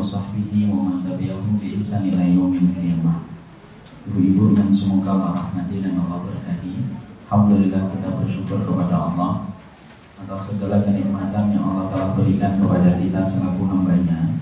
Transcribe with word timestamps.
alihi 0.00 0.72
wa 0.72 0.88
man 0.88 1.04
tabi'ahum 1.04 1.60
bi 1.60 1.76
ihsan 1.76 2.08
ila 2.08 2.24
yaumil 2.24 2.72
qiyamah. 2.72 3.28
Ibu-ibu 4.08 4.56
yang 4.56 4.72
semoga 4.72 5.12
Allah 5.12 5.32
rahmati 5.36 5.84
dan 5.84 6.00
Allah 6.00 6.24
berkati. 6.24 6.88
Alhamdulillah 7.28 7.92
kita 7.92 8.08
bersyukur 8.16 8.58
kepada 8.64 8.96
Allah 8.96 9.52
atas 10.20 10.52
segala 10.52 10.84
kenikmatan 10.84 11.52
yang 11.52 11.64
Allah 11.64 11.92
telah 11.92 12.08
berikan 12.16 12.60
kepada 12.60 12.96
kita 13.00 13.20
selaku 13.24 13.64
hambanya 13.68 14.36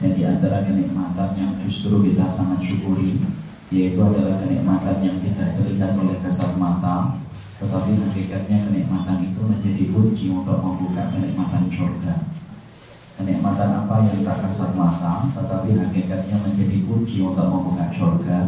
dan 0.00 0.10
di 0.12 0.22
antara 0.28 0.60
kenikmatan 0.66 1.30
yang 1.38 1.52
justru 1.62 2.04
kita 2.04 2.28
sangat 2.28 2.60
syukuri 2.60 3.16
yaitu 3.72 3.96
adalah 3.96 4.36
kenikmatan 4.44 5.00
yang 5.00 5.16
tidak 5.24 5.56
terlihat 5.56 5.96
oleh 5.96 6.20
kasat 6.20 6.52
mata 6.60 7.16
tetapi 7.56 7.96
hakikatnya 7.96 8.58
kenikmatan 8.68 9.18
itu 9.24 9.40
menjadi 9.40 9.84
kunci 9.88 10.26
untuk 10.28 10.58
membuka 10.60 11.08
kenikmatan 11.08 11.70
surga 11.72 12.14
kenikmatan 13.18 13.84
apa 13.84 14.08
yang 14.08 14.20
tak 14.24 14.38
kasat 14.48 14.72
mata 14.76 15.28
tetapi 15.32 15.76
hakikatnya 15.76 16.36
menjadi 16.40 16.78
kunci 16.88 17.16
untuk 17.20 17.46
membuka 17.48 17.86
surga 17.92 18.38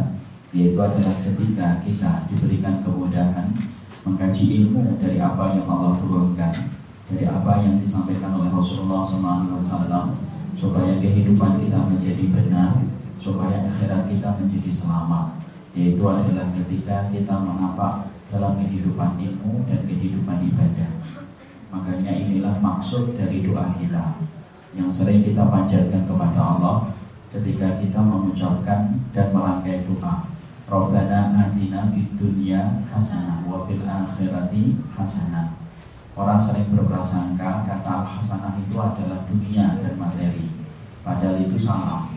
yaitu 0.55 0.79
adalah 0.79 1.15
ketika 1.21 1.67
kita 1.83 2.11
diberikan 2.31 2.81
kemudahan 2.81 3.51
mengkaji 4.05 4.43
ilmu 4.63 4.97
dari 5.01 5.17
apa 5.21 5.57
yang 5.57 5.67
Allah 5.67 5.97
turunkan 6.01 6.53
dari 7.05 7.25
apa 7.29 7.61
yang 7.61 7.77
disampaikan 7.77 8.33
oleh 8.33 8.49
Rasulullah 8.49 9.05
SAW 9.05 10.17
supaya 10.57 10.97
kehidupan 10.97 11.61
kita 11.61 11.79
menjadi 11.85 12.25
benar 12.33 12.81
supaya 13.25 13.65
akhirat 13.65 14.05
kita 14.05 14.29
menjadi 14.37 14.69
selamat. 14.69 15.41
Yaitu 15.73 16.03
adalah 16.05 16.53
ketika 16.55 17.09
kita 17.09 17.35
mengapak 17.41 18.13
dalam 18.29 18.61
kehidupan 18.61 19.17
ilmu 19.17 19.65
dan 19.67 19.81
kehidupan 19.89 20.45
ibadah. 20.53 20.91
Makanya 21.73 22.13
inilah 22.15 22.61
maksud 22.61 23.17
dari 23.17 23.43
doa 23.43 23.75
kita 23.75 24.21
yang 24.75 24.91
sering 24.91 25.23
kita 25.23 25.47
panjatkan 25.47 26.03
kepada 26.03 26.39
Allah 26.39 26.91
ketika 27.31 27.79
kita 27.79 27.99
mengucapkan 28.03 28.99
dan 29.15 29.31
merangkai 29.31 29.87
doa. 29.87 30.27
Rabbana 30.65 31.31
atina 31.37 31.93
fid 31.93 32.19
dunya 32.19 32.83
hasanah 32.91 33.47
wa 33.47 33.63
fil 33.63 33.85
akhirati 33.87 34.75
hasanah. 34.91 35.55
Orang 36.15 36.39
sering 36.39 36.71
berprasangka 36.71 37.67
kata 37.67 37.91
al-hasanah 37.91 38.55
itu 38.59 38.75
adalah 38.79 39.27
dunia 39.27 39.79
dan 39.83 39.99
materi. 39.99 40.47
Padahal 41.03 41.43
itu 41.43 41.59
salah. 41.59 42.07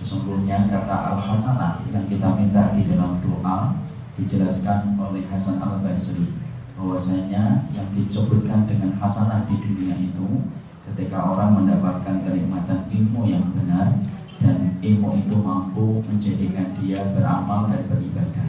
Sesungguhnya 0.00 0.66
kata 0.72 1.14
al-hasanah 1.14 1.84
yang 1.92 2.08
kita 2.08 2.32
minta 2.32 2.72
di 2.72 2.88
dalam 2.88 3.20
doa 3.20 3.76
dijelaskan 4.16 4.96
oleh 5.00 5.24
Hasan 5.28 5.60
al-Basri. 5.60 6.32
Bahwasanya 6.76 7.68
yang 7.76 7.88
disebutkan 7.94 8.66
dengan 8.66 8.96
hasanah 8.98 9.46
di 9.46 9.60
dunia 9.60 9.94
itu 10.00 10.48
ketika 10.92 11.18
orang 11.24 11.64
mendapatkan 11.64 12.20
kenikmatan 12.22 12.84
ilmu 12.92 13.24
yang 13.24 13.44
benar 13.56 13.96
dan 14.44 14.76
ilmu 14.84 15.16
itu 15.16 15.34
mampu 15.40 16.04
menjadikan 16.04 16.76
dia 16.78 17.00
beramal 17.16 17.72
dan 17.72 17.88
beribadah 17.88 18.48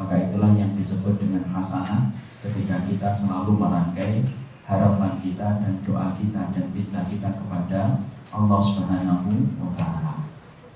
maka 0.00 0.16
itulah 0.16 0.56
yang 0.56 0.72
disebut 0.78 1.20
dengan 1.20 1.44
hasanah 1.52 2.08
ketika 2.40 2.88
kita 2.88 3.08
selalu 3.12 3.52
merangkai 3.60 4.24
harapan 4.64 5.12
kita 5.20 5.60
dan 5.60 5.76
doa 5.84 6.16
kita 6.16 6.48
dan 6.56 6.64
minta 6.72 7.04
kita 7.04 7.28
kepada 7.36 8.00
Allah 8.32 8.60
Subhanahu 8.62 9.60
wa 9.60 9.70
taala. 9.76 10.24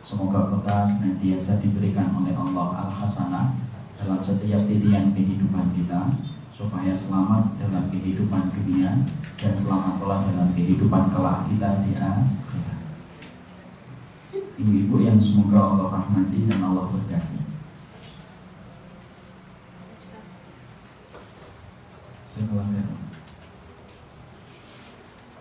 Semoga 0.05 0.53
kita 0.53 0.85
senantiasa 0.85 1.63
diberikan 1.65 2.13
oleh 2.13 2.37
Allah 2.37 2.85
al-hasanah 2.85 3.57
dalam 3.97 4.21
setiap 4.21 4.61
titian 4.69 5.17
kehidupan 5.17 5.73
kita 5.73 6.11
supaya 6.55 6.95
selamat 6.95 7.59
dalam 7.59 7.91
kehidupan 7.91 8.47
dunia 8.55 9.03
dan 9.43 9.53
selamat 9.59 9.99
pula 9.99 10.23
dalam 10.31 10.47
kehidupan 10.55 11.11
kelak 11.11 11.51
kita 11.51 11.83
di 11.83 11.99
akhirat. 11.99 12.87
Ibu-ibu 14.55 15.03
yang 15.03 15.19
semoga 15.19 15.75
Allah 15.75 15.99
rahmati 15.99 16.47
dan 16.47 16.63
Allah 16.63 16.87
berkati. 16.95 17.43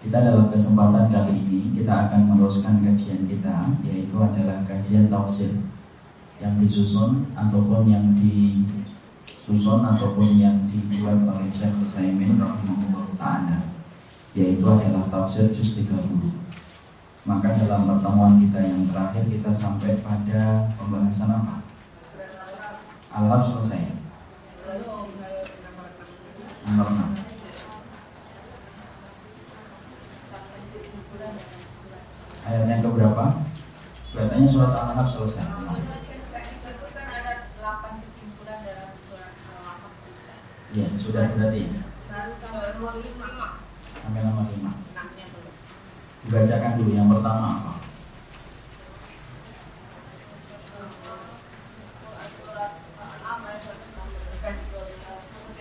Kita 0.03 0.19
dalam 0.19 0.51
kesempatan 0.51 1.07
kali 1.09 1.33
ini 1.47 1.61
kita 1.77 2.09
akan 2.09 2.21
meneruskan 2.33 2.83
kajian 2.83 3.23
kita 3.23 3.71
yaitu 3.85 4.13
adalah 4.17 4.61
kajian 4.67 5.07
tafsir 5.07 5.57
yang 6.41 6.59
disusun 6.59 7.31
ataupun 7.33 7.87
yang 7.87 8.13
disusun 9.43 9.83
ataupun 9.83 10.39
yang 10.39 10.55
dibuat 10.71 11.19
oleh 11.27 11.51
Syekh 11.51 11.75
Utsaimin 11.83 12.39
rahimahullah 12.39 13.11
taala 13.19 13.59
yaitu 14.31 14.63
adalah 14.63 15.03
tafsir 15.11 15.51
juz 15.51 15.75
30. 15.75 15.99
Maka 17.27 17.55
dalam 17.59 17.87
pertemuan 17.87 18.39
kita 18.39 18.59
yang 18.63 18.87
terakhir 18.87 19.27
kita 19.27 19.51
sampai 19.51 19.99
pada 19.99 20.71
pembahasan 20.79 21.31
apa? 21.31 21.59
Alam 23.11 23.41
selesai. 23.43 23.99
Nomor 26.63 26.87
6. 26.87 27.33
ayat 32.43 32.67
yang 32.67 32.81
keberapa? 32.83 33.25
Kelihatannya 34.13 34.47
surat 34.47 34.71
Al-An'am 34.75 35.07
selesai. 35.07 35.62
Iya, 40.73 40.89
sudah 40.97 41.29
berarti. 41.37 41.69
Sampai 43.93 44.21
nomor 44.25 44.49
lima. 44.49 44.73
Dibacakan 46.25 46.71
dulu 46.81 46.91
yang 46.97 47.13
pertama 47.13 47.47
apa? 47.61 47.73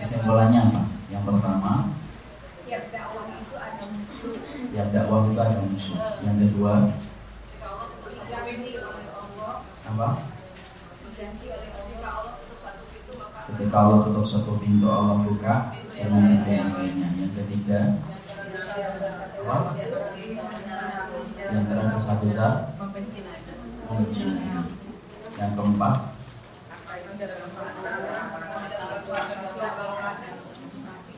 Kesimpulannya 0.01 0.59
apa? 0.65 0.81
Yang 1.13 1.23
pertama, 1.29 1.73
Tiap 2.65 2.83
dakwah 2.89 3.29
itu 3.29 3.53
ada 3.53 3.85
musuh. 3.93 4.33
yang 4.73 4.89
dakwah 4.89 5.29
itu 5.29 5.37
ada 5.37 5.57
musuh. 5.61 5.97
Yang 6.25 6.35
kedua, 6.41 6.73
apa? 9.93 10.09
diganti 11.13 11.45
oleh 11.53 11.69
Allah. 11.69 13.62
Allah 13.73 14.05
tutup 14.05 14.21
satu 14.29 14.53
pintu, 14.61 14.85
Allah 14.85 15.25
buka 15.25 15.73
dengan 15.97 16.29
pintu 16.29 16.49
yang 16.53 16.69
lainnya. 16.77 17.09
Yang 17.17 17.31
ketiga, 17.41 17.97
apa? 19.41 19.73
Yang 21.49 21.63
dosa 21.73 22.13
besar, 22.21 22.53
membenci. 22.77 24.29
Yang 25.33 25.51
keempat, 25.57 25.95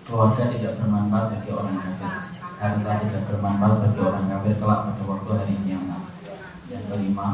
keluarga 0.07 0.43
tidak 0.47 0.73
bermanfaat 0.79 1.25
bagi 1.35 1.51
orang 1.51 1.75
kafir. 1.75 2.11
Harta 2.55 2.91
tidak 3.03 3.21
bermanfaat 3.27 3.75
bagi 3.83 3.99
orang 3.99 4.25
kafir 4.31 4.55
kelak 4.55 4.79
pada 4.87 5.03
waktu 5.03 5.29
hari 5.35 5.55
kiamat. 5.67 6.07
Yang 6.71 6.83
kelima, 6.87 7.27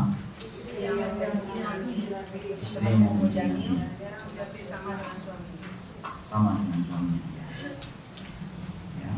istri 2.58 2.90
memuji 2.98 3.38
Sama 6.31 6.57
dengan 6.57 6.81
suaminya. 6.90 7.29
Ya. 8.97 9.13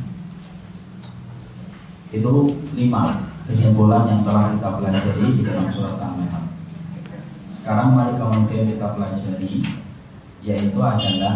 Itu 2.11 2.33
lima 2.75 3.31
kesimpulan 3.47 4.03
yang 4.11 4.21
telah 4.27 4.51
kita 4.51 4.69
pelajari 4.83 5.27
di 5.39 5.41
dalam 5.47 5.71
surat 5.71 5.95
Al-An'am. 5.95 6.51
Sekarang 7.55 7.95
mari 7.95 8.19
kemudian 8.19 8.67
kita 8.75 8.87
pelajari 8.99 9.63
yaitu 10.43 10.79
adalah 10.83 11.35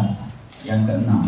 yang 0.68 0.84
keenam. 0.84 1.24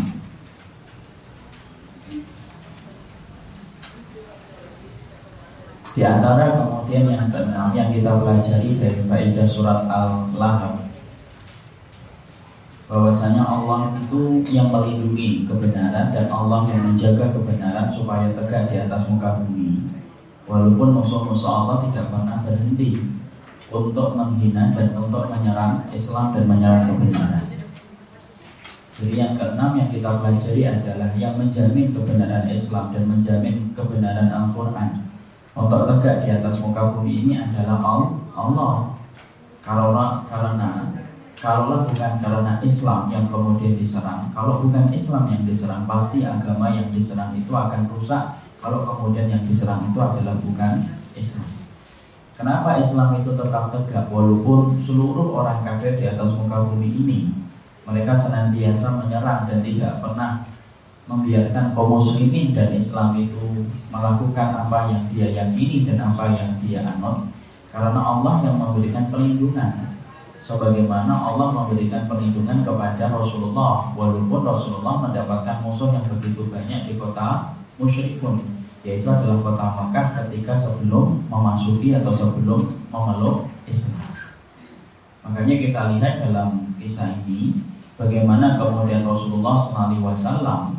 Di 5.91 6.01
antara 6.05 6.61
kemudian 6.61 7.09
yang 7.09 7.33
keenam 7.33 7.73
yang 7.73 7.89
kita 7.89 8.21
pelajari 8.21 8.69
dari 8.77 9.01
faedah 9.09 9.47
surat 9.49 9.89
Al-Lahab 9.89 10.80
bahwasanya 12.91 13.39
Allah 13.39 13.95
itu 13.95 14.43
yang 14.51 14.67
melindungi 14.67 15.47
kebenaran 15.47 16.11
dan 16.11 16.27
Allah 16.27 16.67
yang 16.67 16.91
menjaga 16.91 17.31
kebenaran 17.31 17.87
supaya 17.87 18.27
tegak 18.35 18.67
di 18.67 18.83
atas 18.83 19.07
muka 19.07 19.39
bumi. 19.39 19.87
Walaupun 20.43 20.99
musuh-musuh 20.99 21.47
Allah 21.47 21.87
tidak 21.87 22.11
pernah 22.11 22.43
berhenti 22.43 22.99
untuk 23.71 24.19
menghina 24.19 24.75
dan 24.75 24.91
untuk 24.91 25.31
menyerang 25.31 25.87
Islam 25.95 26.35
dan 26.35 26.43
menyerang 26.43 26.91
kebenaran. 26.91 27.47
Jadi 28.91 29.17
yang 29.17 29.33
keenam 29.39 29.71
yang 29.79 29.89
kita 29.89 30.19
pelajari 30.19 30.61
adalah 30.67 31.09
yang 31.15 31.39
menjamin 31.39 31.95
kebenaran 31.95 32.45
Islam 32.51 32.91
dan 32.91 33.07
menjamin 33.07 33.71
kebenaran 33.71 34.29
Al-Quran 34.29 35.07
untuk 35.55 35.87
tegak 35.87 36.27
di 36.27 36.29
atas 36.35 36.59
muka 36.59 36.91
bumi 36.93 37.23
ini 37.23 37.39
adalah 37.39 37.79
Allah. 38.35 38.93
Karena 39.63 40.27
karena 40.27 40.69
Kalaulah 41.41 41.89
bukan 41.89 42.21
karena 42.21 42.61
Islam 42.61 43.09
yang 43.09 43.25
kemudian 43.25 43.73
diserang, 43.73 44.29
kalau 44.29 44.61
bukan 44.61 44.93
Islam 44.93 45.25
yang 45.25 45.41
diserang, 45.41 45.89
pasti 45.89 46.21
agama 46.21 46.69
yang 46.69 46.93
diserang 46.93 47.33
itu 47.33 47.49
akan 47.49 47.89
rusak. 47.89 48.45
Kalau 48.61 48.85
kemudian 48.85 49.25
yang 49.25 49.41
diserang 49.49 49.89
itu 49.89 49.97
adalah 49.97 50.37
bukan 50.37 50.85
Islam. 51.17 51.49
Kenapa 52.37 52.77
Islam 52.77 53.25
itu 53.25 53.33
tetap 53.33 53.73
tegak? 53.73 54.13
Walaupun 54.13 54.85
seluruh 54.85 55.33
orang 55.33 55.65
kafir 55.65 55.97
di 55.97 56.05
atas 56.05 56.29
muka 56.37 56.61
bumi 56.61 56.93
ini 56.93 57.19
mereka 57.89 58.13
senantiasa 58.13 59.01
menyerang 59.01 59.49
dan 59.49 59.65
tidak 59.65 59.97
pernah 59.97 60.45
membiarkan 61.09 61.73
kaum 61.73 61.97
muslimin 61.97 62.53
dan 62.53 62.69
Islam 62.77 63.17
itu 63.17 63.65
melakukan 63.89 64.61
apa 64.61 64.93
yang 64.93 65.03
dia 65.09 65.27
yakini 65.33 65.89
dan 65.89 66.05
apa 66.05 66.37
yang 66.37 66.53
dia 66.61 66.85
anut. 66.85 67.33
Karena 67.73 67.97
Allah 67.97 68.45
yang 68.45 68.61
memberikan 68.61 69.09
perlindungan 69.09 69.91
sebagaimana 70.41 71.13
Allah 71.13 71.53
memberikan 71.53 72.09
perlindungan 72.09 72.65
kepada 72.65 73.13
Rasulullah 73.13 73.93
walaupun 73.93 74.41
Rasulullah 74.41 75.07
mendapatkan 75.07 75.61
musuh 75.61 75.93
yang 75.93 76.05
begitu 76.09 76.49
banyak 76.49 76.89
di 76.89 76.93
kota 76.97 77.53
musyrikun 77.77 78.41
yaitu 78.81 79.05
adalah 79.05 79.37
kota 79.37 79.65
Makkah 79.77 80.05
ketika 80.25 80.57
sebelum 80.57 81.21
memasuki 81.29 81.93
atau 81.93 82.09
sebelum 82.09 82.65
memeluk 82.89 83.45
Islam. 83.69 84.01
Makanya 85.21 85.55
kita 85.61 85.81
lihat 85.95 86.13
dalam 86.25 86.73
kisah 86.81 87.13
ini 87.21 87.61
bagaimana 87.93 88.57
kemudian 88.57 89.05
Rasulullah 89.05 89.53
SAW 89.53 90.73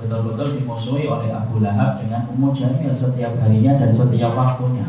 betul-betul 0.00 0.56
dimusuhi 0.56 1.04
oleh 1.04 1.28
Abu 1.28 1.60
Lahab 1.60 2.00
dengan 2.00 2.24
Ummu 2.32 2.56
Jamil 2.56 2.96
setiap 2.96 3.36
harinya 3.44 3.76
dan 3.76 3.92
setiap 3.92 4.32
waktunya. 4.32 4.88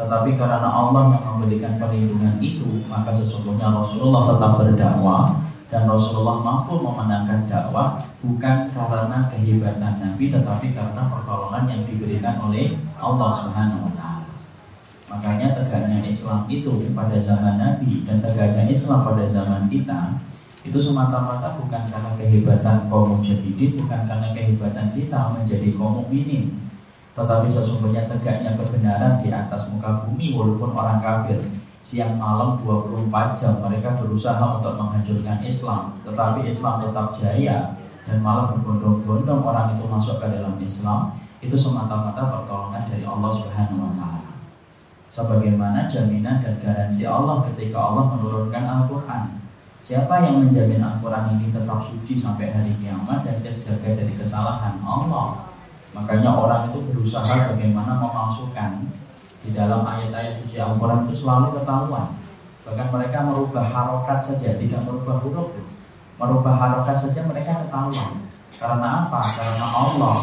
Tetapi 0.00 0.40
karena 0.40 0.64
Allah 0.64 1.12
yang 1.12 1.24
memberikan 1.36 1.76
perlindungan 1.76 2.40
itu, 2.40 2.80
maka 2.88 3.12
sesungguhnya 3.20 3.68
Rasulullah 3.68 4.32
tetap 4.32 4.52
berdakwah 4.56 5.44
dan 5.70 5.86
Rasulullah 5.86 6.40
mampu 6.40 6.80
memenangkan 6.80 7.46
dakwah 7.46 8.00
bukan 8.24 8.56
karena 8.72 9.18
kehebatan 9.30 9.92
Nabi 10.02 10.24
tetapi 10.32 10.66
karena 10.74 11.02
pertolongan 11.06 11.64
yang 11.70 11.82
diberikan 11.86 12.42
oleh 12.42 12.74
Allah 12.98 13.30
Subhanahu 13.38 13.86
wa 13.86 13.92
taala. 13.94 14.34
Makanya 15.12 15.54
tegaknya 15.54 16.02
Islam 16.02 16.48
itu 16.50 16.90
pada 16.90 17.14
zaman 17.20 17.60
Nabi 17.60 18.02
dan 18.02 18.18
tegaknya 18.18 18.66
Islam 18.66 19.06
pada 19.06 19.22
zaman 19.22 19.70
kita 19.70 20.18
itu 20.60 20.76
semata-mata 20.76 21.56
bukan 21.56 21.88
karena 21.88 22.10
kehebatan 22.20 22.92
kaum 22.92 23.16
mujahidin, 23.16 23.80
bukan 23.80 24.00
karena 24.04 24.28
kehebatan 24.36 24.92
kita 24.92 25.32
menjadi 25.32 25.72
kaum 25.72 26.04
mukminin, 26.04 26.52
tetapi 27.18 27.50
sesungguhnya 27.50 28.06
tegaknya 28.06 28.54
kebenaran 28.54 29.18
di 29.20 29.34
atas 29.34 29.66
muka 29.66 30.06
bumi 30.06 30.32
walaupun 30.32 30.70
orang 30.70 31.02
kafir 31.02 31.42
siang 31.80 32.20
malam 32.20 32.60
24 32.60 33.40
jam 33.40 33.56
mereka 33.56 33.96
berusaha 33.96 34.60
untuk 34.60 34.76
menghancurkan 34.76 35.40
Islam. 35.42 35.96
Tetapi 36.04 36.44
Islam 36.44 36.76
tetap 36.78 37.16
jaya 37.16 37.74
dan 38.04 38.16
malah 38.20 38.52
berbondong-bondong 38.52 39.40
orang 39.42 39.74
itu 39.74 39.84
masuk 39.88 40.20
ke 40.20 40.26
dalam 40.28 40.60
Islam 40.60 41.16
itu 41.40 41.56
semata-mata 41.56 42.20
pertolongan 42.20 42.84
dari 42.84 43.04
Allah 43.04 43.30
Subhanahu 43.32 43.80
wa 43.80 43.92
taala. 43.96 44.30
Sebagaimana 45.10 45.88
jaminan 45.90 46.44
dan 46.44 46.54
garansi 46.62 47.02
Allah 47.08 47.42
ketika 47.50 47.80
Allah 47.80 48.14
menurunkan 48.14 48.62
Al-Qur'an. 48.62 49.40
Siapa 49.80 50.20
yang 50.22 50.44
menjamin 50.44 50.84
Al-Qur'an 50.84 51.32
ini 51.34 51.48
tetap 51.48 51.80
suci 51.80 52.14
sampai 52.14 52.52
hari 52.52 52.76
kiamat 52.78 53.24
dan 53.24 53.40
terjaga 53.40 53.88
dari 53.96 54.12
kesalahan? 54.14 54.76
Allah 54.84 55.50
makanya 55.90 56.30
orang 56.30 56.70
itu 56.70 56.78
berusaha 56.90 57.50
bagaimana 57.54 57.98
memasukkan 57.98 58.86
di 59.40 59.50
dalam 59.56 59.82
ayat-ayat 59.88 60.44
suci 60.44 60.60
Al-Quran 60.60 61.08
itu 61.08 61.24
selalu 61.24 61.56
ketahuan. 61.56 62.12
Bahkan 62.68 62.88
mereka 62.92 63.18
merubah 63.24 63.64
harokat 63.66 64.18
saja 64.20 64.54
tidak 64.60 64.80
merubah 64.84 65.16
huruf. 65.24 65.56
Merubah 66.20 66.54
harokat 66.60 66.96
saja 67.00 67.24
mereka 67.24 67.64
ketahuan. 67.64 68.20
Karena 68.60 69.08
apa? 69.08 69.20
karena 69.24 69.66
Allah 69.72 70.16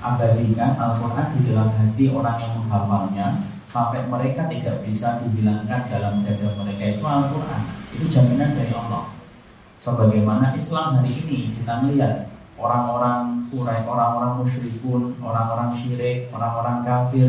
abadikan 0.00 0.78
Al-Quran 0.78 1.26
di 1.36 1.40
dalam 1.50 1.68
hati 1.74 2.04
orang 2.08 2.36
yang 2.38 2.52
menghafalnya 2.56 3.26
sampai 3.66 4.06
mereka 4.06 4.46
tidak 4.46 4.80
bisa 4.86 5.20
dihilangkan 5.26 5.90
dalam 5.90 6.22
dada 6.22 6.48
mereka. 6.62 6.82
Itu 6.86 7.04
Al-Quran. 7.04 7.62
Itu 7.98 8.04
jaminan 8.06 8.54
dari 8.54 8.70
Allah. 8.70 9.10
Sebagaimana 9.82 10.54
Islam 10.54 11.02
hari 11.02 11.18
ini 11.18 11.58
kita 11.58 11.82
melihat 11.82 12.29
orang-orang 12.60 13.48
kurai, 13.48 13.82
orang-orang 13.88 14.44
musyrikun, 14.44 15.16
orang-orang 15.18 15.72
syirik, 15.74 16.28
orang-orang 16.30 16.84
kafir 16.84 17.28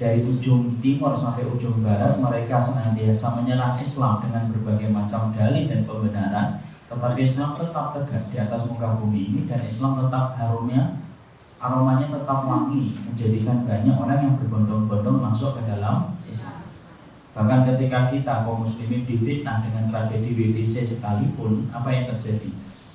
dari 0.00 0.24
ujung 0.24 0.80
timur 0.80 1.12
sampai 1.12 1.44
ujung 1.44 1.84
barat 1.84 2.16
mereka 2.16 2.56
senantiasa 2.56 3.36
menyerang 3.36 3.76
Islam 3.76 4.24
dengan 4.24 4.48
berbagai 4.48 4.88
macam 4.88 5.34
dalih 5.36 5.68
dan 5.68 5.84
pembenaran. 5.84 6.64
Tetapi 6.88 7.20
Islam 7.20 7.54
tetap 7.54 7.92
tegak 7.92 8.22
di 8.32 8.36
atas 8.40 8.64
muka 8.64 8.96
bumi 8.96 9.20
ini 9.28 9.40
dan 9.44 9.60
Islam 9.60 10.00
tetap 10.00 10.34
harumnya 10.40 10.96
aromanya 11.60 12.08
tetap 12.08 12.48
wangi 12.48 12.96
menjadikan 13.04 13.68
banyak 13.68 13.92
orang 13.92 14.20
yang 14.24 14.34
berbondong-bondong 14.40 15.18
masuk 15.20 15.60
ke 15.60 15.68
dalam 15.68 16.16
Islam. 16.16 16.56
Bahkan 17.36 17.60
ketika 17.68 18.10
kita 18.10 18.34
kaum 18.42 18.64
muslimin 18.64 19.04
difitnah 19.06 19.62
dengan 19.62 19.92
tragedi 19.92 20.34
WTC 20.34 20.82
sekalipun 20.96 21.68
apa 21.70 21.92
yang 21.92 22.08
terjadi 22.10 22.50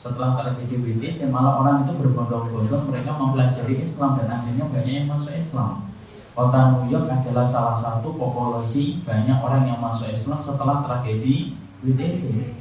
setelah 0.06 0.38
tragedi 0.38 0.78
WTC 0.78 1.34
malah 1.34 1.66
orang 1.66 1.90
itu 1.90 1.98
berbondong-bondong 1.98 2.94
mereka 2.94 3.18
mempelajari 3.18 3.82
Islam 3.82 4.22
dan 4.22 4.30
akhirnya 4.30 4.70
banyak 4.70 4.94
yang 5.02 5.10
masuk 5.10 5.34
Islam 5.34 5.86
Kota 6.36 6.76
New 6.76 6.92
York 6.92 7.08
adalah 7.08 7.48
salah 7.48 7.72
satu 7.72 8.12
populasi 8.20 9.00
banyak 9.08 9.40
orang 9.40 9.72
yang 9.72 9.80
masuk 9.80 10.12
Islam 10.12 10.44
setelah 10.44 10.84
tragedi 10.84 11.56
WTC. 11.80 12.52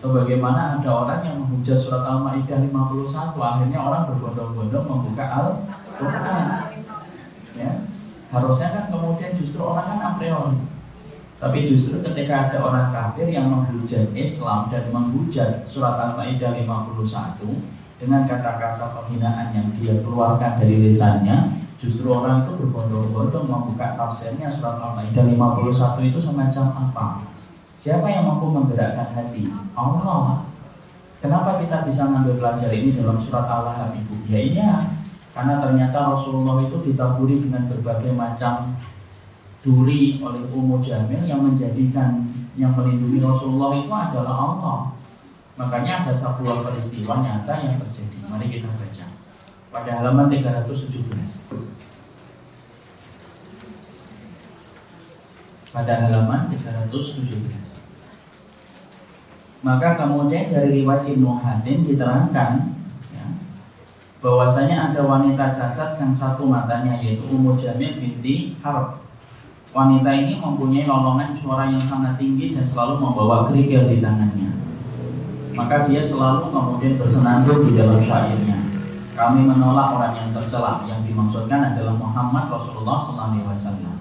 Sebagaimana 0.00 0.80
ada 0.80 1.04
orang 1.04 1.20
yang 1.20 1.36
menghujat 1.44 1.76
surat 1.76 2.08
Al-Maidah 2.08 2.56
51, 2.56 3.36
akhirnya 3.36 3.80
orang 3.84 4.02
berbondong-bondong 4.08 4.86
membuka 4.88 5.24
Al-Quran. 5.28 6.44
Ya. 7.52 7.84
Harusnya 8.32 8.68
kan 8.72 8.84
kemudian 8.88 9.36
justru 9.36 9.60
orang 9.60 9.92
kan 9.92 10.00
a 10.00 10.10
priori. 10.16 10.75
Tapi 11.36 11.68
justru 11.68 12.00
ketika 12.00 12.48
ada 12.48 12.58
orang 12.64 12.88
kafir 12.90 13.28
yang 13.28 13.52
menghujat 13.52 14.08
Islam 14.16 14.72
dan 14.72 14.88
menghujat 14.88 15.68
surat 15.68 16.00
Al-Maidah 16.00 16.56
51 16.64 17.44
dengan 18.00 18.24
kata-kata 18.24 18.92
penghinaan 18.96 19.52
yang 19.52 19.68
dia 19.76 20.00
keluarkan 20.00 20.56
dari 20.60 20.88
lisannya, 20.88 21.66
Justru 21.76 22.08
orang 22.08 22.48
itu 22.48 22.56
berbondong-bondong 22.56 23.52
membuka 23.52 23.92
tafsirnya 24.00 24.48
surat 24.48 24.80
Al-Maidah 24.80 25.28
51 25.28 26.08
itu 26.08 26.16
semacam 26.16 26.64
apa? 26.72 27.06
Siapa 27.76 28.08
yang 28.08 28.24
mampu 28.24 28.48
menggerakkan 28.48 29.12
hati? 29.12 29.52
Allah. 29.76 30.48
Kenapa 31.20 31.60
kita 31.60 31.84
bisa 31.84 32.08
mengambil 32.08 32.40
pelajar 32.40 32.72
ini 32.72 32.96
dalam 32.96 33.20
surat 33.20 33.44
Allah 33.44 33.92
Ibu? 33.92 34.24
Ya 34.24 34.40
iya, 34.40 34.72
karena 35.36 35.60
ternyata 35.60 36.16
Rasulullah 36.16 36.64
itu 36.64 36.80
ditaburi 36.80 37.44
dengan 37.44 37.68
berbagai 37.68 38.12
macam 38.16 38.72
duri 39.66 40.22
oleh 40.22 40.46
Ummu 40.46 40.78
Jamil 40.78 41.26
yang 41.26 41.42
menjadikan 41.42 42.22
yang 42.54 42.70
melindungi 42.78 43.18
Rasulullah 43.18 43.74
itu 43.74 43.90
adalah 43.90 44.34
Allah. 44.38 44.78
Makanya 45.58 46.06
ada 46.06 46.14
sebuah 46.14 46.62
peristiwa 46.62 47.18
nyata 47.18 47.66
yang 47.66 47.74
terjadi. 47.82 48.16
Mari 48.30 48.46
kita 48.46 48.70
baca 48.70 49.06
pada 49.74 49.90
halaman 49.98 50.30
317. 50.30 51.50
Pada 55.74 55.92
halaman 56.06 56.46
317. 56.54 57.82
Maka 59.66 59.98
kemudian 59.98 60.54
dari 60.54 60.84
riwayat 60.84 61.10
Ibnu 61.10 61.42
Hatim 61.42 61.90
diterangkan 61.90 62.50
ya, 63.10 63.26
bahwasanya 64.22 64.92
ada 64.92 65.02
wanita 65.02 65.50
cacat 65.50 65.98
yang 65.98 66.14
satu 66.14 66.46
matanya 66.46 67.02
yaitu 67.02 67.26
Ummu 67.26 67.58
Jamil 67.58 67.98
binti 67.98 68.54
Harb. 68.62 69.05
Wanita 69.76 70.08
ini 70.08 70.40
mempunyai 70.40 70.88
lolongan 70.88 71.36
suara 71.36 71.68
yang 71.68 71.84
sangat 71.84 72.16
tinggi 72.16 72.56
dan 72.56 72.64
selalu 72.64 72.96
membawa 72.96 73.44
kerikil 73.44 73.84
di 73.84 74.00
tangannya. 74.00 74.56
Maka 75.52 75.84
dia 75.84 76.00
selalu 76.00 76.48
kemudian 76.48 76.96
bersenandung 76.96 77.68
di 77.68 77.76
dalam 77.76 78.00
syairnya. 78.00 78.56
Kami 79.12 79.44
menolak 79.44 80.00
orang 80.00 80.16
yang 80.16 80.28
tercela 80.32 80.80
yang 80.88 81.04
dimaksudkan 81.04 81.76
adalah 81.76 81.92
Muhammad 81.92 82.48
Rasulullah 82.48 82.96
SAW. 82.96 84.00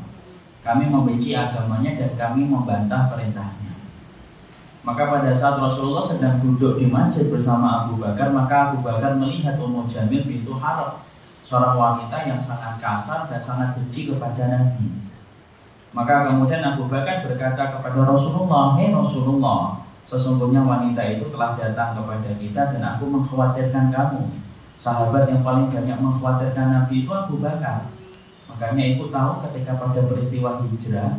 Kami 0.64 0.88
membenci 0.88 1.36
agamanya 1.36 1.92
dan 2.00 2.12
kami 2.16 2.48
membantah 2.48 3.12
perintahnya. 3.12 3.76
Maka 4.88 5.12
pada 5.12 5.36
saat 5.36 5.60
Rasulullah 5.60 6.08
sedang 6.08 6.40
duduk 6.40 6.80
di 6.80 6.88
masjid 6.88 7.28
bersama 7.28 7.84
Abu 7.84 8.00
Bakar, 8.00 8.32
maka 8.32 8.72
Abu 8.72 8.80
Bakar 8.80 9.20
melihat 9.20 9.60
Ummu 9.60 9.92
Jamil 9.92 10.24
pintu 10.24 10.56
Harab, 10.56 11.04
seorang 11.44 11.76
wanita 11.76 12.16
yang 12.24 12.40
sangat 12.40 12.80
kasar 12.80 13.28
dan 13.28 13.44
sangat 13.44 13.76
benci 13.76 14.08
kepada 14.08 14.48
Nabi. 14.48 15.05
Maka 15.96 16.28
kemudian 16.28 16.60
Abu 16.60 16.92
Bakar 16.92 17.24
berkata 17.24 17.80
kepada 17.80 18.04
Rasulullah, 18.04 18.76
Hei 18.76 18.92
Rasulullah, 18.92 19.80
sesungguhnya 20.04 20.60
wanita 20.68 21.00
itu 21.08 21.32
telah 21.32 21.56
datang 21.56 21.96
kepada 21.96 22.36
kita 22.36 22.62
dan 22.76 22.84
aku 22.84 23.08
mengkhawatirkan 23.08 23.96
kamu 23.96 24.28
sahabat 24.76 25.32
yang 25.32 25.40
paling 25.40 25.72
banyak 25.72 25.96
mengkhawatirkan 25.96 26.68
Nabi 26.68 27.08
itu 27.08 27.12
Abu 27.16 27.40
Bakar. 27.40 27.88
Makanya 28.52 28.84
itu 28.92 29.08
tahu 29.08 29.40
ketika 29.48 29.80
pada 29.80 30.04
peristiwa 30.04 30.60
hijrah, 30.68 31.16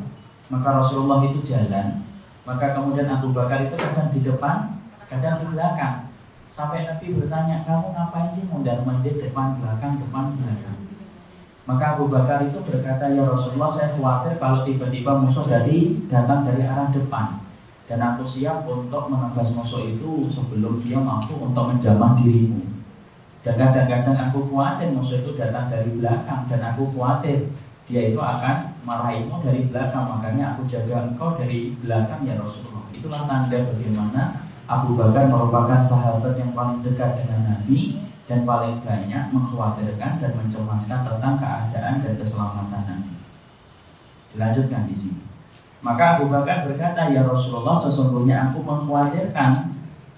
maka 0.53 0.69
Rasulullah 0.69 1.25
itu 1.25 1.41
jalan, 1.41 2.05
maka 2.45 2.77
kemudian 2.77 3.09
Abu 3.09 3.33
Bakar 3.33 3.65
itu 3.65 3.81
kadang 3.81 4.13
di 4.13 4.21
depan, 4.21 4.77
kadang 5.09 5.41
di 5.41 5.57
belakang. 5.57 6.13
Sampai 6.53 6.85
Nabi 6.85 7.17
bertanya, 7.17 7.65
kamu 7.65 7.97
ngapain 7.97 8.29
sih 8.29 8.45
mundar 8.45 8.85
mandir 8.85 9.17
depan 9.25 9.57
belakang 9.57 10.05
depan 10.05 10.37
belakang? 10.37 10.86
Maka 11.67 11.99
Abu 11.99 12.07
Bakar 12.07 12.47
itu 12.47 12.63
berkata, 12.63 13.11
ya 13.11 13.27
Rasulullah 13.27 13.67
saya 13.67 13.91
khawatir 13.99 14.39
kalau 14.39 14.63
tiba-tiba 14.63 15.19
musuh 15.19 15.43
dari 15.43 15.99
datang 16.07 16.47
dari 16.47 16.63
arah 16.63 16.95
depan. 16.95 17.43
Dan 17.91 17.99
aku 18.03 18.23
siap 18.23 18.67
untuk 18.67 19.11
menebas 19.11 19.51
musuh 19.51 19.83
itu 19.83 20.31
sebelum 20.31 20.83
dia 20.87 21.03
mampu 21.03 21.35
untuk 21.39 21.75
menjamah 21.75 22.19
dirimu. 22.23 22.63
Dan 23.43 23.59
kadang-kadang 23.59 24.31
aku 24.31 24.47
khawatir 24.51 24.95
musuh 24.95 25.23
itu 25.23 25.35
datang 25.35 25.67
dari 25.67 25.91
belakang 25.95 26.47
dan 26.51 26.61
aku 26.71 26.91
khawatir 26.95 27.51
dia 27.87 28.11
itu 28.11 28.19
akan 28.19 28.75
marahimu 28.83 29.39
dari 29.43 29.67
belakang. 29.67 30.07
Makanya 30.07 30.55
aku 30.55 30.67
jaga 30.71 31.11
engkau 31.11 31.35
dari 31.35 31.75
belakang 31.79 32.27
ya 32.27 32.39
Rasulullah. 32.39 32.87
Itulah 32.91 33.23
tanda 33.27 33.59
bagaimana 33.59 34.23
Abu 34.67 34.99
Bakar 34.99 35.31
merupakan 35.31 35.79
sahabat 35.79 36.35
yang 36.39 36.51
paling 36.55 36.83
dekat 36.83 37.23
dengan 37.23 37.55
Nabi 37.55 38.03
dan 38.27 38.43
paling 38.43 38.83
banyak 38.83 39.31
mengkhawatirkan 39.31 40.19
dan 40.19 40.33
mencemaskan 40.35 41.01
tentang 41.07 41.35
keadaan 41.39 42.03
dan 42.03 42.15
keselamatan 42.19 42.83
Nabi. 42.83 43.15
Dilanjutkan 44.35 44.83
di 44.91 44.95
sini. 44.99 45.23
Maka 45.87 46.19
Abu 46.19 46.27
Bakar 46.27 46.67
berkata, 46.67 47.07
"Ya 47.15 47.23
Rasulullah, 47.23 47.79
sesungguhnya 47.79 48.51
aku 48.51 48.67
mengkhawatirkan 48.67 49.71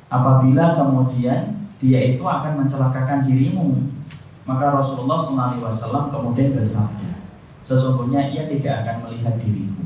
apabila 0.09 0.73
kemudian 0.73 1.69
dia 1.77 2.01
itu 2.17 2.25
akan 2.25 2.65
mencelakakan 2.65 3.29
dirimu." 3.29 3.77
Maka 4.49 4.73
Rasulullah 4.73 5.21
SAW 5.21 6.09
kemudian 6.09 6.57
bersabda, 6.57 7.21
"Sesungguhnya 7.69 8.33
ia 8.33 8.49
tidak 8.49 8.81
akan 8.81 8.97
melihat 9.05 9.37
dirimu." 9.37 9.85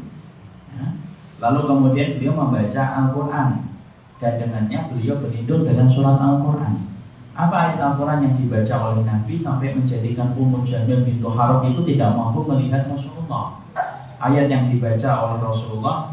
Ya. 0.78 0.94
Lalu 1.42 1.66
kemudian 1.66 2.08
beliau 2.22 2.38
membaca 2.38 2.82
Al-Quran 3.02 3.48
dan 4.22 4.32
dengannya 4.38 4.78
beliau 4.86 5.18
berlindung 5.18 5.66
dengan 5.66 5.90
surat 5.90 6.14
Al-Quran. 6.14 6.91
Apa 7.32 7.72
ayat 7.72 7.80
Al-Quran 7.80 8.28
yang 8.28 8.34
dibaca 8.36 8.74
oleh 8.92 9.08
Nabi 9.08 9.32
sampai 9.32 9.72
menjadikan 9.72 10.36
Ummu 10.36 10.68
Jamil 10.68 11.00
bintu 11.00 11.32
Harok 11.32 11.64
itu 11.64 11.80
tidak 11.88 12.12
mampu 12.12 12.44
melihat 12.44 12.84
Rasulullah? 12.84 13.56
Ayat 14.20 14.52
yang 14.52 14.68
dibaca 14.68 15.10
oleh 15.16 15.38
Rasulullah 15.40 16.12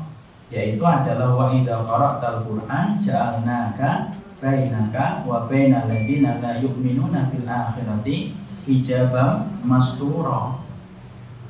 yaitu 0.50 0.82
adalah 0.82 1.36
wa 1.36 1.52
idza 1.54 1.86
qara'tal 1.86 2.42
Qur'an 2.42 2.98
ja'alnaka 2.98 4.18
bainaka 4.40 5.22
wa 5.28 5.46
bainal 5.46 5.86
ladzina 5.86 6.40
la 6.42 6.58
yu'minuna 6.58 7.28
fil 7.30 7.46
akhirati 7.46 8.34
hijabam 8.64 9.60
mastura. 9.68 10.56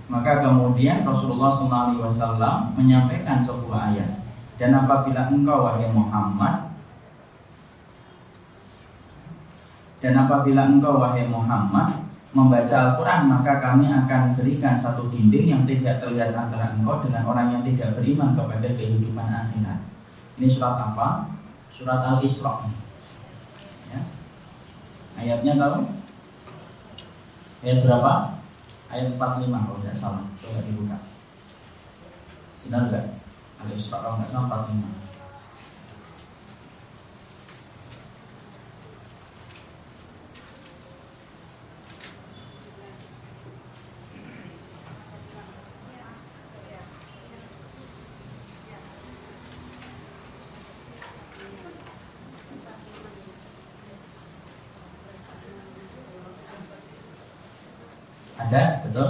Maka 0.10 0.42
kemudian 0.42 1.06
Rasulullah 1.06 1.54
SAW 1.54 2.74
menyampaikan 2.74 3.46
sebuah 3.46 3.94
ayat. 3.94 4.26
Dan 4.58 4.74
apabila 4.74 5.30
engkau 5.30 5.70
wahai 5.70 5.86
Muhammad 5.94 6.69
Dan 10.00 10.16
apabila 10.16 10.72
engkau 10.72 10.96
wahai 10.96 11.28
Muhammad 11.28 11.92
membaca 12.32 12.72
Al-Quran 12.72 13.22
maka 13.28 13.60
kami 13.60 13.92
akan 13.92 14.38
berikan 14.40 14.78
satu 14.80 15.12
dinding 15.12 15.52
yang 15.52 15.64
tidak 15.68 16.00
terlihat 16.00 16.32
antara 16.32 16.72
engkau 16.72 17.04
dengan 17.04 17.28
orang 17.28 17.52
yang 17.52 17.64
tidak 17.68 18.00
beriman 18.00 18.32
kepada 18.32 18.68
kehidupan 18.80 19.28
akhirat. 19.28 19.80
Ini 20.40 20.48
surat 20.48 20.80
apa? 20.80 21.28
Surat 21.68 22.00
Al-Isra. 22.00 22.64
Ya. 23.92 24.02
Ayatnya 25.20 25.60
tahu? 25.60 25.78
Ayat 27.60 27.80
berapa? 27.84 28.14
Ayat 28.88 29.08
45 29.20 29.52
kalau 29.52 29.80
tidak 29.84 29.98
salah. 30.00 30.24
Coba 30.40 30.64
dibuka. 30.64 30.98
Benar 32.64 32.82
enggak? 32.88 33.06
Al-Isra 33.60 34.00
kalau 34.00 34.16
nggak 34.16 34.32
salah 34.32 34.64
45. 34.70 35.10
Ada, 58.50 58.82
betul? 58.82 59.10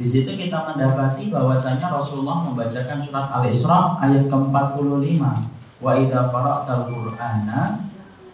Di 0.00 0.08
situ 0.08 0.32
kita 0.32 0.64
mendapati 0.64 1.28
bahwasanya 1.28 1.92
Rasulullah 1.92 2.48
membacakan 2.48 3.04
surat 3.04 3.28
Al-Isra 3.36 4.00
ayat 4.00 4.32
ke-45. 4.32 5.20
Wa 5.84 5.92
idza 6.00 6.32
qara'tal 6.32 6.88
Qur'ana 6.88 7.84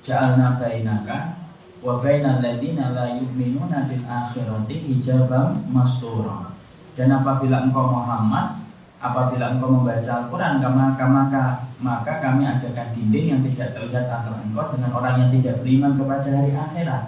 ja'alna 0.06 0.62
bainaka 0.62 1.42
wa 1.82 1.98
bainal 1.98 2.38
ladzina 2.38 2.94
la 2.94 3.18
yu'minuna 3.18 3.90
bil 3.90 4.06
akhirati 4.06 4.78
hijaban 4.78 5.58
mastura. 5.74 6.54
Dan 6.94 7.10
apabila 7.10 7.66
engkau 7.66 7.90
Muhammad 7.90 8.62
apabila 9.02 9.58
engkau 9.58 9.68
membaca 9.74 10.22
Al-Quran 10.22 10.62
maka, 10.62 11.04
maka 11.10 11.42
maka 11.82 12.12
kami 12.22 12.46
adakan 12.46 12.94
dinding 12.94 13.26
yang 13.34 13.40
tidak 13.50 13.74
terlihat 13.74 14.06
antara 14.06 14.38
engkau 14.38 14.70
dengan 14.70 14.90
orang 14.94 15.14
yang 15.18 15.30
tidak 15.34 15.60
beriman 15.60 15.98
kepada 15.98 16.28
hari 16.30 16.54
akhirat. 16.54 17.02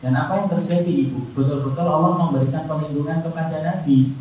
Dan 0.00 0.16
apa 0.16 0.32
yang 0.32 0.48
terjadi 0.48 0.88
ibu? 0.88 1.20
Betul-betul 1.36 1.84
Allah 1.84 2.16
memberikan 2.16 2.64
perlindungan 2.64 3.20
kepada 3.20 3.56
Nabi. 3.60 4.16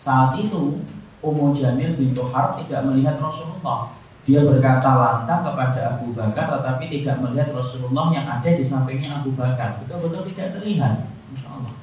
Saat 0.00 0.40
itu 0.40 0.80
Ummu 1.20 1.52
Jamil 1.52 1.92
bintu 2.00 2.24
Harb 2.32 2.56
tidak 2.64 2.88
melihat 2.88 3.20
Rasulullah. 3.20 3.92
Dia 4.24 4.44
berkata 4.44 4.88
lantang 4.92 5.40
kepada 5.44 5.96
Abu 5.96 6.12
Bakar 6.16 6.60
tetapi 6.60 6.84
tidak 6.88 7.16
melihat 7.20 7.48
Rasulullah 7.52 8.12
yang 8.12 8.24
ada 8.28 8.48
di 8.48 8.64
sampingnya 8.64 9.20
Abu 9.20 9.36
Bakar. 9.36 9.84
Betul-betul 9.84 10.32
tidak 10.32 10.56
terlihat. 10.56 11.12
Insya 11.32 11.48
Allah. 11.52 11.74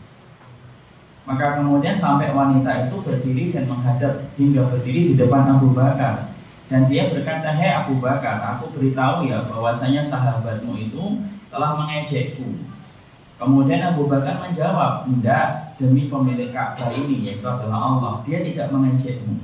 Maka 1.26 1.62
kemudian 1.62 1.94
sampai 1.98 2.34
wanita 2.34 2.90
itu 2.90 2.98
berdiri 3.02 3.54
dan 3.54 3.66
menghadap 3.70 4.30
hingga 4.38 4.62
berdiri 4.74 5.14
di 5.14 5.16
depan 5.18 5.58
Abu 5.58 5.74
Bakar. 5.74 6.34
Dan 6.66 6.90
dia 6.90 7.14
berkata, 7.14 7.54
Hei 7.54 7.78
Abu 7.78 8.02
Bakar, 8.02 8.42
aku 8.58 8.74
beritahu 8.74 9.30
ya 9.30 9.46
bahwasanya 9.46 10.02
sahabatmu 10.02 10.74
itu 10.82 11.22
telah 11.54 11.78
mengejekku 11.78 12.74
Kemudian 13.36 13.84
Abu 13.84 14.08
Bakar 14.08 14.40
menjawab, 14.40 15.04
tidak 15.12 15.76
demi 15.76 16.08
pemilik 16.08 16.56
Ka'bah 16.56 16.88
ini 16.96 17.28
yaitu 17.28 17.44
adalah 17.44 17.96
Allah, 17.96 18.14
dia 18.24 18.40
tidak 18.40 18.72
mengejekmu. 18.72 19.36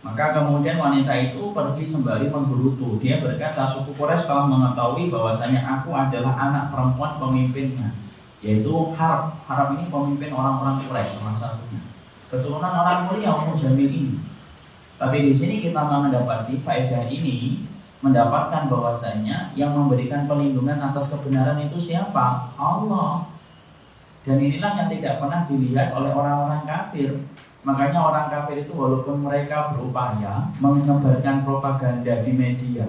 Maka 0.00 0.38
kemudian 0.38 0.78
wanita 0.78 1.12
itu 1.18 1.50
pergi 1.50 1.82
sembari 1.82 2.30
menggerutu. 2.30 2.96
Dia 3.02 3.18
berkata, 3.18 3.66
suku 3.66 3.90
Quraisy 3.98 4.30
telah 4.30 4.46
mengetahui 4.46 5.10
bahwasanya 5.10 5.66
aku 5.66 5.90
adalah 5.90 6.30
anak 6.38 6.70
perempuan 6.70 7.18
pemimpinnya, 7.18 7.90
yaitu. 8.38 8.94
Harab 8.94 9.74
ini 9.74 9.90
pemimpin 9.90 10.30
orang-orang 10.30 10.86
Quraisy 10.86 11.18
salah 11.18 11.34
satunya. 11.34 11.82
Keturunan 12.30 12.70
orang 12.70 13.10
mulia 13.10 13.34
Ummu 13.34 13.58
Jamil 13.58 13.90
ini. 13.90 14.14
Tapi 14.96 15.26
di 15.26 15.34
sini 15.34 15.58
kita 15.58 15.84
mendapati 15.84 16.54
faedah 16.62 17.10
ini 17.10 17.65
mendapatkan 18.06 18.70
bahwasanya 18.70 19.50
yang 19.58 19.74
memberikan 19.74 20.30
perlindungan 20.30 20.78
atas 20.78 21.10
kebenaran 21.10 21.58
itu 21.62 21.78
siapa? 21.82 22.54
Allah. 22.54 23.26
Dan 24.26 24.42
inilah 24.42 24.72
yang 24.74 24.88
tidak 24.90 25.22
pernah 25.22 25.46
dilihat 25.46 25.94
oleh 25.94 26.10
orang-orang 26.10 26.66
kafir. 26.66 27.14
Makanya 27.66 27.98
orang 27.98 28.26
kafir 28.30 28.62
itu 28.62 28.72
walaupun 28.74 29.26
mereka 29.26 29.74
berupaya 29.74 30.50
menyebarkan 30.62 31.42
propaganda 31.42 32.22
di 32.22 32.30
media, 32.30 32.86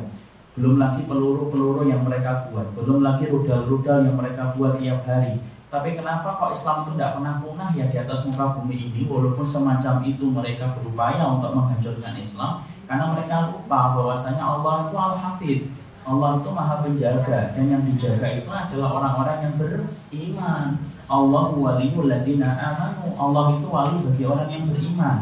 belum 0.54 0.78
lagi 0.78 1.06
peluru-peluru 1.06 1.90
yang 1.90 2.06
mereka 2.06 2.50
buat, 2.50 2.74
belum 2.78 3.02
lagi 3.02 3.26
rudal-rudal 3.30 4.06
yang 4.06 4.18
mereka 4.18 4.54
buat 4.54 4.78
tiap 4.78 5.06
hari. 5.06 5.42
Tapi 5.68 6.00
kenapa 6.00 6.40
kok 6.40 6.56
Islam 6.56 6.86
itu 6.86 6.92
tidak 6.96 7.20
pernah 7.20 7.34
punah 7.44 7.70
ya 7.76 7.86
di 7.92 7.98
atas 8.00 8.24
muka 8.24 8.56
bumi 8.56 8.88
ini 8.88 9.02
walaupun 9.04 9.44
semacam 9.44 10.00
itu 10.08 10.26
mereka 10.32 10.74
berupaya 10.80 11.28
untuk 11.28 11.52
menghancurkan 11.52 12.16
Islam 12.16 12.64
karena 12.88 13.06
mereka 13.12 13.52
lupa 13.52 13.80
bahwasanya 14.00 14.40
Allah 14.40 14.88
itu 14.88 14.96
Al-Hafid. 14.96 15.60
Allah 16.08 16.40
itu 16.40 16.50
Maha 16.56 16.76
Penjaga 16.88 17.52
dan 17.52 17.68
yang 17.68 17.84
dijaga 17.84 18.40
itu 18.40 18.48
adalah 18.48 18.90
orang-orang 18.96 19.38
yang 19.44 19.54
beriman. 19.60 20.80
Allah 21.12 21.52
waliyul 21.52 22.08
ladina 22.08 22.56
amanu. 22.56 23.12
Allah 23.20 23.60
itu 23.60 23.68
wali 23.68 23.96
bagi 24.08 24.24
orang 24.24 24.48
yang 24.48 24.64
beriman. 24.72 25.20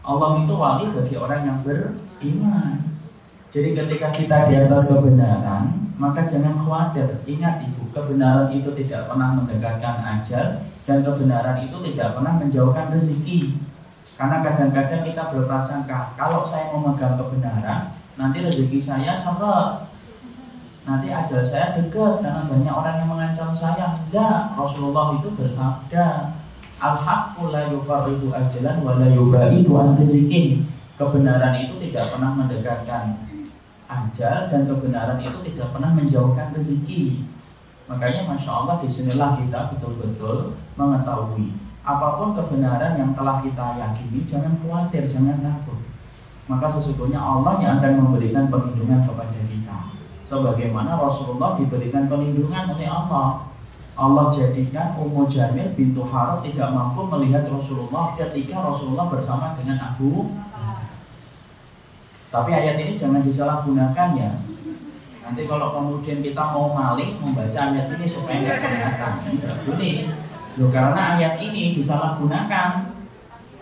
Allah 0.00 0.30
itu 0.40 0.54
wali 0.56 0.84
bagi 0.96 1.16
orang 1.20 1.40
yang 1.44 1.58
beriman. 1.60 2.72
Jadi 3.52 3.68
ketika 3.76 4.08
kita 4.08 4.36
di 4.48 4.54
atas 4.64 4.88
kebenaran, 4.88 5.92
maka 6.00 6.24
jangan 6.24 6.56
khawatir. 6.56 7.20
Ingat 7.28 7.60
ibu, 7.68 7.84
kebenaran 7.92 8.48
itu 8.56 8.72
tidak 8.72 9.12
pernah 9.12 9.36
mendekatkan 9.36 9.96
ajal 10.00 10.64
dan 10.88 10.98
kebenaran 11.04 11.60
itu 11.60 11.76
tidak 11.92 12.16
pernah 12.16 12.40
menjauhkan 12.40 12.96
rezeki. 12.96 13.60
Karena 14.20 14.44
kadang-kadang 14.44 15.00
kita 15.00 15.32
berprasangka 15.32 16.12
kalau 16.12 16.44
saya 16.44 16.68
memegang 16.76 17.16
kebenaran, 17.16 17.96
nanti 18.20 18.44
rezeki 18.44 18.76
saya 18.76 19.16
seret. 19.16 19.88
Nanti 20.84 21.08
ajal 21.08 21.40
saya 21.40 21.72
dekat 21.72 22.20
karena 22.20 22.44
banyak 22.44 22.68
orang 22.68 23.00
yang 23.00 23.08
mengancam 23.08 23.56
saya. 23.56 23.96
Tidak, 23.96 24.60
Rasulullah 24.60 25.16
itu 25.16 25.32
bersabda, 25.32 26.36
Al-haqqu 26.84 27.48
la 27.48 27.72
yufarridu 27.72 28.28
ajalan 28.28 28.76
wa 28.84 29.00
la 29.00 29.08
yubaidu 29.08 29.72
an. 29.80 29.96
Kebenaran 31.00 31.54
itu 31.56 31.80
tidak 31.88 32.12
pernah 32.12 32.36
mendekatkan 32.36 33.04
ajal 33.88 34.52
dan 34.52 34.60
kebenaran 34.68 35.16
itu 35.24 35.40
tidak 35.48 35.72
pernah 35.72 35.96
menjauhkan 35.96 36.52
rezeki. 36.52 37.24
Makanya 37.88 38.28
Masya 38.28 38.52
Allah 38.52 38.84
di 38.84 38.88
sinilah 38.92 39.40
kita 39.40 39.72
betul-betul 39.72 40.60
mengetahui 40.76 41.69
Apa 41.80 42.20
pun 42.20 42.36
kebenaran 42.36 43.00
yang 43.00 43.16
telah 43.16 43.40
kita 43.40 43.80
yakini 43.80 44.20
Jangan 44.28 44.52
khawatir, 44.60 45.08
jangan 45.08 45.40
takut. 45.40 45.80
Maka 46.50 46.66
sesungguhnya 46.76 47.16
Allah 47.16 47.62
yang 47.62 47.78
akan 47.78 47.92
memberikan 48.04 48.50
perlindungan 48.50 49.00
kepada 49.06 49.38
kita. 49.46 49.78
Sebagaimana 50.26 50.98
Rasulullah 50.98 51.54
diberikan 51.56 52.10
perlindungan 52.10 52.74
oleh 52.74 52.90
Allah. 52.90 53.50
Allah 54.00 54.32
jadikan 54.32 54.96
Ummu 54.96 55.28
Jamil 55.28 55.76
bintu 55.76 56.00
Harun 56.08 56.40
tidak 56.40 56.72
mampu 56.72 57.04
melihat 57.04 57.44
Rasulullah 57.52 58.16
ketika 58.16 58.56
Rasulullah 58.64 59.12
bersama 59.12 59.52
dengan 59.60 59.76
Abu 59.92 60.32
Tapi 62.30 62.50
ayat 62.54 62.78
ini 62.78 62.94
jangan 62.94 63.26
disalahgunakan 63.26 64.08
ya. 64.14 64.30
Nanti 65.26 65.42
kalau 65.50 65.74
kemudian 65.74 66.22
kita 66.22 66.42
mau 66.54 66.70
maling 66.70 67.18
membaca 67.18 67.58
ayat 67.58 67.90
ini 67.90 68.06
supaya 68.06 68.38
nggak 68.38 68.58
kelihatan, 68.62 69.12
boleh. 69.66 70.29
Loh, 70.58 70.70
karena 70.72 71.14
ayat 71.14 71.38
ini 71.38 71.76
disalahgunakan. 71.78 72.96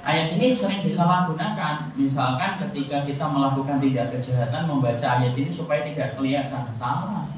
Ayat 0.01 0.41
ini 0.41 0.57
sering 0.57 0.81
disalahgunakan. 0.87 1.93
Misalkan 1.99 2.57
ketika 2.57 3.05
kita 3.05 3.25
melakukan 3.29 3.77
tidak 3.77 4.17
kejahatan 4.17 4.65
membaca 4.65 5.07
ayat 5.21 5.37
ini 5.37 5.51
supaya 5.53 5.85
tidak 5.85 6.17
kelihatan 6.17 6.65
salah. 6.73 7.29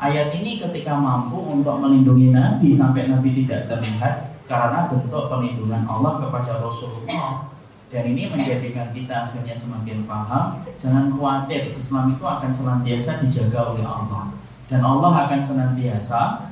Ayat 0.00 0.32
ini 0.34 0.58
ketika 0.58 0.96
mampu 0.96 1.38
untuk 1.38 1.76
melindungi 1.78 2.32
Nabi 2.32 2.72
sampai 2.72 3.06
Nabi 3.06 3.44
tidak 3.44 3.68
terlihat 3.68 4.30
karena 4.50 4.90
bentuk 4.90 5.30
perlindungan 5.30 5.86
Allah 5.86 6.18
kepada 6.18 6.58
Rasulullah 6.58 7.52
dan 7.90 8.02
ini 8.06 8.26
menjadikan 8.26 8.90
kita 8.90 9.30
akhirnya 9.30 9.54
semakin 9.54 10.06
paham 10.06 10.62
jangan 10.74 11.10
khawatir 11.10 11.74
Islam 11.74 12.14
itu 12.14 12.22
akan 12.26 12.50
senantiasa 12.50 13.22
dijaga 13.22 13.74
oleh 13.74 13.86
Allah 13.86 14.34
dan 14.66 14.82
Allah 14.82 15.26
akan 15.26 15.40
senantiasa 15.42 16.50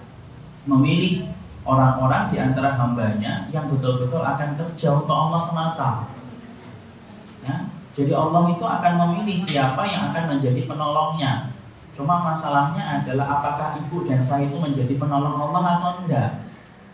memilih 0.67 1.27
orang-orang 1.69 2.33
di 2.33 2.37
antara 2.41 2.73
hambanya 2.81 3.45
yang 3.53 3.69
betul-betul 3.69 4.25
akan 4.25 4.57
kerja 4.57 4.89
untuk 4.97 5.13
Allah 5.13 5.37
semata 5.37 5.91
ya, 7.45 7.69
jadi 7.93 8.17
Allah 8.17 8.49
itu 8.49 8.65
akan 8.65 8.93
memilih 8.97 9.37
siapa 9.37 9.85
yang 9.85 10.09
akan 10.11 10.33
menjadi 10.33 10.65
penolongnya 10.65 11.53
cuma 11.93 12.25
masalahnya 12.25 13.05
adalah 13.05 13.37
apakah 13.37 13.77
ibu 13.77 14.09
dan 14.09 14.25
saya 14.25 14.49
itu 14.49 14.57
menjadi 14.57 14.97
penolong 14.97 15.37
Allah 15.37 15.77
atau 15.77 15.93
enggak 16.01 16.49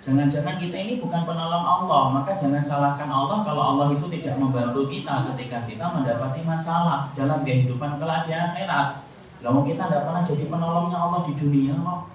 Jangan-jangan 0.05 0.61
kita 0.61 0.77
ini 0.77 1.01
bukan 1.01 1.25
penolong 1.25 1.65
Allah, 1.65 2.13
maka 2.13 2.37
jangan 2.37 2.61
salahkan 2.61 3.09
Allah 3.09 3.41
kalau 3.41 3.73
Allah 3.73 3.97
itu 3.97 4.05
tidak 4.13 4.37
membantu 4.37 4.85
kita 4.93 5.33
ketika 5.33 5.65
kita 5.65 5.81
mendapati 5.81 6.45
masalah 6.45 7.09
dalam 7.17 7.41
kehidupan 7.41 7.97
kelak 7.97 8.29
di 8.29 8.37
akhirat. 8.37 9.01
Lalu 9.41 9.73
kita 9.73 9.89
tidak 9.89 10.05
pernah 10.05 10.21
jadi 10.21 10.45
penolongnya 10.45 10.99
Allah 11.01 11.25
di 11.25 11.33
dunia 11.33 11.81
loh. 11.81 12.13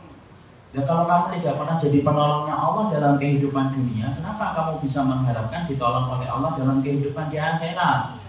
Ya 0.69 0.85
kalau 0.85 1.09
kamu 1.09 1.41
tidak 1.41 1.57
pernah 1.57 1.75
jadi 1.81 1.99
penolongnya 2.05 2.53
Allah 2.53 2.93
dalam 2.93 3.13
kehidupan 3.17 3.73
dunia, 3.73 4.13
kenapa 4.13 4.53
kamu 4.53 4.73
bisa 4.85 5.01
mengharapkan 5.01 5.65
ditolong 5.65 6.05
oleh 6.13 6.29
Allah 6.29 6.53
dalam 6.53 6.85
kehidupan 6.85 7.33
di 7.33 7.41
akhirat? 7.41 8.21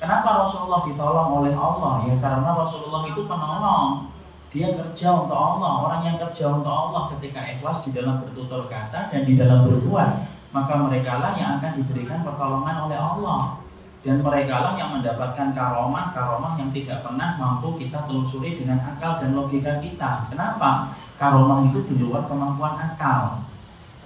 Kenapa 0.00 0.28
Rasulullah 0.42 0.80
ditolong 0.88 1.28
oleh 1.44 1.52
Allah? 1.52 2.08
Ya 2.08 2.16
karena 2.16 2.56
Rasulullah 2.56 3.04
itu 3.04 3.28
penolong. 3.28 4.08
Dia 4.48 4.72
kerja 4.72 5.08
untuk 5.12 5.36
Allah. 5.36 5.72
Orang 5.84 6.00
yang 6.08 6.16
kerja 6.16 6.48
untuk 6.48 6.72
Allah 6.72 7.12
ketika 7.16 7.44
ikhlas 7.44 7.84
di 7.84 7.92
dalam 7.92 8.24
bertutur 8.24 8.64
kata 8.72 9.12
dan 9.12 9.22
di 9.28 9.36
dalam 9.36 9.68
berbuat, 9.68 10.10
maka 10.56 10.74
mereka 10.88 11.20
lah 11.20 11.36
yang 11.36 11.60
akan 11.60 11.84
diberikan 11.84 12.24
pertolongan 12.24 12.88
oleh 12.88 12.96
Allah. 12.96 13.60
Dan 14.02 14.24
mereka 14.24 14.56
lah 14.58 14.72
yang 14.74 14.90
mendapatkan 14.90 15.54
karomah-karomah 15.54 16.58
yang 16.58 16.72
tidak 16.74 17.04
pernah 17.04 17.38
mampu 17.38 17.76
kita 17.78 18.02
telusuri 18.08 18.56
dengan 18.58 18.80
akal 18.82 19.20
dan 19.20 19.36
logika 19.36 19.78
kita. 19.78 20.26
Kenapa? 20.32 20.98
Karomah 21.22 21.70
itu 21.70 21.86
di 21.86 22.02
luar 22.02 22.26
kemampuan 22.26 22.74
akal. 22.82 23.46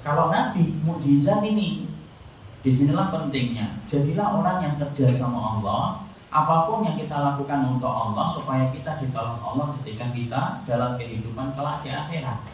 Kalau 0.05 0.29
Nabi 0.29 0.77
mukjizat 0.85 1.41
ini, 1.41 1.89
di 2.61 2.69
sinilah 2.69 3.09
pentingnya. 3.09 3.81
Jadilah 3.89 4.37
orang 4.37 4.61
yang 4.61 4.75
kerja 4.77 5.09
sama 5.09 5.57
Allah, 5.57 6.05
apa 6.29 6.69
pun 6.69 6.85
yang 6.85 7.01
kita 7.01 7.17
lakukan 7.17 7.73
untuk 7.73 7.89
Allah 7.89 8.29
supaya 8.29 8.69
kita 8.69 9.01
ditolong 9.01 9.41
Allah 9.41 9.73
ketika 9.81 10.13
kita 10.13 10.43
dalam 10.69 11.01
kehidupan 11.01 11.57
kelak 11.57 11.81
di 11.81 11.89
akhirat. 11.89 12.45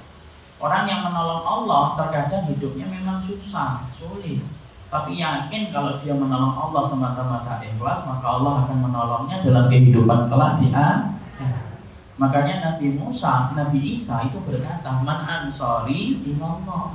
Orang 0.63 0.87
yang 0.87 1.11
menolong 1.11 1.43
Allah 1.43 1.99
terkadang 1.99 2.47
hidupnya 2.47 2.87
memang 2.87 3.19
susah, 3.19 3.83
sulit. 3.91 4.47
Tapi 4.87 5.19
yakin 5.19 5.75
kalau 5.75 5.99
dia 5.99 6.15
menolong 6.15 6.55
Allah 6.55 6.87
semata-mata 6.87 7.59
ikhlas, 7.67 8.07
maka 8.07 8.39
Allah 8.39 8.63
akan 8.63 8.79
menolongnya 8.79 9.43
dalam 9.43 9.67
kehidupan 9.67 10.31
kelak 10.31 10.63
di 10.63 10.71
akhirat. 10.71 11.12
Makanya 12.23 12.63
Nabi 12.63 12.95
Musa, 12.95 13.51
Nabi 13.51 13.99
Isa 13.99 14.23
itu 14.23 14.39
berkata, 14.47 15.03
Man 15.03 15.27
ansori 15.27 16.23
ilallah. 16.23 16.95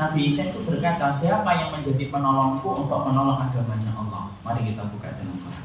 Nabi 0.00 0.32
Isa 0.32 0.48
itu 0.48 0.64
berkata, 0.64 1.12
siapa 1.12 1.52
yang 1.52 1.68
menjadi 1.68 2.08
penolongku 2.08 2.64
untuk 2.72 3.04
menolong 3.04 3.44
agamanya 3.44 3.92
Allah? 3.92 4.32
Mari 4.40 4.72
kita 4.72 4.88
buka 4.88 5.12
dalam 5.12 5.36
Quran. 5.36 5.62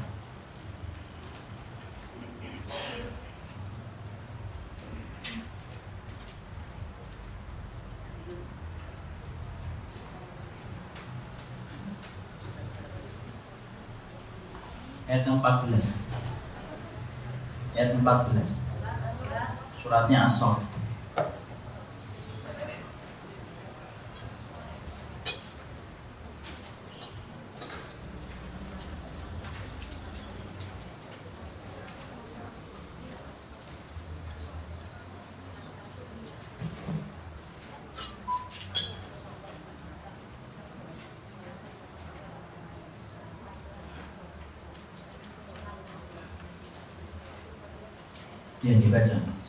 ayat 15.10 15.26
14 15.26 15.98
ayat 17.74 17.98
14 17.98 18.69
suratnya 19.80 20.28
As-Saff 20.28 20.60
Ya 48.60 48.76
dibaca. 48.76 49.39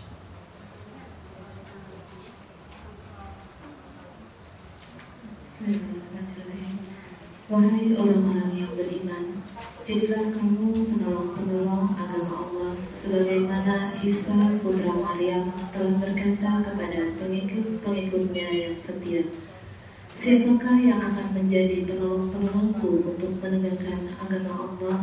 Wahai 7.51 7.91
orang-orang 7.99 8.63
yang 8.63 8.71
beriman, 8.79 9.43
jadilah 9.83 10.31
kamu 10.31 10.71
penolong-penolong 10.87 11.99
agama 11.99 12.47
Allah 12.47 12.71
sebagaimana 12.87 13.99
Isa 13.99 14.55
putra 14.63 14.95
Maryam 14.95 15.51
telah 15.75 15.99
berkata 15.99 16.63
kepada 16.63 17.11
pengikut-pengikutnya 17.19 18.47
yang 18.55 18.75
setia. 18.79 19.27
Siapakah 20.15 20.79
yang 20.79 21.03
akan 21.03 21.35
menjadi 21.35 21.83
penolong-penolongku 21.83 23.11
untuk 23.11 23.35
menegakkan 23.43 24.15
agama 24.15 24.71
Allah? 24.71 24.97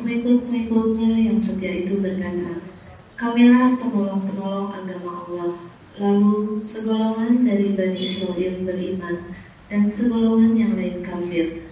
Pengikut-pengikutnya 0.00 1.32
yang 1.32 1.36
setia 1.36 1.84
itu 1.84 2.00
berkata, 2.00 2.64
Kamilah 3.12 3.76
penolong-penolong 3.76 4.72
agama 4.72 5.10
Allah. 5.28 5.50
Lalu 6.00 6.62
segolongan 6.64 7.44
dari 7.44 7.76
Bani 7.76 7.98
Israel 7.98 8.64
beriman 8.64 9.36
dan 9.68 9.84
segolongan 9.84 10.56
yang 10.56 10.72
lain 10.74 11.04
kafir. 11.04 11.68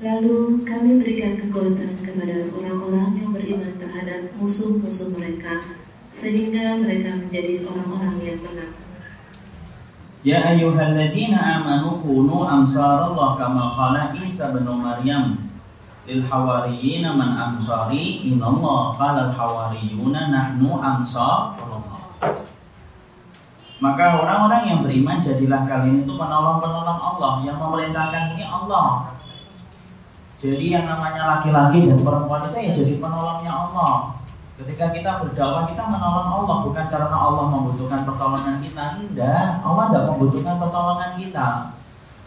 Lalu 0.00 0.64
kami 0.64 1.00
berikan 1.00 1.36
kekuatan 1.38 1.96
kepada 2.00 2.48
orang-orang 2.50 3.20
yang 3.20 3.30
beriman 3.30 3.76
terhadap 3.76 4.32
musuh-musuh 4.36 5.16
mereka 5.16 5.60
sehingga 6.08 6.80
mereka 6.80 7.20
menjadi 7.20 7.62
orang-orang 7.68 8.16
yang 8.24 8.38
menang. 8.40 8.74
Ya 10.24 10.40
ayyuhalladzina 10.40 11.60
amanu 11.60 12.00
kunu 12.00 12.48
ansarallah 12.48 13.36
kama 13.36 13.76
qala 13.76 14.16
Isa 14.16 14.56
bin 14.56 14.64
Maryam 14.64 15.52
lil 16.08 16.24
hawariyina 16.24 17.12
man 17.12 17.36
ansari 17.36 18.24
inallah 18.24 18.96
qala 18.96 19.28
al 19.28 19.32
hawariyuna 19.36 20.32
nahnu 20.32 20.80
ansarullah 20.80 22.00
maka 23.84 24.16
orang-orang 24.16 24.62
yang 24.64 24.80
beriman 24.80 25.20
jadilah 25.20 25.68
kalian 25.68 26.08
itu 26.08 26.12
penolong-penolong 26.16 27.00
Allah. 27.04 27.44
Yang 27.44 27.60
memerintahkan 27.60 28.32
ini 28.32 28.44
Allah. 28.48 29.12
Jadi 30.40 30.72
yang 30.72 30.88
namanya 30.88 31.36
laki-laki 31.36 31.84
dan 31.84 32.00
perempuan 32.00 32.48
itu 32.48 32.56
ya 32.64 32.70
jadi 32.72 32.92
penolongnya 32.96 33.52
Allah. 33.52 34.16
Ketika 34.56 34.88
kita 34.88 35.10
berdakwah 35.20 35.68
kita 35.68 35.84
menolong 35.84 36.28
Allah. 36.32 36.56
Bukan 36.64 36.84
karena 36.88 37.12
Allah 37.12 37.44
membutuhkan 37.44 38.08
pertolongan 38.08 38.56
kita. 38.64 38.84
Tidak 39.04 39.46
Allah 39.60 39.84
tidak 39.92 40.04
membutuhkan 40.16 40.56
pertolongan 40.56 41.10
kita. 41.20 41.48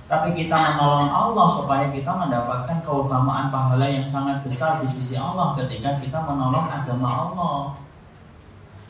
Tapi 0.06 0.30
kita 0.38 0.54
menolong 0.54 1.10
Allah 1.10 1.48
supaya 1.58 1.90
kita 1.90 2.12
mendapatkan 2.14 2.78
keutamaan 2.86 3.50
pahala 3.50 3.90
yang 3.90 4.06
sangat 4.06 4.46
besar 4.46 4.78
di 4.86 4.88
sisi 4.94 5.18
Allah 5.18 5.58
ketika 5.58 5.98
kita 5.98 6.22
menolong 6.22 6.70
agama 6.70 7.10
Allah. 7.10 7.87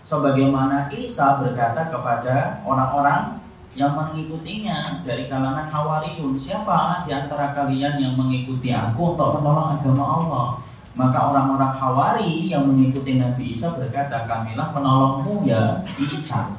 Sebagaimana 0.07 0.87
Isa 0.95 1.35
berkata 1.43 1.91
kepada 1.91 2.63
orang-orang 2.63 3.43
yang 3.75 3.91
mengikutinya 3.91 5.03
dari 5.03 5.27
kalangan 5.27 5.67
Hawariyun 5.67 6.39
siapa 6.39 7.03
di 7.03 7.11
antara 7.11 7.51
kalian 7.51 7.99
yang 7.99 8.15
mengikuti 8.15 8.71
aku 8.71 9.13
untuk 9.13 9.37
menolong 9.37 9.75
agama 9.75 10.05
Allah? 10.23 10.47
Maka 10.97 11.29
orang-orang 11.29 11.77
Hawari 11.77 12.49
yang 12.49 12.65
mengikuti 12.65 13.19
Nabi 13.19 13.53
Isa 13.53 13.75
berkata 13.75 14.25
kamilah 14.25 14.73
penolongmu 14.73 15.45
ya 15.45 15.83
Isa. 15.99 16.55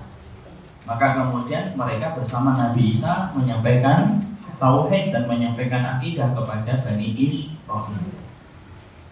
Maka 0.87 1.19
kemudian 1.19 1.75
mereka 1.75 2.15
bersama 2.15 2.55
Nabi 2.55 2.95
Isa 2.95 3.35
menyampaikan 3.35 4.23
tauhid 4.61 5.11
dan 5.11 5.27
menyampaikan 5.27 5.99
akidah 5.99 6.31
kepada 6.37 6.87
Bani 6.87 7.19
Israel 7.19 7.59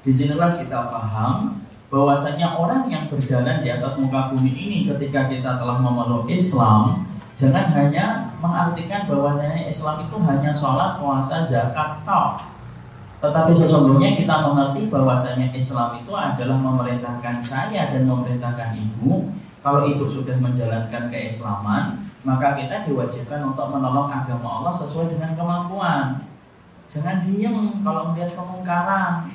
di 0.07 0.14
sinilah 0.14 0.62
kita 0.62 0.87
paham 0.87 1.59
bahwasanya 1.87 2.59
orang 2.59 2.90
yang 2.90 3.07
berjalan 3.07 3.62
di 3.62 3.68
atas 3.70 3.94
muka 4.01 4.35
bumi 4.35 4.51
ini 4.51 4.79
ketika 4.90 5.31
kita 5.31 5.59
telah 5.59 5.79
memeluk 5.79 6.27
Islam 6.27 7.07
Jangan 7.37 7.68
hanya 7.77 8.33
mengartikan 8.40 9.05
bahwasanya 9.05 9.68
Islam 9.68 10.01
itu 10.01 10.16
hanya 10.25 10.57
sholat, 10.57 10.96
puasa, 10.96 11.44
zakat, 11.44 12.01
toh. 12.09 12.40
Tetapi 13.20 13.53
sesungguhnya 13.53 14.16
kita 14.16 14.40
mengerti 14.40 14.88
bahwasanya 14.88 15.53
Islam 15.53 16.01
itu 16.01 16.16
adalah 16.16 16.57
memerintahkan 16.57 17.44
saya 17.44 17.92
dan 17.92 18.09
memerintahkan 18.09 18.81
ibu. 18.81 19.29
Kalau 19.61 19.85
ibu 19.85 20.09
sudah 20.09 20.33
menjalankan 20.40 21.12
keislaman, 21.12 22.01
maka 22.25 22.57
kita 22.57 22.88
diwajibkan 22.88 23.44
untuk 23.44 23.68
menolong 23.68 24.09
agama 24.09 24.64
Allah 24.64 24.72
sesuai 24.72 25.12
dengan 25.12 25.37
kemampuan. 25.37 26.25
Jangan 26.88 27.29
diem 27.29 27.85
kalau 27.85 28.16
melihat 28.16 28.33
kemungkaran. 28.33 29.29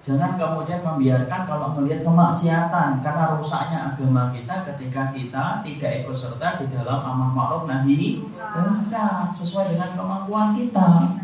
Jangan 0.00 0.32
kemudian 0.40 0.80
membiarkan 0.80 1.44
kalau 1.44 1.76
melihat 1.76 2.00
kemaksiatan 2.00 3.04
karena 3.04 3.36
rusaknya 3.36 3.92
agama 3.92 4.32
kita 4.32 4.64
ketika 4.72 5.12
kita 5.12 5.44
tidak 5.60 5.90
ikut 6.00 6.16
serta 6.16 6.56
di 6.56 6.72
dalam 6.72 7.04
amar 7.04 7.36
ma'ruf 7.36 7.68
nahi 7.68 8.24
munkar 8.32 9.36
sesuai 9.36 9.76
dengan 9.76 9.92
kemampuan 9.92 10.56
kita. 10.56 11.20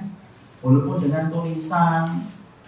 Walaupun 0.60 1.08
dengan 1.08 1.32
tulisan, 1.32 2.04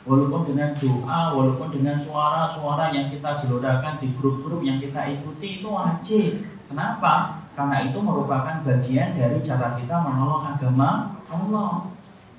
walaupun 0.08 0.48
dengan 0.48 0.72
doa, 0.80 1.36
walaupun 1.36 1.68
dengan 1.76 2.00
suara-suara 2.00 2.88
yang 2.88 3.12
kita 3.12 3.44
gelorakan 3.44 4.00
di 4.00 4.08
grup-grup 4.16 4.64
yang 4.64 4.80
kita 4.80 5.12
ikuti 5.12 5.60
itu 5.60 5.68
wajib. 5.68 6.40
Kenapa? 6.72 7.44
Karena 7.52 7.84
itu 7.84 8.00
merupakan 8.00 8.64
bagian 8.64 9.12
dari 9.12 9.44
cara 9.44 9.76
kita 9.76 10.00
menolong 10.00 10.56
agama 10.56 11.20
Allah. 11.28 11.92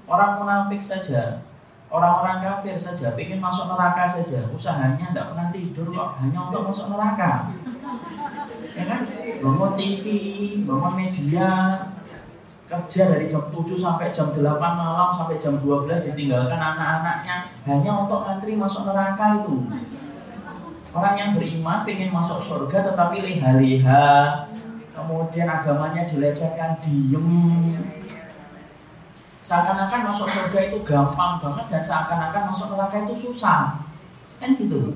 Orang 0.10 0.42
munafik 0.42 0.82
saja 0.82 1.46
Orang-orang 1.90 2.38
kafir 2.38 2.78
saja 2.78 3.18
ingin 3.18 3.42
masuk 3.42 3.66
neraka 3.66 4.06
saja, 4.06 4.46
usahanya 4.54 5.10
tidak 5.10 5.34
pernah 5.34 5.50
tidur 5.50 5.90
kok, 5.90 6.22
hanya 6.22 6.40
untuk 6.46 6.70
masuk 6.70 6.86
neraka. 6.94 7.50
Ya 8.78 8.84
kan? 8.86 9.02
Bangun 9.42 9.74
TV, 9.74 10.06
bangun 10.70 10.94
media, 10.94 11.50
kerja 12.70 13.02
dari 13.10 13.26
jam 13.26 13.50
7 13.50 13.74
sampai 13.74 14.14
jam 14.14 14.30
8 14.30 14.46
malam 14.62 15.10
sampai 15.18 15.42
jam 15.42 15.58
12 15.58 15.90
ditinggalkan 16.06 16.62
anak-anaknya 16.62 17.50
hanya 17.66 17.92
untuk 18.06 18.22
antri 18.22 18.54
masuk 18.54 18.86
neraka 18.86 19.42
itu. 19.42 19.66
Orang 20.94 21.18
yang 21.18 21.34
beriman 21.34 21.82
ingin 21.90 22.14
masuk 22.14 22.38
surga 22.38 22.94
tetapi 22.94 23.26
leha-leha, 23.26 24.46
kemudian 24.94 25.50
agamanya 25.50 26.06
dilecehkan, 26.06 26.78
diem, 26.86 27.26
Seakan-akan 29.50 30.14
masuk 30.14 30.30
surga 30.30 30.70
itu 30.70 30.78
gampang 30.86 31.42
banget 31.42 31.66
dan 31.74 31.82
seakan-akan 31.82 32.54
masuk 32.54 32.70
neraka 32.70 33.02
itu 33.02 33.18
susah. 33.18 33.82
Kan 34.38 34.54
gitu. 34.54 34.94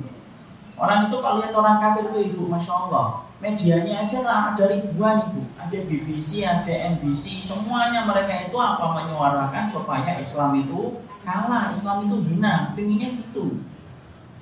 Orang 0.78 1.10
itu 1.10 1.18
kalau 1.18 1.42
lihat 1.42 1.58
orang 1.58 1.82
kafir 1.82 2.14
itu 2.14 2.38
ibu, 2.38 2.54
masya 2.54 2.86
Allah, 2.86 3.26
medianya 3.42 4.06
aja 4.06 4.22
lah 4.22 4.54
ada 4.54 4.70
ribuan 4.70 5.26
ibu, 5.26 5.42
ada 5.58 5.74
BBC, 5.90 6.46
ada 6.46 6.70
NBC, 6.70 7.50
semuanya 7.50 8.06
mereka 8.06 8.46
itu 8.46 8.54
apa 8.54 8.94
menyuarakan 8.94 9.74
supaya 9.74 10.22
Islam 10.22 10.54
itu 10.62 11.02
kalah, 11.26 11.74
Islam 11.74 12.06
itu 12.06 12.22
hina, 12.22 12.78
pinginnya 12.78 13.10
gitu. 13.26 13.58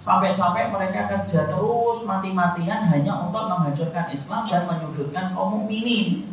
Sampai-sampai 0.04 0.76
mereka 0.76 1.08
kerja 1.08 1.48
terus 1.48 2.04
mati-matian 2.04 2.84
hanya 2.84 3.16
untuk 3.16 3.48
menghancurkan 3.48 4.12
Islam 4.12 4.44
dan 4.44 4.68
menyudutkan 4.68 5.32
kaum 5.32 5.64
mukminin. 5.64 6.28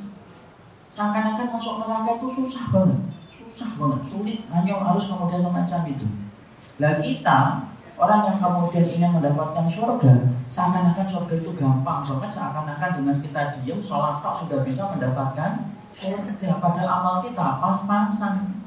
Seakan-akan 0.90 1.46
masuk 1.54 1.74
neraka 1.78 2.18
itu 2.18 2.26
susah 2.42 2.66
banget 2.74 3.17
susah 3.58 3.74
banget, 3.74 4.02
sulit, 4.06 4.38
hanya 4.54 4.78
harus 4.78 5.10
kemudian 5.10 5.42
semacam 5.42 5.80
itu. 5.90 6.06
Lah 6.78 7.02
kita 7.02 7.66
orang 7.98 8.30
yang 8.30 8.38
kemudian 8.38 8.86
ingin 8.86 9.10
mendapatkan 9.18 9.66
surga, 9.66 10.30
seakan-akan 10.46 11.02
surga 11.10 11.34
itu 11.42 11.50
gampang 11.58 12.06
banget, 12.06 12.30
seakan-akan 12.30 13.02
dengan 13.02 13.18
kita 13.18 13.58
diam 13.58 13.82
sholat 13.82 14.22
tak 14.22 14.38
sudah 14.38 14.62
bisa 14.62 14.94
mendapatkan 14.94 15.74
surga. 15.90 16.62
Padahal 16.62 17.02
amal 17.02 17.14
kita 17.26 17.58
pas-pasan. 17.58 18.62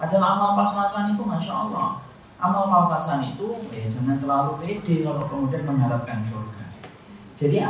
Padahal 0.00 0.24
amal 0.32 0.50
pas-pasan 0.64 1.12
itu 1.12 1.20
masya 1.20 1.52
Allah. 1.52 2.00
Amal 2.40 2.64
pas-pasan 2.72 3.20
itu 3.36 3.68
ya 3.68 3.84
jangan 3.92 4.16
terlalu 4.16 4.64
pede 4.64 5.04
kalau 5.04 5.28
kemudian 5.28 5.68
mengharapkan 5.68 6.24
surga. 6.24 6.72
Jadi 7.36 7.60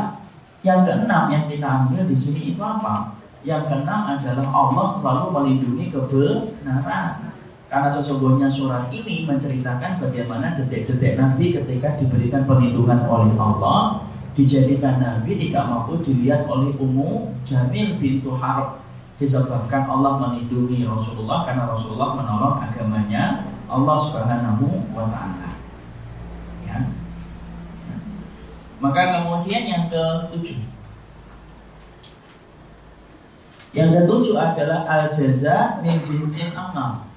yang 0.63 0.87
keenam 0.87 1.27
yang 1.35 1.51
kita 1.51 1.67
ambil 1.67 2.07
di 2.07 2.15
sini 2.15 2.55
itu 2.55 2.63
apa? 2.63 3.14
Yang 3.45 3.63
keenam 3.69 4.01
adalah 4.09 4.47
Allah 4.49 4.87
selalu 4.89 5.25
melindungi 5.37 5.93
kebenaran. 5.93 7.37
Karena 7.69 7.89
sesungguhnya 7.93 8.49
surat 8.49 8.89
ini 8.89 9.29
menceritakan 9.29 10.01
bagaimana 10.01 10.57
detik-detik 10.57 11.21
Nabi 11.21 11.53
ketika 11.53 12.01
diberikan 12.01 12.49
perlindungan 12.49 13.05
oleh 13.05 13.37
Allah 13.37 14.01
dijadikan 14.35 14.99
Nabi 14.99 15.39
tidak 15.39 15.65
mampu 15.71 16.03
dilihat 16.03 16.47
oleh 16.51 16.75
Ummu 16.75 17.35
Jamil 17.47 17.99
bintu 18.03 18.35
Harb 18.35 18.83
disebabkan 19.19 19.87
Allah 19.87 20.19
melindungi 20.19 20.83
Rasulullah 20.83 21.47
karena 21.47 21.71
Rasulullah 21.71 22.19
menolong 22.19 22.59
agamanya 22.59 23.47
Allah 23.71 23.97
Subhanahu 23.99 24.67
wa 24.91 25.07
taala. 25.07 25.51
Ya. 26.67 26.79
Maka 28.83 29.01
kemudian 29.23 29.63
yang 29.67 29.83
ketujuh 29.87 30.74
yang 33.75 33.91
ketujuh 33.91 34.39
adalah 34.39 34.87
al 34.87 35.11
jaza 35.11 35.83
min 35.83 35.99
jinsin 35.99 36.55
amal. 36.55 37.11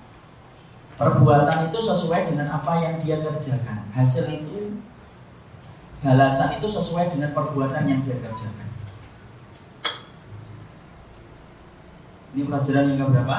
Perbuatan 0.97 1.69
itu 1.69 1.77
sesuai 1.77 2.33
dengan 2.33 2.49
apa 2.49 2.81
yang 2.81 2.97
dia 2.97 3.21
kerjakan. 3.21 3.85
Hasil 3.93 4.25
itu 4.33 4.81
balasan 6.01 6.57
itu 6.57 6.65
sesuai 6.65 7.13
dengan 7.13 7.37
perbuatan 7.37 7.85
yang 7.85 8.01
dia 8.01 8.17
kerjakan. 8.17 8.67
Ini 12.33 12.41
pelajaran 12.49 12.85
yang 12.89 13.05
keberapa? 13.05 13.37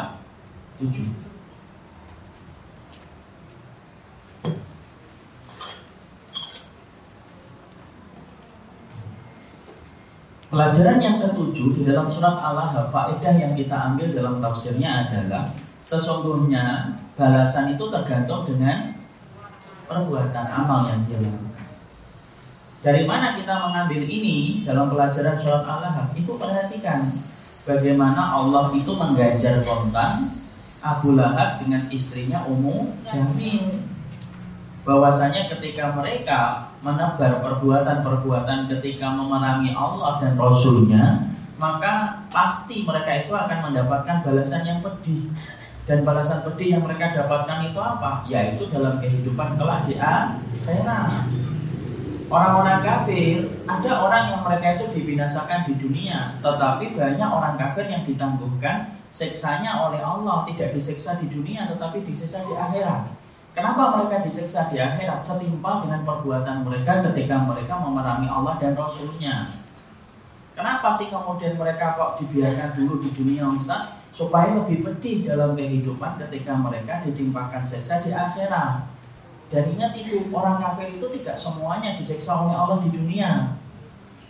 Tujuh. 0.78 1.27
Pelajaran 10.48 10.96
yang 10.96 11.20
ketujuh 11.20 11.76
di 11.76 11.82
dalam 11.84 12.08
surat 12.08 12.40
Allah 12.40 12.72
faedah 12.88 13.36
yang 13.36 13.52
kita 13.52 13.92
ambil 13.92 14.16
dalam 14.16 14.40
tafsirnya 14.40 15.04
adalah 15.04 15.52
sesungguhnya 15.84 16.96
balasan 17.20 17.76
itu 17.76 17.84
tergantung 17.92 18.48
dengan 18.48 18.96
perbuatan 19.84 20.46
amal 20.48 20.88
yang 20.88 21.04
dia 21.04 21.20
lakukan. 21.20 21.68
Dari 22.80 23.04
mana 23.04 23.36
kita 23.36 23.60
mengambil 23.60 24.08
ini 24.08 24.64
dalam 24.64 24.88
pelajaran 24.88 25.36
surat 25.36 25.68
Allah? 25.68 26.08
Itu 26.16 26.40
perhatikan 26.40 27.12
bagaimana 27.68 28.32
Allah 28.40 28.72
itu 28.72 28.88
mengganjar 28.96 29.60
kontan 29.68 30.32
Abu 30.80 31.12
Lahab 31.12 31.60
dengan 31.60 31.84
istrinya 31.92 32.48
Ummu 32.48 33.04
Jamil 33.04 33.84
bahwasanya 34.88 35.52
ketika 35.52 35.92
mereka 35.92 36.67
menebar 36.84 37.42
perbuatan-perbuatan 37.42 38.70
ketika 38.70 39.10
memerangi 39.10 39.74
Allah 39.74 40.22
dan 40.22 40.38
Rasulnya 40.38 41.26
maka 41.58 42.22
pasti 42.30 42.86
mereka 42.86 43.26
itu 43.26 43.34
akan 43.34 43.58
mendapatkan 43.70 44.22
balasan 44.22 44.62
yang 44.62 44.78
pedih 44.78 45.34
dan 45.90 46.06
balasan 46.06 46.44
pedih 46.46 46.78
yang 46.78 46.82
mereka 46.86 47.16
dapatkan 47.16 47.66
itu 47.66 47.80
apa? 47.80 48.22
Yaitu 48.30 48.68
dalam 48.70 49.02
kehidupan 49.02 49.58
kelak 49.58 49.88
di 49.88 49.96
akhirat. 49.98 51.10
Orang-orang 52.28 52.84
kafir, 52.84 53.48
ada 53.64 54.04
orang 54.04 54.24
yang 54.36 54.40
mereka 54.44 54.76
itu 54.76 54.84
dibinasakan 55.00 55.64
di 55.64 55.80
dunia, 55.80 56.36
tetapi 56.44 56.92
banyak 56.92 57.24
orang 57.24 57.56
kafir 57.56 57.88
yang 57.88 58.04
ditangguhkan 58.04 59.00
seksanya 59.16 59.88
oleh 59.88 60.04
Allah, 60.04 60.44
tidak 60.44 60.76
diseksa 60.76 61.16
di 61.16 61.32
dunia 61.32 61.64
tetapi 61.64 62.04
disiksa 62.04 62.44
di 62.44 62.52
akhirat. 62.52 63.08
Kenapa 63.58 63.98
mereka 63.98 64.22
disiksa 64.22 64.70
di 64.70 64.78
akhirat 64.78 65.18
setimpal 65.18 65.82
dengan 65.82 66.06
perbuatan 66.06 66.62
mereka 66.62 67.02
ketika 67.10 67.42
mereka 67.42 67.74
memerangi 67.82 68.30
Allah 68.30 68.54
dan 68.62 68.78
Rasulnya? 68.78 69.50
Kenapa 70.54 70.94
sih 70.94 71.10
kemudian 71.10 71.58
mereka 71.58 71.98
kok 71.98 72.22
dibiarkan 72.22 72.78
dulu 72.78 73.02
di 73.02 73.10
dunia 73.18 73.50
Ustaz? 73.50 73.98
Supaya 74.14 74.54
lebih 74.54 74.86
pedih 74.86 75.26
dalam 75.26 75.58
kehidupan 75.58 76.22
ketika 76.22 76.54
mereka 76.54 77.02
ditimpakan 77.02 77.66
siksa 77.66 77.98
di 77.98 78.14
akhirat. 78.14 78.94
Dan 79.50 79.74
ingat 79.74 79.90
itu, 79.98 80.30
orang 80.30 80.62
kafir 80.62 80.94
itu 80.94 81.10
tidak 81.18 81.34
semuanya 81.34 81.98
disiksa 81.98 82.38
oleh 82.38 82.54
Allah 82.54 82.78
di 82.78 82.94
dunia. 82.94 83.58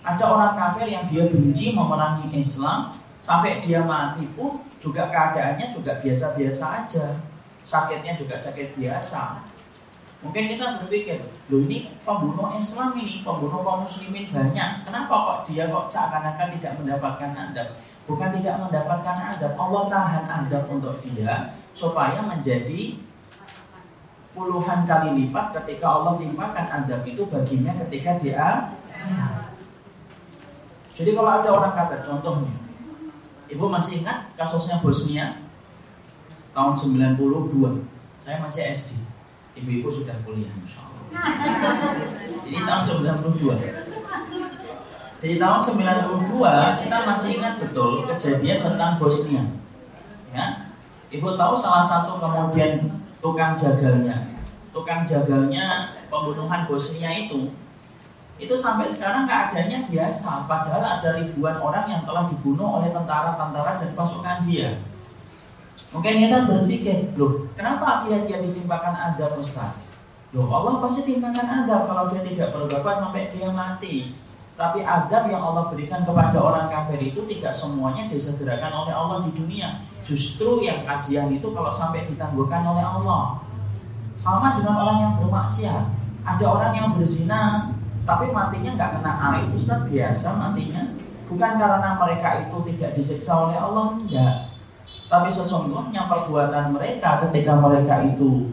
Ada 0.09 0.25
orang 0.25 0.57
kafir 0.57 0.89
yang 0.89 1.05
dia 1.05 1.29
benci 1.29 1.77
memerangi 1.77 2.33
Islam 2.33 2.97
sampai 3.21 3.61
dia 3.61 3.85
mati 3.85 4.25
pun 4.33 4.65
juga 4.81 5.13
keadaannya 5.13 5.69
juga 5.69 6.01
biasa-biasa 6.01 6.65
aja. 6.65 7.28
Sakitnya 7.69 8.17
juga 8.17 8.41
sakit 8.41 8.81
biasa. 8.81 9.45
Mungkin 10.25 10.49
kita 10.49 10.81
berpikir, 10.83 11.21
loh 11.53 11.61
ini 11.69 11.93
pembunuh 12.03 12.57
Islam 12.57 12.97
ini, 12.97 13.21
pembunuh 13.21 13.61
kaum 13.61 13.85
muslimin 13.85 14.33
banyak. 14.33 14.89
Kenapa 14.89 15.15
kok 15.15 15.39
dia 15.53 15.69
kok 15.69 15.93
seakan-akan 15.93 16.49
tidak 16.57 16.73
mendapatkan 16.81 17.31
adab? 17.37 17.69
Bukan 18.09 18.33
tidak 18.41 18.57
mendapatkan 18.57 19.17
adab, 19.37 19.53
Allah 19.61 19.83
tahan 19.93 20.25
adab 20.27 20.65
untuk 20.73 20.97
dia 21.05 21.53
supaya 21.77 22.25
menjadi 22.25 22.97
puluhan 24.39 24.83
kali 24.89 25.09
lipat 25.15 25.55
ketika 25.63 25.87
Allah 25.87 26.15
timpakan 26.19 26.67
adab 26.67 27.03
itu 27.03 27.23
baginya 27.27 27.75
ketika 27.87 28.19
dia 28.23 28.71
jadi 30.95 31.11
kalau 31.15 31.31
ada 31.43 31.49
orang 31.51 31.75
kata 31.75 32.07
contohnya 32.07 32.55
Ibu 33.49 33.65
masih 33.67 34.05
ingat 34.05 34.31
kasusnya 34.39 34.79
Bosnia 34.79 35.48
tahun 36.59 36.75
92 36.75 37.87
saya 38.27 38.43
masih 38.43 38.75
SD 38.75 38.99
ibu-ibu 39.63 39.95
sudah 39.95 40.19
kuliah 40.27 40.51
Insya 40.59 40.91
Allah. 40.91 41.07
Ini 42.43 42.67
tahun 42.67 42.83
92 42.99 45.23
di 45.23 45.39
tahun 45.39 45.61
92 45.63 46.83
kita 46.83 46.97
masih 47.07 47.39
ingat 47.39 47.63
betul 47.63 48.03
kejadian 48.11 48.59
tentang 48.59 48.99
Bosnia. 48.99 49.47
Ya? 50.35 50.75
Ibu 51.15 51.39
tahu 51.39 51.55
salah 51.55 51.87
satu 51.87 52.19
kemudian 52.19 52.83
tukang 53.23 53.55
jagalnya. 53.55 54.27
Tukang 54.75 55.07
jagalnya 55.07 55.95
pembunuhan 56.11 56.67
Bosnia 56.67 57.15
itu 57.15 57.55
itu 58.39 58.55
sampai 58.59 58.91
sekarang 58.91 59.31
keadaannya 59.31 59.95
biasa. 59.95 60.51
Padahal 60.51 60.83
ada 60.83 61.23
ribuan 61.23 61.55
orang 61.63 61.87
yang 61.87 62.03
telah 62.03 62.27
dibunuh 62.27 62.83
oleh 62.83 62.91
tentara-tentara 62.91 63.79
dan 63.79 63.95
pasukan 63.95 64.43
dia 64.51 64.75
Mungkin 65.89 66.21
kita 66.21 66.45
berpikir, 66.45 67.17
loh 67.17 67.49
kenapa 67.57 68.05
dia 68.05 68.21
ditimpakan 68.21 68.93
adab 68.93 69.41
Ustaz? 69.41 69.73
Loh 70.37 70.45
Allah 70.53 70.85
pasti 70.85 71.09
timpakan 71.09 71.65
adab 71.65 71.89
kalau 71.89 72.13
dia 72.13 72.21
tidak 72.29 72.53
berubah 72.53 73.09
sampai 73.09 73.33
dia 73.33 73.49
mati. 73.49 74.13
Tapi 74.53 74.85
adab 74.85 75.31
yang 75.33 75.41
Allah 75.41 75.71
berikan 75.73 76.05
kepada 76.05 76.37
orang 76.37 76.69
kafir 76.69 77.01
itu 77.01 77.25
tidak 77.31 77.57
semuanya 77.57 78.11
disegerakan 78.13 78.85
oleh 78.85 78.93
Allah 78.93 79.25
di 79.25 79.33
dunia. 79.33 79.81
Justru 80.05 80.61
yang 80.61 80.85
kasihan 80.85 81.33
itu 81.33 81.49
kalau 81.57 81.73
sampai 81.73 82.05
ditangguhkan 82.05 82.67
oleh 82.69 82.85
Allah. 82.85 83.41
Sama 84.21 84.61
dengan 84.61 84.77
orang 84.77 84.99
yang 84.99 85.15
bermaksiat. 85.17 85.85
Ada 86.27 86.45
orang 86.45 86.73
yang 86.77 86.89
berzina, 86.93 87.73
tapi 88.05 88.29
matinya 88.29 88.77
nggak 88.77 89.01
kena 89.01 89.13
air, 89.33 89.49
Ustaz 89.57 89.89
biasa 89.89 90.37
matinya. 90.37 90.93
Bukan 91.33 91.53
karena 91.57 91.97
mereka 91.97 92.45
itu 92.45 92.57
tidak 92.75 92.91
disiksa 92.99 93.33
oleh 93.33 93.57
Allah, 93.57 93.97
enggak 93.97 94.48
tapi 95.09 95.33
sesungguhnya 95.33 96.05
perbuatan 96.05 96.77
mereka 96.77 97.25
ketika 97.27 97.57
mereka 97.57 98.05
itu 98.05 98.53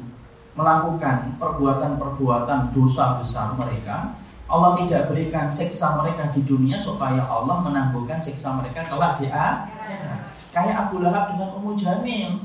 melakukan 0.55 1.35
perbuatan-perbuatan 1.35 2.71
dosa 2.71 3.19
besar 3.19 3.51
mereka, 3.59 4.15
Allah 4.47 4.79
tidak 4.79 5.11
berikan 5.11 5.51
siksa 5.51 5.99
mereka 5.99 6.31
di 6.31 6.47
dunia 6.47 6.79
supaya 6.79 7.19
Allah 7.27 7.59
menangguhkan 7.59 8.23
siksa 8.23 8.55
mereka 8.55 8.87
kelak 8.87 9.19
di 9.19 9.27
akhirat. 9.27 9.67
Kayak 10.55 10.87
Abu 10.87 11.03
Lahab 11.03 11.35
dengan 11.35 11.49
Ummu 11.59 11.75
Jamil. 11.75 12.39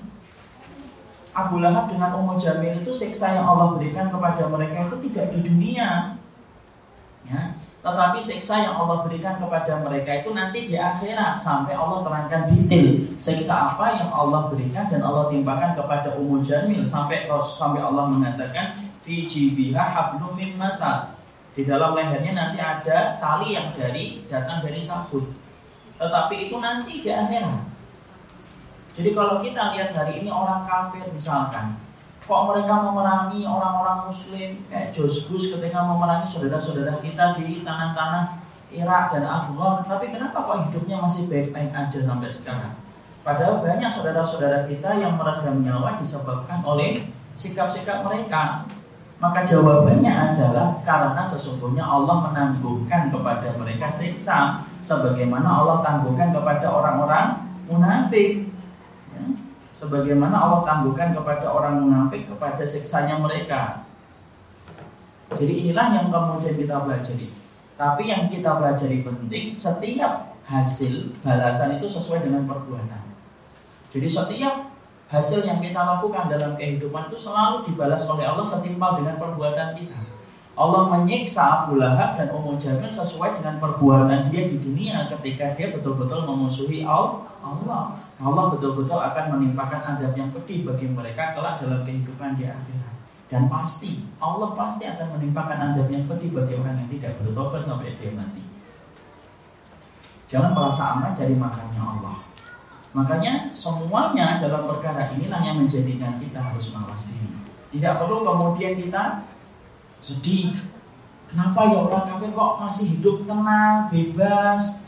Abu 1.31 1.63
Lahab 1.63 1.87
dengan 1.87 2.11
Ummu 2.19 2.35
Jamil 2.35 2.83
itu 2.83 2.91
siksa 2.91 3.39
yang 3.39 3.47
Allah 3.47 3.79
berikan 3.79 4.11
kepada 4.11 4.51
mereka 4.51 4.91
itu 4.91 4.97
tidak 5.07 5.27
di 5.31 5.39
dunia. 5.47 6.19
Ya, 7.31 7.55
tetapi 7.81 8.21
siksa 8.21 8.61
yang 8.61 8.77
Allah 8.77 9.09
berikan 9.09 9.41
kepada 9.41 9.81
mereka 9.81 10.21
itu 10.21 10.37
nanti 10.37 10.69
di 10.69 10.77
akhirat 10.77 11.41
sampai 11.41 11.73
Allah 11.73 12.05
terangkan 12.05 12.53
detail 12.53 13.09
siksa 13.17 13.73
apa 13.73 13.97
yang 13.97 14.13
Allah 14.13 14.53
berikan 14.53 14.85
dan 14.93 15.01
Allah 15.01 15.33
timpakan 15.33 15.73
kepada 15.73 16.13
Ummu 16.21 16.45
Jamil 16.45 16.85
sampai 16.85 17.25
sampai 17.41 17.81
Allah 17.81 18.05
mengatakan 18.13 18.77
fi 19.01 19.25
jibiha 19.25 19.81
hablum 19.81 20.37
min. 20.37 20.61
Di 21.51 21.67
dalam 21.67 21.99
lehernya 21.99 22.33
nanti 22.37 22.63
ada 22.63 23.19
tali 23.19 23.59
yang 23.59 23.75
dari 23.75 24.23
datang 24.31 24.63
dari 24.63 24.79
sabut. 24.79 25.27
Tetapi 25.99 26.47
itu 26.47 26.57
nanti 26.61 27.01
di 27.01 27.11
akhirat. 27.11 27.65
Jadi 28.95 29.11
kalau 29.17 29.41
kita 29.41 29.73
lihat 29.73 29.97
hari 29.97 30.21
ini 30.21 30.29
orang 30.29 30.69
kafir 30.69 31.09
misalkan 31.09 31.81
kok 32.31 32.47
mereka 32.47 32.75
memerangi 32.79 33.43
orang-orang 33.43 34.07
muslim? 34.07 34.63
Kayak 34.71 34.95
Bush 35.27 35.51
ketika 35.51 35.83
memerangi 35.83 36.31
saudara-saudara 36.31 37.03
kita 37.03 37.35
di 37.35 37.67
tanah-tanah 37.67 38.39
Irak 38.71 39.11
dan 39.11 39.27
Afghan. 39.27 39.83
Tapi 39.83 40.15
kenapa 40.15 40.47
kok 40.47 40.71
hidupnya 40.71 41.03
masih 41.03 41.27
baik-baik 41.27 41.75
aja 41.75 41.99
sampai 41.99 42.31
sekarang? 42.31 42.79
Padahal 43.27 43.59
banyak 43.59 43.91
saudara-saudara 43.91 44.71
kita 44.71 45.03
yang 45.03 45.19
meredam 45.19 45.67
nyawa 45.67 45.99
disebabkan 45.99 46.63
oleh 46.63 47.03
sikap-sikap 47.35 48.07
mereka. 48.07 48.63
Maka 49.21 49.45
jawabannya 49.45 50.09
adalah 50.09 50.81
karena 50.81 51.21
sesungguhnya 51.27 51.85
Allah 51.85 52.31
menangguhkan 52.31 53.13
kepada 53.13 53.53
mereka 53.61 53.93
siksa 53.93 54.65
sebagaimana 54.81 55.61
Allah 55.61 55.85
tangguhkan 55.85 56.33
kepada 56.33 56.65
orang-orang 56.73 57.45
munafik 57.69 58.50
sebagaimana 59.81 60.37
Allah 60.37 60.61
tangguhkan 60.61 61.17
kepada 61.17 61.49
orang 61.49 61.81
munafik 61.81 62.29
kepada 62.29 62.61
siksanya 62.61 63.17
mereka. 63.17 63.89
Jadi 65.33 65.65
inilah 65.65 65.97
yang 65.97 66.13
kemudian 66.13 66.61
kita 66.61 66.85
pelajari. 66.85 67.33
Tapi 67.81 68.03
yang 68.13 68.29
kita 68.29 68.61
pelajari 68.61 69.01
penting 69.01 69.57
setiap 69.57 70.37
hasil 70.45 71.17
balasan 71.25 71.81
itu 71.81 71.89
sesuai 71.89 72.29
dengan 72.29 72.45
perbuatan. 72.45 73.09
Jadi 73.89 74.05
setiap 74.05 74.69
hasil 75.09 75.49
yang 75.49 75.65
kita 75.65 75.81
lakukan 75.81 76.29
dalam 76.29 76.61
kehidupan 76.61 77.09
itu 77.09 77.17
selalu 77.17 77.65
dibalas 77.73 78.05
oleh 78.05 78.29
Allah 78.29 78.45
setimpal 78.45 79.01
dengan 79.01 79.17
perbuatan 79.17 79.81
kita. 79.81 79.97
Allah 80.61 80.93
menyiksa 80.93 81.65
Abu 81.65 81.81
Lahab 81.81 82.21
dan 82.21 82.29
Ummu 82.29 82.61
Jamil 82.61 82.93
sesuai 82.93 83.41
dengan 83.41 83.57
perbuatan 83.57 84.29
dia 84.29 84.45
di 84.45 84.61
dunia 84.61 85.09
ketika 85.09 85.57
dia 85.57 85.73
betul-betul 85.73 86.29
memusuhi 86.29 86.85
Allah. 86.85 88.05
Allah 88.21 88.53
betul-betul 88.53 89.01
akan 89.01 89.25
menimpakan 89.41 89.97
azab 89.97 90.13
yang 90.13 90.29
pedih 90.29 90.69
bagi 90.69 90.87
mereka 90.93 91.33
kelak 91.33 91.65
dalam 91.65 91.81
kehidupan 91.81 92.37
di 92.37 92.45
akhirat. 92.45 92.95
Dan 93.33 93.49
pasti 93.49 94.05
Allah 94.21 94.53
pasti 94.53 94.85
akan 94.85 95.17
menimpakan 95.17 95.73
azab 95.73 95.89
yang 95.89 96.05
pedih 96.05 96.29
bagi 96.37 96.61
orang 96.61 96.85
yang 96.85 96.91
tidak 96.93 97.17
bertobat 97.25 97.65
sampai 97.65 97.97
dia 97.97 98.13
mati. 98.13 98.45
Jangan 100.29 100.53
merasa 100.53 100.83
aman 100.95 101.17
dari 101.17 101.35
makannya 101.35 101.81
Allah. 101.81 102.21
Makanya 102.93 103.55
semuanya 103.57 104.43
dalam 104.43 104.69
perkara 104.69 105.15
inilah 105.17 105.41
yang 105.41 105.57
menjadikan 105.63 106.21
kita 106.21 106.39
harus 106.39 106.69
mawas 106.75 107.09
diri. 107.09 107.31
Tidak 107.73 107.95
perlu 107.97 108.27
kemudian 108.27 108.77
kita 108.77 109.25
sedih. 110.03 110.53
Kenapa 111.31 111.71
ya 111.71 111.87
orang 111.87 112.05
kafir 112.11 112.35
kok 112.35 112.59
masih 112.59 112.87
hidup 112.99 113.23
tenang, 113.23 113.87
bebas? 113.89 114.83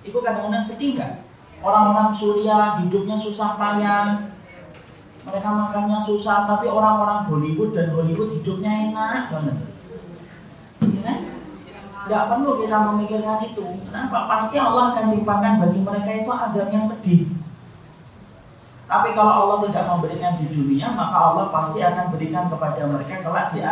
Itu 0.00 0.24
kadang-kadang 0.24 0.64
sedih 0.64 0.96
nggak? 0.96 1.12
Orang-orang 1.62 2.10
Suria 2.10 2.82
hidupnya 2.82 3.14
susah 3.14 3.54
payah, 3.54 4.34
mereka 5.22 5.48
makannya 5.54 5.98
susah, 6.02 6.50
tapi 6.50 6.66
orang-orang 6.66 7.30
Bollywood 7.30 7.70
dan 7.70 7.94
Hollywood 7.94 8.34
hidupnya 8.34 8.90
enak 8.90 9.30
banget. 9.30 9.56
Ya 10.82 11.00
kan? 11.06 11.18
Gak 12.10 12.24
perlu 12.34 12.58
kita 12.58 12.76
memikirkan 12.90 13.38
itu. 13.46 13.62
Kenapa? 13.86 14.26
Pasti 14.26 14.58
Allah 14.58 14.90
akan 14.90 15.14
timpakan 15.14 15.62
bagi 15.62 15.80
mereka 15.86 16.10
itu 16.10 16.30
adab 16.34 16.66
yang 16.74 16.90
pedih. 16.90 17.30
Tapi 18.90 19.08
kalau 19.14 19.32
Allah 19.46 19.58
tidak 19.70 19.86
memberikan 19.88 20.36
di 20.42 20.46
dunia, 20.50 20.90
maka 20.92 21.16
Allah 21.16 21.46
pasti 21.54 21.78
akan 21.78 22.10
berikan 22.10 22.50
kepada 22.50 22.82
mereka 22.90 23.22
kelak 23.22 23.54
di. 23.54 23.62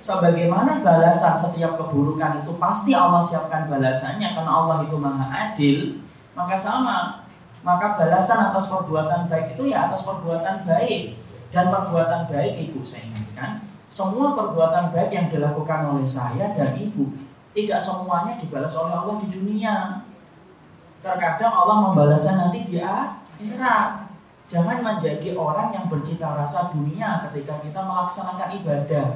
Sebagaimana 0.00 0.80
balasan 0.80 1.36
setiap 1.36 1.76
keburukan 1.76 2.44
itu 2.44 2.52
pasti 2.56 2.96
Allah 2.96 3.20
siapkan 3.20 3.68
balasannya 3.68 4.36
karena 4.36 4.52
Allah 4.52 4.84
itu 4.84 4.96
maha 4.96 5.26
adil 5.32 6.00
maka 6.34 6.54
sama. 6.58 7.26
Maka 7.64 7.96
balasan 7.96 8.52
atas 8.52 8.68
perbuatan 8.68 9.32
baik 9.32 9.56
itu 9.56 9.72
ya 9.72 9.88
atas 9.88 10.04
perbuatan 10.04 10.68
baik. 10.68 11.16
Dan 11.54 11.70
perbuatan 11.70 12.26
baik 12.26 12.66
ibu 12.68 12.82
saya 12.82 13.06
ingatkan 13.06 13.62
semua 13.94 14.34
perbuatan 14.34 14.90
baik 14.90 15.14
yang 15.14 15.30
dilakukan 15.30 15.86
oleh 15.86 16.02
saya 16.02 16.50
dan 16.58 16.74
ibu 16.74 17.14
tidak 17.54 17.78
semuanya 17.78 18.34
dibalas 18.42 18.74
oleh 18.74 18.90
Allah 18.90 19.22
di 19.22 19.28
dunia. 19.30 20.02
Terkadang 20.98 21.54
Allah 21.54 21.76
membalasnya 21.88 22.34
nanti 22.34 22.66
di 22.66 22.82
akhirat. 22.82 24.10
Jangan 24.50 24.82
menjadi 24.82 25.38
orang 25.38 25.70
yang 25.70 25.86
bercita 25.86 26.34
rasa 26.34 26.74
dunia 26.74 27.22
ketika 27.30 27.62
kita 27.62 27.80
melaksanakan 27.86 28.58
ibadah 28.60 29.06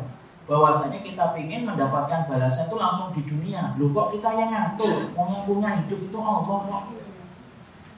bahwasanya 0.48 1.04
kita 1.04 1.36
ingin 1.36 1.68
mendapatkan 1.68 2.24
balasan 2.24 2.72
itu 2.72 2.76
langsung 2.80 3.12
di 3.12 3.22
dunia. 3.28 3.76
Lu 3.76 3.92
kok 3.92 4.16
kita 4.16 4.32
yang 4.32 4.48
ngatur, 4.48 5.12
mau 5.12 5.28
yang 5.28 5.44
punya 5.44 5.68
hidup 5.84 6.00
itu 6.08 6.18
Allah 6.18 6.58
kok. 6.64 6.84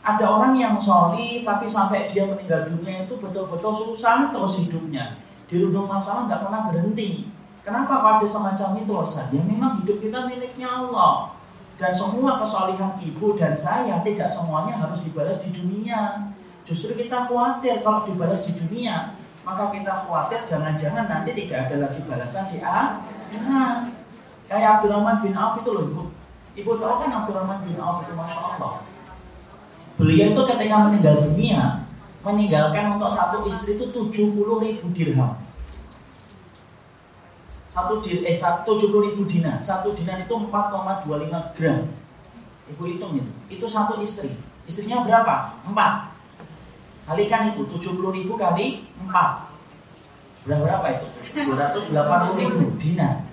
Ada 0.01 0.25
orang 0.27 0.59
yang 0.59 0.75
soli 0.75 1.47
tapi 1.47 1.71
sampai 1.71 2.11
dia 2.11 2.27
meninggal 2.27 2.67
dunia 2.67 3.07
itu 3.07 3.15
betul-betul 3.15 3.71
susah 3.71 4.35
terus 4.35 4.59
hidupnya. 4.59 5.23
Di 5.47 5.63
rundung 5.63 5.87
masalah 5.87 6.27
nggak 6.27 6.43
pernah 6.43 6.61
berhenti. 6.67 7.31
Kenapa 7.63 8.03
pada 8.03 8.27
semacam 8.27 8.83
itu 8.83 8.93
Ustaz? 8.97 9.31
Ya 9.31 9.43
memang 9.45 9.85
hidup 9.85 10.03
kita 10.03 10.27
miliknya 10.27 10.67
Allah. 10.67 11.39
Dan 11.77 11.93
semua 11.95 12.37
kesolihan 12.37 12.99
ibu 13.01 13.37
dan 13.39 13.55
saya 13.57 14.01
tidak 14.03 14.29
semuanya 14.29 14.77
harus 14.81 15.01
dibalas 15.01 15.39
di 15.41 15.53
dunia. 15.53 16.33
Justru 16.65 16.93
kita 16.97 17.29
khawatir 17.29 17.81
kalau 17.81 18.05
dibalas 18.05 18.45
di 18.45 18.53
dunia, 18.53 19.17
maka 19.45 19.73
kita 19.73 19.93
khawatir 20.05 20.41
jangan-jangan 20.45 21.09
nanti 21.09 21.33
tidak 21.33 21.69
ada 21.69 21.89
lagi 21.89 22.01
balasan 22.05 22.53
di 22.53 22.61
akhirat. 22.61 23.89
Kayak 24.51 24.83
Abdurrahman 24.83 25.23
bin 25.23 25.35
Auf 25.39 25.63
itu 25.63 25.71
loh 25.71 25.85
ibu. 25.87 26.03
Ibu 26.59 26.71
tahu 26.83 26.95
kan 27.07 27.11
Abdurrahman 27.23 27.63
bin 27.65 27.79
Auf 27.81 28.03
itu 28.05 28.13
masya 28.13 28.41
Allah. 28.43 28.83
Beliau 29.97 30.33
itu 30.33 30.43
ketika 30.45 30.77
meninggal 30.89 31.15
dunia 31.25 31.87
meninggalkan 32.21 33.01
untuk 33.01 33.09
satu 33.09 33.49
istri 33.49 33.81
itu 33.81 33.87
70 33.89 34.61
ribu 34.61 34.87
dirham. 34.93 35.41
Satu 37.71 38.03
dir, 38.03 38.27
eh, 38.27 38.35
70 38.35 38.99
ribu 38.99 39.23
dinar. 39.31 39.63
Satu 39.63 39.95
dinar 39.95 40.19
itu 40.19 40.35
4,25 40.35 41.55
gram. 41.55 41.87
Ibu 42.67 42.83
hitung 42.91 43.15
itu. 43.15 43.31
Itu 43.47 43.67
satu 43.71 44.03
istri. 44.03 44.35
Istrinya 44.67 45.07
berapa? 45.07 45.55
Empat. 45.65 46.10
Kalikan 47.11 47.51
itu 47.51 47.67
70 47.67 47.99
ribu 48.15 48.39
kali 48.39 48.87
4 49.03 49.11
Berapa, 50.47 50.63
berapa 50.63 50.87
itu? 50.95 51.07
280 51.43 52.39
ribu 52.39 52.65
dinar 52.79 53.27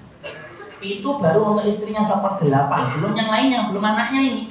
Itu 0.82 1.22
baru 1.22 1.54
untuk 1.54 1.70
istrinya 1.70 2.02
seperdelapan 2.02 2.98
Belum 2.98 3.14
yang 3.14 3.30
lainnya, 3.30 3.70
belum 3.70 3.86
anaknya 3.86 4.22
ini 4.26 4.44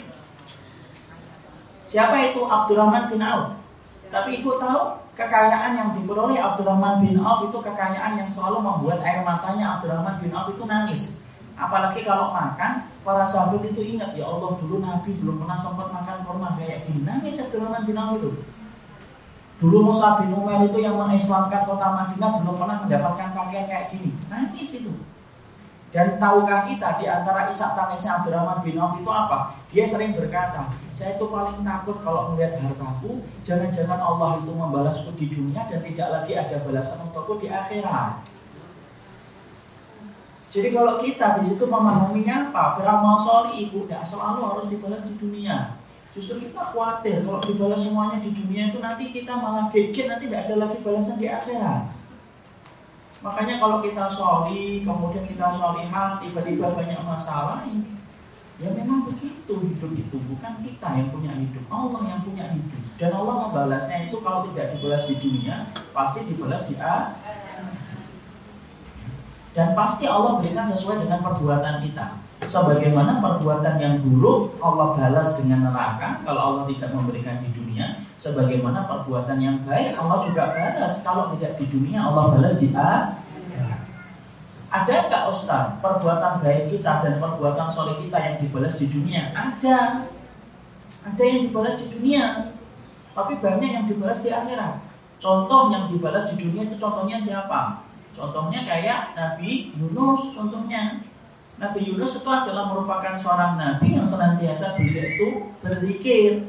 Siapa 1.91 2.15
itu? 2.23 2.47
Abdurrahman 2.47 3.11
bin 3.11 3.19
Auf 3.19 3.59
Tapi 4.15 4.39
ibu 4.39 4.63
tahu 4.63 4.95
kekayaan 5.19 5.75
yang 5.75 5.91
diperoleh 5.99 6.39
Abdurrahman 6.39 7.03
bin 7.03 7.19
Auf 7.19 7.51
itu 7.51 7.59
kekayaan 7.59 8.15
yang 8.15 8.31
selalu 8.31 8.63
membuat 8.63 9.03
air 9.03 9.27
matanya 9.27 9.83
Abdurrahman 9.83 10.23
bin 10.23 10.31
Auf 10.31 10.55
itu 10.55 10.63
nangis 10.71 11.19
Apalagi 11.57 12.05
kalau 12.05 12.37
makan, 12.37 12.85
para 13.01 13.25
sahabat 13.25 13.65
itu 13.65 13.81
ingat 13.97 14.13
ya 14.13 14.29
Allah 14.29 14.61
dulu 14.61 14.77
Nabi 14.77 15.17
belum 15.17 15.41
pernah 15.41 15.57
sempat 15.57 15.89
makan 15.89 16.21
kurma 16.29 16.53
kayak 16.61 16.85
gini. 16.85 17.01
Nangis 17.01 17.41
Abdurrahman 17.41 17.89
bin 17.89 17.97
Auf 17.97 18.21
itu. 18.21 18.31
Dulu 19.57 19.89
Musa 19.89 20.21
bin 20.21 20.37
Umar 20.37 20.61
itu 20.61 20.77
yang 20.85 21.01
mengislamkan 21.01 21.65
kota 21.65 21.89
Madinah 21.89 22.45
belum 22.45 22.61
pernah 22.61 22.77
mendapatkan 22.85 23.33
pakaian 23.33 23.65
kayak 23.65 23.89
gini. 23.89 24.13
Nangis 24.29 24.77
itu. 24.77 24.93
Dan 25.97 26.21
tahukah 26.21 26.69
kita 26.69 27.01
di 27.01 27.09
antara 27.09 27.49
isak 27.49 27.73
tangisnya 27.73 28.21
Abdurrahman 28.21 28.61
bin 28.61 28.77
Auf 28.77 29.01
itu 29.01 29.09
apa? 29.09 29.57
Dia 29.73 29.81
sering 29.89 30.13
berkata, 30.13 30.69
saya 30.93 31.17
itu 31.17 31.25
paling 31.25 31.65
takut 31.65 31.97
kalau 32.05 32.37
melihat 32.37 32.61
hartaku, 32.61 33.17
jangan-jangan 33.41 33.97
Allah 33.97 34.45
itu 34.45 34.53
membalasku 34.53 35.09
di 35.17 35.33
dunia 35.33 35.65
dan 35.65 35.81
tidak 35.81 36.09
lagi 36.13 36.37
ada 36.37 36.61
balasan 36.61 37.01
untukku 37.01 37.41
di 37.41 37.49
akhirat. 37.49 38.29
Jadi 40.53 40.69
kalau 40.73 41.01
kita 41.01 41.41
di 41.41 41.43
situ 41.49 41.65
memahaminya 41.65 42.53
apa? 42.53 42.77
Beramal 42.77 43.17
soli 43.17 43.69
ibu 43.69 43.89
tidak 43.89 44.05
selalu 44.05 44.41
harus 44.53 44.67
dibalas 44.69 45.01
di 45.01 45.17
dunia. 45.17 45.76
Justru 46.17 46.49
kita 46.49 46.73
khawatir 46.73 47.29
kalau 47.29 47.45
dibalas 47.45 47.85
semuanya 47.85 48.17
di 48.25 48.33
dunia 48.33 48.73
itu 48.73 48.81
nanti 48.81 49.13
kita 49.13 49.37
malah 49.37 49.69
geger 49.69 50.09
nanti 50.09 50.33
tidak 50.33 50.49
ada 50.49 50.55
lagi 50.65 50.81
balasan 50.81 51.21
di 51.21 51.29
akhirat. 51.29 51.93
Makanya 53.21 53.61
kalau 53.61 53.85
kita 53.85 54.09
soli, 54.09 54.81
kemudian 54.81 55.29
kita 55.29 55.53
solihah, 55.53 56.17
tiba-tiba 56.25 56.73
banyak 56.73 57.01
masalah, 57.05 57.69
ya 58.57 58.69
memang 58.73 59.05
begitu 59.13 59.53
hidup 59.61 59.93
itu 59.93 60.17
bukan 60.17 60.53
kita 60.65 60.89
yang 60.97 61.13
punya 61.13 61.37
hidup, 61.37 61.65
Allah 61.69 62.01
yang 62.09 62.21
punya 62.25 62.49
hidup. 62.49 62.83
Dan 62.97 63.13
Allah 63.13 63.35
membalasnya 63.49 64.09
itu 64.09 64.17
kalau 64.25 64.49
tidak 64.49 64.73
dibalas 64.73 65.05
di 65.05 65.21
dunia, 65.21 65.69
pasti 65.93 66.25
dibalas 66.25 66.65
di 66.65 66.81
akhirat. 66.81 67.13
Dan 69.53 69.77
pasti 69.77 70.09
Allah 70.09 70.41
berikan 70.41 70.65
sesuai 70.65 71.05
dengan 71.05 71.21
perbuatan 71.21 71.85
kita. 71.85 72.25
Sebagaimana 72.45 73.25
perbuatan 73.25 73.81
yang 73.81 74.05
buruk 74.05 74.61
Allah 74.61 74.93
balas 74.93 75.33
dengan 75.41 75.73
neraka 75.73 76.21
kalau 76.21 76.53
Allah 76.53 76.65
tidak 76.69 76.93
memberikan 76.93 77.41
di 77.41 77.49
dunia. 77.49 78.05
Sebagaimana 78.21 78.85
perbuatan 78.85 79.41
yang 79.41 79.65
baik 79.65 79.97
Allah 79.97 80.21
juga 80.21 80.53
balas 80.53 81.01
kalau 81.01 81.33
tidak 81.33 81.57
di 81.57 81.65
dunia 81.65 82.05
Allah 82.05 82.37
balas 82.37 82.61
di 82.61 82.77
akhirat. 82.77 83.25
Ada 84.69 85.09
nggak 85.09 85.25
Ustaz 85.33 85.81
perbuatan 85.81 86.45
baik 86.45 86.77
kita 86.77 87.01
dan 87.09 87.17
perbuatan 87.17 87.73
soleh 87.73 87.97
kita 88.05 88.19
yang 88.21 88.37
dibalas 88.45 88.77
di 88.77 88.87
dunia? 88.93 89.33
Ada. 89.33 90.05
Ada 91.09 91.23
yang 91.25 91.41
dibalas 91.49 91.81
di 91.81 91.89
dunia. 91.89 92.53
Tapi 93.17 93.41
banyak 93.41 93.71
yang 93.73 93.85
dibalas 93.89 94.21
di 94.21 94.29
akhirat. 94.29 94.85
Contoh 95.17 95.73
yang 95.73 95.89
dibalas 95.89 96.29
di 96.29 96.37
dunia 96.37 96.69
itu 96.69 96.77
contohnya 96.77 97.17
siapa? 97.17 97.81
Contohnya 98.13 98.61
kayak 98.69 99.17
Nabi 99.17 99.73
Yunus 99.73 100.37
contohnya 100.37 101.01
Nabi 101.57 101.89
Yunus 101.89 102.21
itu 102.21 102.29
adalah 102.29 102.69
merupakan 102.69 103.17
seorang 103.17 103.57
nabi 103.57 103.97
yang 103.97 104.05
senantiasa 104.05 104.77
beliau 104.77 105.05
itu 105.09 105.29
berzikir. 105.65 106.45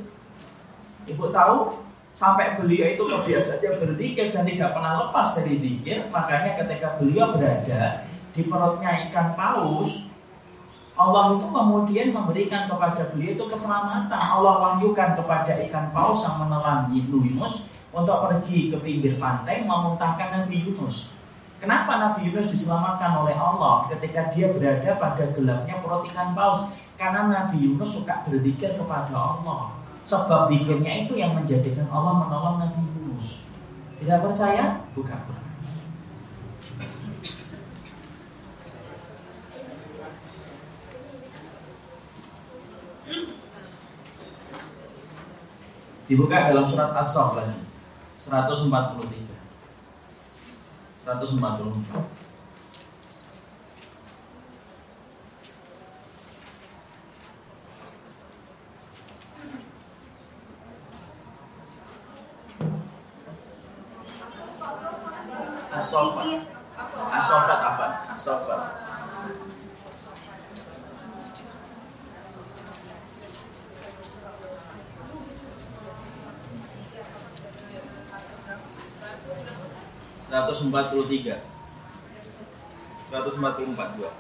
Ibu 1.08 1.32
tahu 1.32 1.80
sampai 2.12 2.60
beliau 2.60 2.92
itu 2.92 3.04
kebiasaannya 3.08 3.80
berzikir 3.80 4.36
dan 4.36 4.44
tidak 4.44 4.76
pernah 4.76 5.08
lepas 5.08 5.32
dari 5.40 5.56
zikir, 5.64 6.12
makanya 6.12 6.60
ketika 6.60 7.00
beliau 7.00 7.32
berada 7.32 8.04
di 8.36 8.44
perutnya 8.44 9.08
ikan 9.08 9.32
paus, 9.40 10.04
Allah 11.00 11.40
itu 11.40 11.48
kemudian 11.48 12.12
memberikan 12.12 12.68
kepada 12.68 13.08
beliau 13.16 13.32
itu 13.38 13.46
keselamatan. 13.48 14.12
Allah 14.20 14.60
wahyukan 14.60 15.16
kepada 15.16 15.56
ikan 15.70 15.94
paus 15.96 16.20
yang 16.26 16.36
menelan 16.42 16.92
Yunus 16.92 17.64
untuk 17.96 18.18
pergi 18.28 18.74
ke 18.74 18.78
pinggir 18.84 19.16
pantai 19.16 19.64
memuntahkan 19.64 20.44
Nabi 20.44 20.68
Yunus. 20.68 21.17
Kenapa 21.58 21.98
Nabi 21.98 22.30
Yunus 22.30 22.54
diselamatkan 22.54 23.18
oleh 23.18 23.34
Allah 23.34 23.90
ketika 23.90 24.30
dia 24.30 24.54
berada 24.54 24.94
pada 25.02 25.26
gelapnya 25.34 25.82
perut 25.82 26.06
ikan 26.14 26.38
paus? 26.38 26.70
Karena 26.94 27.26
Nabi 27.26 27.66
Yunus 27.66 27.98
suka 27.98 28.22
berzikir 28.30 28.78
kepada 28.78 29.14
Allah. 29.18 29.74
Sebab 30.06 30.54
zikirnya 30.54 31.10
itu 31.10 31.18
yang 31.18 31.34
menjadikan 31.34 31.90
Allah 31.90 32.14
menolong 32.14 32.62
Nabi 32.62 32.78
Yunus. 32.78 33.42
Tidak 33.98 34.22
percaya? 34.22 34.86
Buka 34.94 35.18
Quran. 35.18 35.46
Dibuka 46.08 46.38
dalam 46.48 46.64
surat 46.64 46.96
As-Saff 46.96 47.36
lagi 47.36 47.60
143 48.16 49.37
144 51.08 51.72
Asofat 65.78 66.28
Asofat 67.16 67.60
apa? 67.64 67.86
Asofat 68.12 68.87
143 80.28 81.40
144 83.08 83.96
dua. 83.96 84.12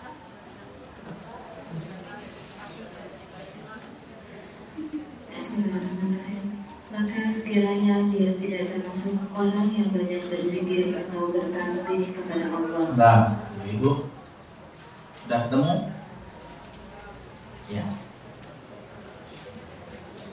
Bismillahirrahmanirrahim. 5.27 6.45
Maka 6.87 7.27
sekiranya 7.27 8.07
dia 8.07 8.39
tidak 8.39 8.71
termasuk 8.71 9.19
orang 9.35 9.67
yang 9.75 9.91
banyak 9.91 10.31
berzikir 10.31 10.95
atau 10.95 11.35
bertasbih 11.35 12.15
kepada 12.15 12.55
Allah. 12.55 12.87
Nah, 12.95 13.19
ibu 13.67 14.07
sudah 15.27 15.39
ketemu? 15.51 15.91
Ya. 17.67 17.83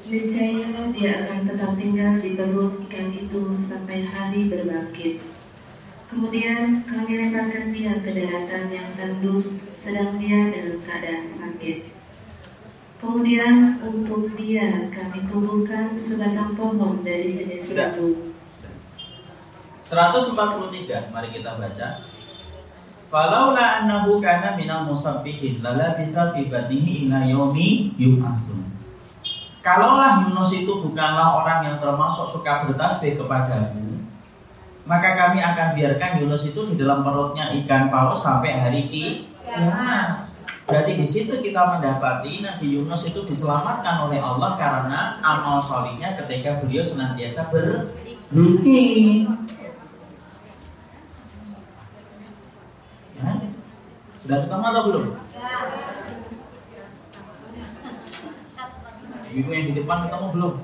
Niscaya 0.06 0.86
dia 0.94 1.12
akan 1.26 1.40
tetap 1.50 1.74
tinggal 1.74 2.22
di 2.22 2.38
perut 2.38 2.78
ikan 2.86 3.10
itu 3.10 3.42
sampai 3.58 4.06
hari 4.06 4.46
berbangkit. 4.46 5.33
Kemudian 6.04 6.84
kami 6.84 7.12
lemparkan 7.16 7.72
dia 7.72 7.96
ke 7.98 8.10
daratan 8.12 8.64
yang 8.68 8.88
tandus 8.92 9.74
sedang 9.74 10.20
dia 10.20 10.52
dalam 10.52 10.78
keadaan 10.84 11.26
sakit. 11.26 11.90
Kemudian 13.00 13.80
untuk 13.84 14.32
dia 14.36 14.88
kami 14.92 15.24
tumbuhkan 15.28 15.92
sebatang 15.96 16.56
pohon 16.56 17.04
dari 17.04 17.32
jenis 17.36 17.76
bambu. 17.76 18.32
143, 19.84 21.12
mari 21.12 21.28
kita 21.32 21.60
baca. 21.60 21.88
Falaula 23.12 23.84
annahu 23.84 24.18
kana 24.18 24.56
minal 24.56 24.88
musabbihin 24.88 25.60
lala 25.60 25.94
bisa 25.94 26.32
fi 26.34 26.48
batnihi 26.48 27.06
ila 27.06 27.22
yaumi 27.28 27.94
yub'atsun. 28.00 28.74
Kalaulah 29.64 30.20
Yunus 30.20 30.52
itu 30.52 30.68
bukanlah 30.68 31.40
orang 31.40 31.64
yang 31.64 31.76
termasuk 31.80 32.28
suka 32.28 32.68
bertasbih 32.68 33.16
kepadamu, 33.16 33.93
maka 34.84 35.16
kami 35.16 35.40
akan 35.40 35.72
biarkan 35.72 36.20
Yunus 36.20 36.44
itu 36.44 36.60
di 36.68 36.76
dalam 36.76 37.00
perutnya 37.00 37.48
ikan 37.64 37.88
paus 37.88 38.20
sampai 38.20 38.60
hari 38.60 38.84
kiamat. 38.92 40.28
Berarti 40.64 40.96
di 40.96 41.04
situ 41.04 41.32
kita 41.44 41.76
mendapati 41.76 42.40
Nabi 42.40 42.66
Yunus 42.80 43.04
itu 43.04 43.20
diselamatkan 43.24 44.08
oleh 44.08 44.20
Allah 44.20 44.56
karena 44.56 45.20
amal 45.20 45.60
solihnya 45.60 46.16
ketika 46.16 46.60
beliau 46.60 46.84
senantiasa 46.84 47.52
berzikir. 47.52 49.28
Ya? 53.20 53.32
Sudah 54.20 54.36
ketemu 54.44 54.64
atau 54.64 54.82
belum? 54.88 55.04
Ibu 59.34 59.50
yang 59.50 59.66
di 59.68 59.74
depan 59.76 59.98
ketemu 60.08 60.26
belum? 60.32 60.54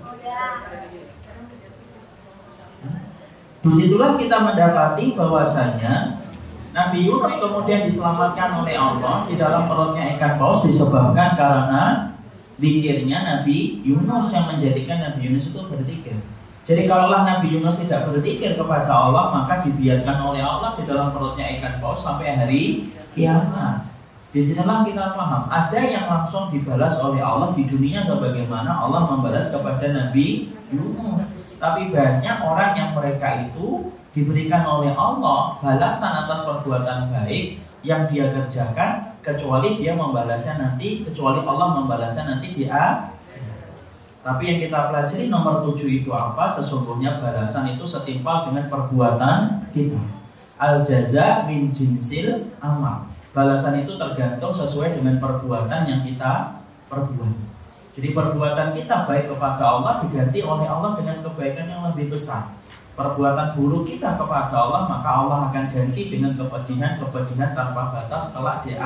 Di 3.60 3.68
situlah 3.76 4.16
kita 4.16 4.40
mendapati 4.40 5.12
bahwasanya 5.12 6.16
Nabi 6.72 7.04
Yunus 7.04 7.36
kemudian 7.36 7.84
diselamatkan 7.84 8.56
oleh 8.64 8.72
Allah 8.72 9.28
di 9.28 9.36
dalam 9.36 9.68
perutnya 9.68 10.08
ikan 10.16 10.40
paus 10.40 10.64
disebabkan 10.64 11.36
karena 11.36 12.16
zikirnya 12.56 13.20
Nabi 13.20 13.84
Yunus 13.84 14.32
yang 14.32 14.48
menjadikan 14.48 15.04
Nabi 15.04 15.28
Yunus 15.28 15.52
itu 15.52 15.60
berzikir. 15.60 16.16
Jadi 16.64 16.88
kalaulah 16.88 17.28
Nabi 17.28 17.52
Yunus 17.52 17.82
tidak 17.84 18.08
berzikir 18.08 18.56
kepada 18.56 18.88
Allah 18.88 19.28
maka 19.28 19.60
dibiarkan 19.60 20.16
oleh 20.24 20.40
Allah 20.40 20.80
di 20.80 20.88
dalam 20.88 21.12
perutnya 21.12 21.52
ikan 21.60 21.84
paus 21.84 22.00
sampai 22.00 22.32
hari 22.32 22.88
kiamat. 23.12 23.92
Di 24.30 24.40
sinilah 24.40 24.86
kita 24.88 25.12
paham 25.12 25.50
ada 25.52 25.80
yang 25.84 26.06
langsung 26.08 26.48
dibalas 26.48 26.96
oleh 27.02 27.20
Allah 27.20 27.52
di 27.52 27.68
dunia 27.68 28.00
sebagaimana 28.00 28.72
Allah 28.72 29.04
membalas 29.04 29.52
kepada 29.52 29.84
Nabi 29.90 30.48
Yunus. 30.72 31.39
Tapi 31.60 31.92
banyak 31.92 32.36
orang 32.40 32.72
yang 32.72 32.90
mereka 32.96 33.44
itu 33.44 33.92
diberikan 34.16 34.64
oleh 34.64 34.96
Allah 34.96 35.60
balasan 35.60 36.24
atas 36.24 36.42
perbuatan 36.42 37.12
baik 37.12 37.60
yang 37.84 38.08
dia 38.08 38.32
kerjakan 38.32 39.20
kecuali 39.20 39.76
dia 39.76 39.92
membalasnya 39.92 40.56
nanti 40.56 41.04
kecuali 41.04 41.44
Allah 41.44 41.76
membalasnya 41.76 42.24
nanti 42.24 42.56
di 42.56 42.64
akhirat. 42.64 43.20
Tapi 44.20 44.42
yang 44.44 44.58
kita 44.60 44.92
pelajari 44.92 45.32
nomor 45.32 45.64
tujuh 45.64 46.04
itu 46.04 46.12
apa? 46.12 46.44
Sesungguhnya 46.60 47.24
balasan 47.24 47.72
itu 47.72 47.88
setimpal 47.88 48.52
dengan 48.52 48.68
perbuatan 48.68 49.64
kita. 49.72 50.00
Al 50.60 50.84
jaza 50.84 51.48
min 51.48 51.72
jinsil 51.72 52.52
amal. 52.60 53.08
Balasan 53.32 53.80
itu 53.80 53.96
tergantung 53.96 54.52
sesuai 54.52 55.00
dengan 55.00 55.16
perbuatan 55.16 55.88
yang 55.88 56.04
kita 56.04 56.60
perbuat. 56.92 57.49
Jadi 58.00 58.16
perbuatan 58.16 58.72
kita 58.72 59.04
baik 59.04 59.28
kepada 59.28 59.60
Allah 59.60 60.00
diganti 60.00 60.40
oleh 60.40 60.64
Allah 60.64 60.96
dengan 60.96 61.20
kebaikan 61.20 61.68
yang 61.68 61.84
lebih 61.92 62.16
besar 62.16 62.48
perbuatan 63.00 63.56
buruk 63.56 63.88
kita 63.88 64.20
kepada 64.20 64.52
Allah 64.52 64.84
maka 64.84 65.08
Allah 65.08 65.38
akan 65.48 65.64
ganti 65.72 66.12
dengan 66.12 66.36
kepedihan-kepedihan 66.36 67.56
tanpa 67.56 67.88
batas 67.96 68.28
kelak 68.36 68.66
di 68.68 68.76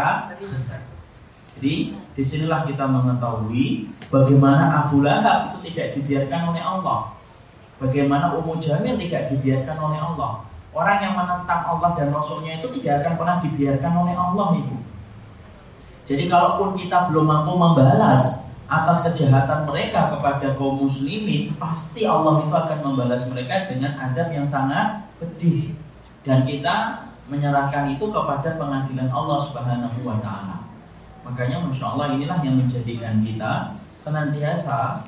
Jadi 1.55 1.75
di 2.15 2.23
sinilah 2.23 2.63
kita 2.63 2.87
mengetahui 2.87 3.91
bagaimana 4.15 4.87
Abu 4.87 5.03
Lahab 5.03 5.51
itu 5.51 5.71
tidak 5.71 5.99
dibiarkan 5.99 6.55
oleh 6.55 6.63
Allah, 6.63 7.15
bagaimana 7.83 8.35
Ummu 8.39 8.63
Jamil 8.63 8.95
tidak 9.03 9.35
dibiarkan 9.35 9.77
oleh 9.83 9.99
Allah. 9.99 10.47
Orang 10.75 10.99
yang 10.99 11.15
menentang 11.15 11.63
Allah 11.63 11.95
dan 11.95 12.11
Rasulnya 12.11 12.59
itu 12.59 12.67
tidak 12.79 13.07
akan 13.07 13.15
pernah 13.15 13.37
dibiarkan 13.39 13.93
oleh 13.95 14.15
Allah 14.19 14.47
ibu. 14.59 14.77
Jadi 16.05 16.27
kalaupun 16.27 16.75
kita 16.75 17.11
belum 17.11 17.25
mampu 17.31 17.55
membalas 17.55 18.44
atas 18.83 19.07
kejahatan 19.07 19.69
mereka 19.69 20.11
kepada 20.17 20.59
kaum 20.59 20.83
muslimin, 20.83 21.55
pasti 21.55 22.03
Allah 22.03 22.43
itu 22.43 22.51
akan 22.51 22.79
membalas 22.83 23.23
mereka 23.31 23.71
dengan 23.71 23.95
adab 23.95 24.35
yang 24.35 24.43
sangat 24.43 25.07
pedih. 25.23 25.77
Dan 26.25 26.43
kita 26.43 27.07
menyerahkan 27.31 27.89
itu 27.95 28.05
kepada 28.11 28.59
pengadilan 28.59 29.09
Allah 29.09 29.39
Subhanahu 29.39 29.99
wa 30.03 30.19
taala. 30.19 30.67
Makanya 31.25 31.63
Masya 31.65 31.97
Allah 31.97 32.07
inilah 32.19 32.39
yang 32.45 32.57
menjadikan 32.61 33.25
kita 33.25 33.81
senantiasa 33.97 35.01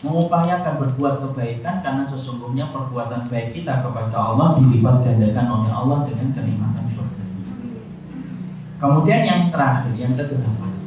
mengupayakan 0.00 0.78
berbuat 0.78 1.14
kebaikan 1.26 1.82
karena 1.82 2.06
sesungguhnya 2.06 2.70
perbuatan 2.70 3.26
baik 3.26 3.50
kita 3.50 3.82
kepada 3.82 4.16
Allah 4.16 4.56
dilipat 4.56 5.02
gandakan 5.02 5.46
oleh 5.60 5.72
Allah 5.74 5.98
dengan 6.06 6.28
kenikmatan 6.32 6.86
surga. 6.86 7.24
Kemudian 8.78 9.20
yang 9.26 9.42
terakhir, 9.50 9.92
yang 9.98 10.14
kedelapan 10.14 10.77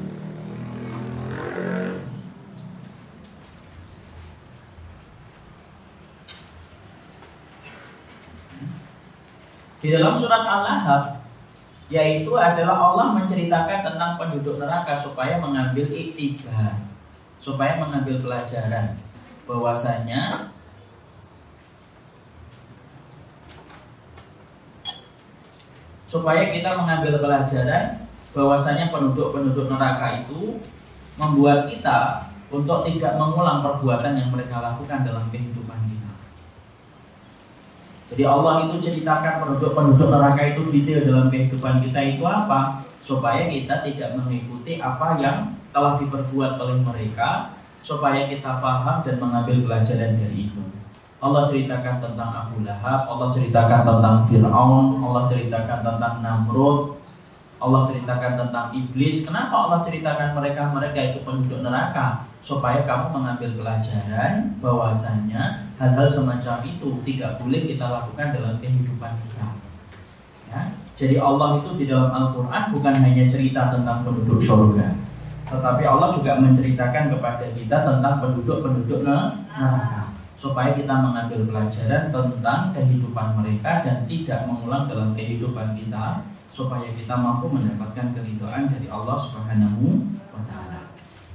Di 9.81 9.89
dalam 9.89 10.13
surat 10.21 10.45
Al-Lahab 10.45 11.25
yaitu 11.91 12.31
adalah 12.37 12.93
Allah 12.93 13.19
menceritakan 13.19 13.83
tentang 13.83 14.15
penduduk 14.15 14.55
neraka 14.61 14.95
supaya 14.95 15.41
mengambil 15.43 15.91
iktibar, 15.91 16.79
supaya 17.43 17.83
mengambil 17.83 18.15
pelajaran 18.15 18.95
bahwasanya 19.43 20.47
supaya 26.07 26.47
kita 26.47 26.69
mengambil 26.79 27.19
pelajaran 27.19 27.99
bahwasanya 28.31 28.87
penduduk-penduduk 28.87 29.67
neraka 29.67 30.23
itu 30.23 30.63
membuat 31.19 31.67
kita 31.67 32.31
untuk 32.51 32.87
tidak 32.87 33.19
mengulang 33.19 33.63
perbuatan 33.63 34.15
yang 34.15 34.29
mereka 34.31 34.63
lakukan 34.63 35.03
dalam 35.03 35.27
kehidupan. 35.27 35.60
Jadi 38.11 38.27
Allah 38.27 38.67
itu 38.67 38.75
ceritakan 38.83 39.33
penduduk-penduduk 39.39 40.11
neraka 40.11 40.43
itu 40.51 40.67
detail 40.67 40.99
dalam 41.07 41.25
kehidupan 41.31 41.79
kita 41.79 41.99
itu 42.03 42.23
apa? 42.27 42.83
Supaya 42.99 43.47
kita 43.47 43.87
tidak 43.87 44.19
mengikuti 44.19 44.83
apa 44.83 45.15
yang 45.23 45.55
telah 45.71 45.95
diperbuat 45.95 46.59
oleh 46.59 46.83
mereka 46.83 47.55
supaya 47.81 48.29
kita 48.29 48.61
paham 48.61 49.01
dan 49.01 49.15
mengambil 49.17 49.63
pelajaran 49.65 50.19
dari 50.19 50.51
itu. 50.51 50.61
Allah 51.21 51.45
ceritakan 51.45 52.01
tentang 52.01 52.29
Abu 52.33 52.65
Lahab, 52.65 53.05
Allah 53.05 53.27
ceritakan 53.29 53.81
tentang 53.85 54.15
Fir'aun, 54.25 54.85
Allah 55.05 55.23
ceritakan 55.29 55.79
tentang 55.85 56.13
Namrud, 56.19 56.97
Allah 57.61 57.81
ceritakan 57.85 58.33
tentang 58.41 58.65
iblis. 58.73 59.21
Kenapa 59.21 59.69
Allah 59.69 59.79
ceritakan 59.85 60.33
mereka 60.33 60.73
mereka 60.73 60.99
itu 60.99 61.19
penduduk 61.21 61.61
neraka? 61.61 62.25
Supaya 62.41 62.81
kamu 62.89 63.13
mengambil 63.13 63.49
pelajaran 63.53 64.57
bahwasanya 64.57 65.69
hal-hal 65.77 66.09
semacam 66.09 66.65
itu 66.65 66.89
tidak 67.05 67.37
boleh 67.37 67.61
kita 67.69 67.85
lakukan 67.85 68.27
dalam 68.33 68.57
kehidupan 68.57 69.13
kita. 69.21 69.47
Ya. 70.49 70.61
Jadi 70.97 71.15
Allah 71.21 71.61
itu 71.61 71.69
di 71.77 71.85
dalam 71.87 72.09
Al-Quran 72.09 72.63
bukan 72.75 72.93
hanya 73.01 73.25
cerita 73.29 73.73
tentang 73.73 74.03
penduduk 74.05 74.41
surga, 74.41 74.93
tetapi 75.49 75.83
Allah 75.85 76.09
juga 76.13 76.37
menceritakan 76.37 77.13
kepada 77.17 77.45
kita 77.55 77.77
tentang 77.87 78.15
penduduk-penduduk 78.21 79.01
neraka 79.05 80.11
supaya 80.41 80.73
kita 80.73 80.89
mengambil 80.89 81.45
pelajaran 81.45 82.09
tentang 82.09 82.73
kehidupan 82.73 83.27
mereka 83.37 83.85
dan 83.85 84.09
tidak 84.09 84.49
mengulang 84.49 84.89
dalam 84.89 85.13
kehidupan 85.13 85.77
kita 85.77 86.25
supaya 86.49 86.89
kita 86.97 87.13
mampu 87.13 87.47
mendapatkan 87.47 88.11
keridhaan 88.11 88.65
dari 88.67 88.89
Allah 88.89 89.15
Subhanahu. 89.21 90.01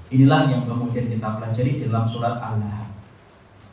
Inilah 0.06 0.46
yang 0.46 0.62
kemudian 0.62 1.10
kita 1.10 1.28
pelajari 1.34 1.82
dalam 1.82 2.06
surat 2.06 2.38
Al-Lahab. 2.38 2.94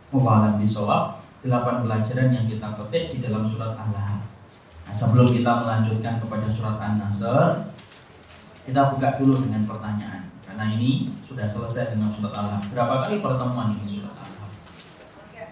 Mubahalam 0.10 0.58
bisawab, 0.58 1.22
delapan 1.46 1.86
pelajaran 1.86 2.34
yang 2.34 2.46
kita 2.50 2.74
petik 2.74 3.14
di 3.14 3.18
dalam 3.22 3.46
surat 3.46 3.78
Al-Lahab. 3.78 4.26
Nah, 4.84 4.94
sebelum 4.94 5.30
kita 5.30 5.62
melanjutkan 5.62 6.18
kepada 6.18 6.48
surat 6.50 6.82
An-Nasr, 6.82 7.70
kita 8.66 8.82
buka 8.96 9.22
dulu 9.22 9.46
dengan 9.46 9.70
pertanyaan. 9.70 10.34
Karena 10.44 10.70
ini 10.74 11.10
sudah 11.22 11.46
selesai 11.46 11.94
dengan 11.94 12.10
surat 12.10 12.34
Al-Lahab. 12.34 12.66
Berapa 12.74 12.94
kali 13.08 13.22
pertemuan 13.22 13.78
ini 13.78 13.86
surat 13.86 14.14
Al-Lahab? 14.18 14.52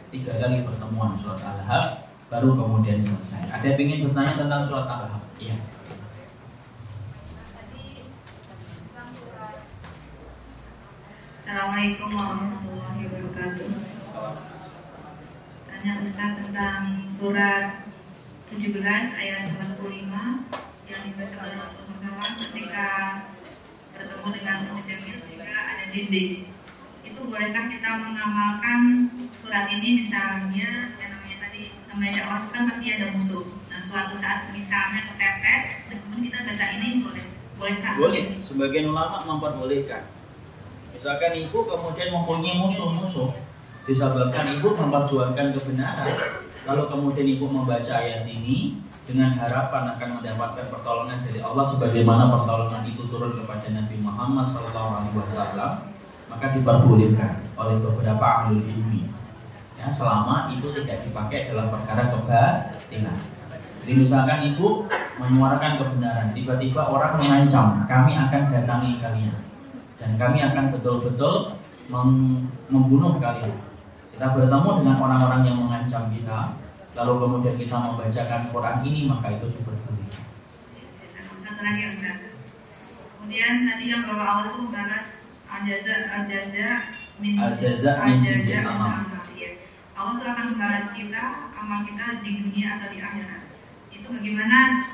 Tiga 0.09 0.33
kali 0.41 0.65
pertemuan 0.65 1.13
surat 1.13 1.39
Al-Lahab, 1.45 2.09
baru 2.33 2.57
kemudian 2.57 2.97
selesai. 2.97 3.53
Ada 3.53 3.77
yang 3.77 3.79
ingin 3.85 3.99
bertanya 4.09 4.33
tentang 4.33 4.61
surat 4.65 4.85
Al-Lahab? 4.89 5.21
Iya. 5.37 5.57
Assalamualaikum 11.41 12.13
warahmatullahi 12.13 13.01
wabarakatuh. 13.09 13.69
Tanya 15.65 15.93
Ustaz 15.97 16.37
tentang 16.37 17.01
surat 17.09 17.81
17 18.53 18.77
ayat 18.85 19.49
45 19.49 19.81
yang 20.85 21.01
dibaca 21.01 21.37
oleh 21.41 21.57
Rasulullah 21.57 21.97
SAW 21.97 22.37
ketika 22.45 22.89
bertemu 23.97 24.27
dengan 24.37 24.57
Jamil 24.85 25.17
sehingga 25.17 25.49
ada 25.49 25.85
dinding. 25.89 26.53
Itu 27.09 27.19
bolehkah 27.25 27.65
kita 27.73 27.89
mengamalkan 27.89 29.09
surat 29.33 29.65
ini 29.73 30.05
misalnya 30.05 30.93
yang 31.01 31.09
namanya 31.09 31.37
tadi 31.41 31.73
namanya 31.89 32.21
dakwah 32.21 32.53
kan 32.53 32.69
pasti 32.69 32.85
ada 33.01 33.17
musuh. 33.17 33.49
Nah 33.65 33.81
suatu 33.81 34.13
saat 34.21 34.53
misalnya 34.53 35.09
kepepet, 35.09 35.89
kemudian 35.89 36.21
kita 36.21 36.37
baca 36.53 36.65
ini 36.77 37.01
boleh 37.01 37.25
bolehkah? 37.57 37.97
Boleh. 37.97 38.29
Sebagian 38.45 38.93
ulama 38.93 39.25
memperbolehkan 39.25 40.20
Misalkan 41.01 41.33
ibu 41.33 41.65
kemudian 41.65 42.13
mempunyai 42.13 42.61
musuh-musuh, 42.61 43.33
disebabkan 43.89 44.53
ibu 44.53 44.69
memperjuangkan 44.69 45.49
kebenaran. 45.49 46.13
Kalau 46.61 46.85
kemudian 46.93 47.25
ibu 47.25 47.49
membaca 47.49 47.89
ayat 47.89 48.21
ini, 48.29 48.77
dengan 49.09 49.33
harapan 49.33 49.97
akan 49.97 50.21
mendapatkan 50.21 50.69
pertolongan 50.69 51.25
dari 51.25 51.41
Allah 51.41 51.65
sebagaimana 51.65 52.29
pertolongan 52.29 52.85
itu 52.85 53.01
turun 53.09 53.33
kepada 53.33 53.73
Nabi 53.73 53.97
Muhammad 53.97 54.45
SAW 54.45 55.09
maka 56.29 56.45
diperbolehkan 56.53 57.49
oleh 57.57 57.81
beberapa 57.81 58.21
ahli 58.45 58.61
ilmi. 58.61 59.09
Ya 59.81 59.89
selama 59.89 60.53
itu 60.53 60.69
tidak 60.69 61.01
dipakai 61.01 61.49
dalam 61.49 61.73
perkara 61.73 62.13
kebatilan. 62.13 63.17
Jadi 63.81 63.93
misalkan 63.97 64.53
ibu 64.53 64.85
menyuarakan 65.17 65.81
kebenaran 65.81 66.29
tiba-tiba 66.29 66.93
orang 66.93 67.17
mengancam 67.17 67.89
kami 67.89 68.13
akan 68.13 68.53
datangi 68.53 69.01
kalian 69.01 69.49
dan 70.01 70.17
kami 70.17 70.41
akan 70.41 70.73
betul-betul 70.73 71.53
membunuh 72.73 73.21
kalian 73.21 73.53
kita 74.17 74.27
bertemu 74.33 74.69
dengan 74.81 74.95
orang-orang 74.97 75.41
yang 75.45 75.57
mengancam 75.61 76.09
kita 76.09 76.57
lalu 76.97 77.13
kemudian 77.21 77.55
kita 77.55 77.75
membacakan 77.77 78.41
Quran 78.51 78.77
ini 78.83 79.07
maka 79.07 79.27
itu 79.31 79.47
diperbolehkan. 79.47 80.01
Ustaz. 81.93 82.17
Kemudian 83.15 83.69
tadi 83.69 83.85
yang 83.93 84.09
bawa 84.09 84.23
awal 84.25 84.45
itu 84.49 84.59
membalas 84.65 85.07
al-jaza 85.45 86.09
al-jaza 86.09 86.69
min 87.21 87.37
al-jaza 87.37 87.91
min 88.01 88.17
jinsil 88.25 88.65
amal. 88.65 89.05
Iya. 89.37 89.61
Allah 89.93 90.17
itu 90.17 90.25
akan 90.25 90.45
membalas 90.57 90.87
kita 90.97 91.23
amal 91.53 91.85
kita 91.85 92.25
di 92.25 92.31
dunia 92.41 92.81
atau 92.81 92.89
di 92.89 92.97
akhirat. 92.97 93.43
Itu 93.93 94.07
bagaimana 94.09 94.89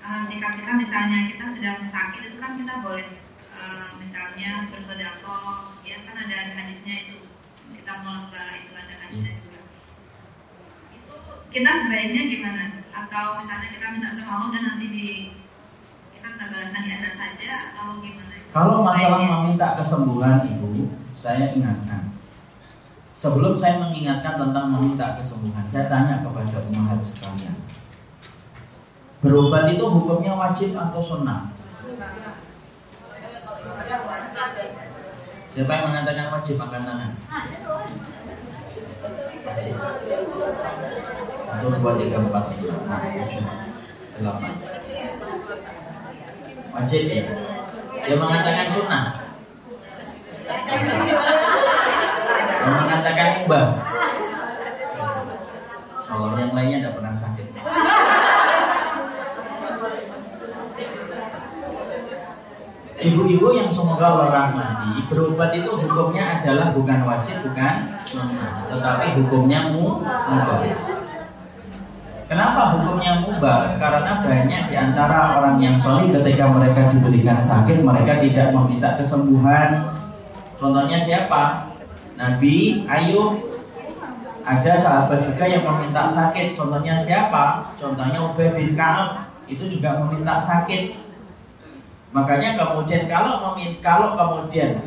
uh, 0.00 0.20
sikap 0.24 0.56
kita 0.56 0.72
misalnya 0.72 1.28
kita 1.28 1.44
sedang 1.52 1.84
sakit 1.84 2.20
itu 2.32 2.36
kan 2.40 2.56
kita 2.56 2.74
boleh 2.80 3.25
uh, 3.66 3.90
misalnya 3.98 4.70
bersedekah 4.70 5.74
ya 5.82 5.98
kan 6.06 6.14
ada 6.14 6.38
hadisnya 6.54 7.10
itu 7.10 7.18
kita 7.74 7.92
menolak 7.98 8.30
bala 8.30 8.54
itu 8.54 8.72
ada 8.78 8.94
hadisnya 9.02 9.34
hmm 9.34 9.46
kita 11.56 11.72
sebaiknya 11.72 12.22
gimana? 12.28 12.64
Atau 12.92 13.40
misalnya 13.40 13.68
kita 13.72 13.86
minta 13.96 14.12
sama 14.12 14.28
Allah 14.28 14.48
dan 14.52 14.62
nanti 14.68 14.86
di 14.92 15.06
kita 16.12 16.26
minta 16.36 16.46
balasan 16.52 16.84
di 16.84 16.90
akhirat 16.92 17.16
saja 17.16 17.50
atau 17.72 17.96
gimana? 18.04 18.34
Kalau 18.52 18.84
masalah 18.84 19.20
meminta 19.24 19.72
kesembuhan 19.80 20.44
ibu, 20.44 20.92
saya 21.16 21.56
ingatkan. 21.56 22.12
Sebelum 23.16 23.56
saya 23.56 23.80
mengingatkan 23.80 24.36
tentang 24.36 24.68
meminta 24.68 25.16
kesembuhan, 25.16 25.64
saya 25.64 25.88
tanya 25.88 26.20
kepada 26.20 26.60
umat 26.76 27.00
sekalian. 27.00 27.56
Berobat 29.24 29.72
itu 29.72 29.80
hukumnya 29.88 30.36
wajib 30.36 30.76
atau 30.76 31.00
sunnah? 31.00 31.56
Siapa 35.48 35.72
yang 35.72 35.84
mengatakan 35.88 36.28
wajib 36.28 36.60
angkat 36.60 36.84
tangan? 36.84 37.10
Satu 41.46 41.66
dua 41.80 41.92
tiga 41.96 42.16
empat 42.20 42.44
lima 42.60 42.76
tujuh 43.16 43.44
delapan. 44.20 44.52
Wajib 46.76 47.02
ya? 47.08 47.24
Dia 48.04 48.16
mengatakan 48.20 48.66
sunnah. 48.68 49.04
Dia 52.60 52.70
mengatakan 52.76 53.28
ubah 53.44 53.66
kalau 56.06 56.32
yang 56.38 56.56
lainnya 56.56 56.78
tidak 56.80 56.94
pernah 56.96 57.12
sakit 57.12 57.35
Ibu-ibu 63.06 63.54
yang 63.54 63.70
semoga 63.70 64.10
Allah 64.10 64.28
rahmati 64.34 65.06
Berobat 65.06 65.54
itu 65.54 65.70
hukumnya 65.70 66.42
adalah 66.42 66.74
bukan 66.74 66.98
wajib, 67.06 67.46
bukan 67.46 67.74
Tetapi 68.72 69.06
hukumnya 69.22 69.70
mubah 69.70 70.66
Kenapa 72.26 72.74
hukumnya 72.74 73.22
mubah? 73.22 73.78
Karena 73.78 74.18
banyak 74.18 74.62
di 74.66 74.74
antara 74.74 75.38
orang 75.38 75.62
yang 75.62 75.78
solih 75.78 76.10
ketika 76.10 76.50
mereka 76.50 76.90
diberikan 76.90 77.38
sakit, 77.38 77.86
mereka 77.86 78.18
tidak 78.18 78.50
meminta 78.50 78.98
kesembuhan. 78.98 79.94
Contohnya 80.58 80.98
siapa? 80.98 81.70
Nabi 82.18 82.82
Ayub. 82.90 83.54
Ada 84.42 84.74
sahabat 84.74 85.22
juga 85.22 85.46
yang 85.46 85.62
meminta 85.62 86.02
sakit. 86.02 86.58
Contohnya 86.58 86.98
siapa? 86.98 87.70
Contohnya 87.78 88.18
Ubay 88.18 88.50
bin 88.58 88.74
Ka'ab. 88.74 89.30
Itu 89.46 89.70
juga 89.70 90.02
meminta 90.02 90.34
sakit. 90.34 91.05
Makanya 92.14 92.54
kemudian 92.54 93.10
kalau 93.10 93.42
meminta, 93.50 93.78
kalau 93.82 94.08
kemudian 94.14 94.78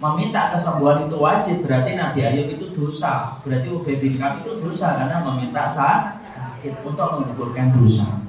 meminta 0.00 0.50
kesembuhan 0.50 1.06
itu 1.06 1.16
wajib 1.16 1.56
berarti 1.62 1.94
Nabi 1.94 2.20
Ayub 2.24 2.48
itu 2.50 2.66
dosa. 2.72 3.38
Berarti 3.44 3.68
Ubay 3.70 3.96
bin 4.00 4.16
Ka'ab 4.16 4.42
itu 4.42 4.58
dosa 4.60 4.98
karena 4.98 5.22
meminta 5.22 5.68
sakit 5.68 6.80
untuk 6.82 7.08
menggugurkan 7.20 7.72
dosa. 7.76 8.24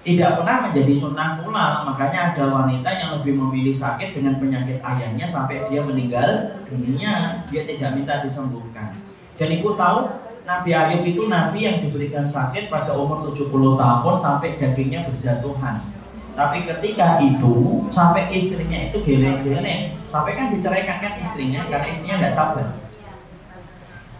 Tidak 0.00 0.40
pernah 0.40 0.64
menjadi 0.64 0.96
sunnah 0.96 1.44
pula 1.44 1.84
makanya 1.84 2.32
ada 2.32 2.48
wanita 2.48 2.88
yang 2.88 3.20
lebih 3.20 3.36
memilih 3.36 3.76
sakit 3.76 4.16
dengan 4.16 4.40
penyakit 4.40 4.80
ayahnya 4.80 5.28
sampai 5.28 5.60
dia 5.68 5.84
meninggal 5.84 6.56
dunia. 6.64 7.44
Dia 7.52 7.68
tidak 7.68 8.00
minta 8.00 8.24
disembuhkan. 8.24 8.96
Dan 9.36 9.48
ibu 9.60 9.76
tahu 9.76 10.08
Nabi 10.48 10.72
Ayub 10.72 11.04
itu 11.04 11.28
nabi 11.28 11.68
yang 11.68 11.84
diberikan 11.84 12.24
sakit 12.24 12.72
pada 12.72 12.96
umur 12.96 13.28
70 13.28 13.52
tahun 13.76 14.14
sampai 14.16 14.56
dagingnya 14.56 15.04
berjatuhan 15.06 15.99
tapi 16.40 16.64
ketika 16.64 17.20
itu 17.20 17.84
sampai 17.92 18.32
istrinya 18.32 18.88
itu 18.88 18.96
geleng-geleng, 19.04 19.92
sampai 20.08 20.32
kan 20.32 20.48
diceraikan 20.48 20.96
kan 20.96 21.12
istrinya 21.20 21.68
karena 21.68 21.86
istrinya 21.92 22.16
nggak 22.16 22.32
sabar. 22.32 22.80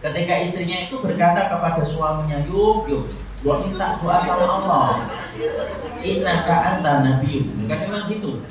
Ketika 0.05 0.33
istrinya 0.37 0.77
itu 0.85 1.01
berkata 1.01 1.49
kepada 1.49 1.81
suaminya, 1.81 2.45
yuk 2.45 2.85
yuk, 2.85 3.09
gua 3.41 3.65
minta 3.65 3.97
doa 3.97 4.21
sama 4.21 4.45
Allah. 4.45 5.09
Inna 6.05 6.45
anta 6.45 6.93
nabi, 7.01 7.49
kan 7.65 7.89
memang 7.89 8.05
gitu. 8.05 8.45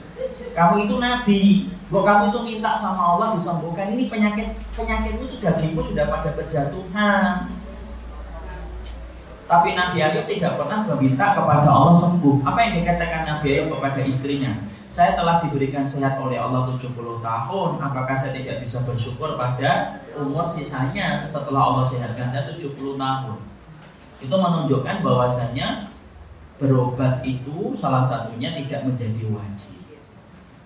Kamu 0.51 0.91
itu 0.91 0.95
nabi, 0.99 1.71
gua 1.95 2.03
kamu 2.03 2.35
itu 2.35 2.39
minta 2.43 2.75
sama 2.75 3.15
Allah 3.15 3.39
disembuhkan. 3.39 3.95
Ini 3.95 4.11
penyakit 4.11 4.51
penyakitmu 4.75 5.31
sudah 5.31 5.55
dagingmu 5.55 5.83
sudah 5.87 6.11
pada 6.11 6.35
berjatuhan 6.35 7.47
tapi 9.51 9.75
Nabi 9.75 9.99
Ayub 9.99 10.31
tidak 10.31 10.63
pernah 10.63 10.87
meminta 10.87 11.35
kepada 11.35 11.67
Allah 11.67 11.91
sembuh. 11.91 12.47
Apa 12.47 12.71
yang 12.71 12.73
dikatakan 12.79 13.27
Nabi 13.27 13.59
Ayub 13.59 13.75
kepada 13.75 13.99
istrinya? 14.07 14.63
Saya 14.87 15.19
telah 15.19 15.43
diberikan 15.43 15.83
sehat 15.83 16.23
oleh 16.23 16.39
Allah 16.39 16.71
70 16.71 16.95
tahun. 17.19 17.71
Apakah 17.83 18.15
saya 18.15 18.31
tidak 18.31 18.63
bisa 18.63 18.79
bersyukur 18.87 19.35
pada 19.35 19.99
umur 20.15 20.47
sisanya 20.47 21.27
setelah 21.27 21.67
Allah 21.67 21.83
sehatkan 21.83 22.31
saya 22.31 22.55
70 22.55 22.95
tahun? 22.95 23.39
Itu 24.23 24.35
menunjukkan 24.39 25.03
bahwasanya 25.03 25.91
berobat 26.63 27.27
itu 27.27 27.75
salah 27.75 28.07
satunya 28.07 28.55
tidak 28.55 28.87
menjadi 28.87 29.35
wajib 29.35 29.75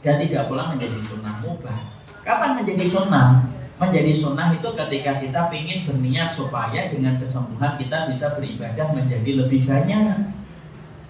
dan 0.04 0.20
tidak 0.20 0.52
pula 0.52 0.76
menjadi 0.76 1.00
sunnah 1.00 1.40
mubah. 1.40 1.78
Kapan 2.20 2.60
menjadi 2.60 2.84
sunnah? 2.84 3.48
Menjadi 3.74 4.14
sunnah 4.14 4.54
itu 4.54 4.68
ketika 4.70 5.18
kita 5.18 5.50
ingin 5.50 5.82
berniat 5.82 6.30
supaya 6.30 6.86
dengan 6.86 7.18
kesembuhan 7.18 7.74
kita 7.74 8.06
bisa 8.06 8.30
beribadah 8.38 8.94
menjadi 8.94 9.30
lebih 9.42 9.66
banyak. 9.66 10.30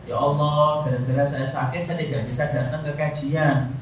Ya 0.05 0.17
Allah, 0.21 0.85
gara-gara 0.85 1.25
saya 1.25 1.45
sakit 1.45 1.81
saya 1.81 1.97
tidak 2.01 2.29
bisa 2.29 2.49
datang 2.53 2.85
ke 2.85 2.93
kajian. 2.97 3.73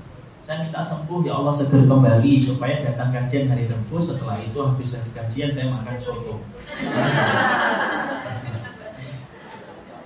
Saya 0.43 0.67
minta 0.67 0.83
sembuh 0.83 1.23
ya 1.23 1.39
Allah 1.39 1.55
segera 1.55 1.87
kembali 1.87 2.43
supaya 2.43 2.83
datang 2.83 3.15
kajian 3.15 3.47
hari 3.47 3.71
Rabu 3.71 4.03
setelah 4.03 4.43
itu 4.43 4.59
habis 4.59 4.99
dari 4.99 5.11
kajian 5.15 5.51
saya 5.55 5.71
makan 5.71 5.97
soto. 6.03 6.43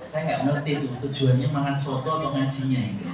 saya 0.05 0.21
nggak 0.29 0.41
ngerti 0.45 0.71
itu 0.81 0.93
tujuannya 1.09 1.49
makan 1.49 1.77
soto 1.77 2.21
atau 2.21 2.29
ngajinya 2.37 2.81
itu. 2.85 3.09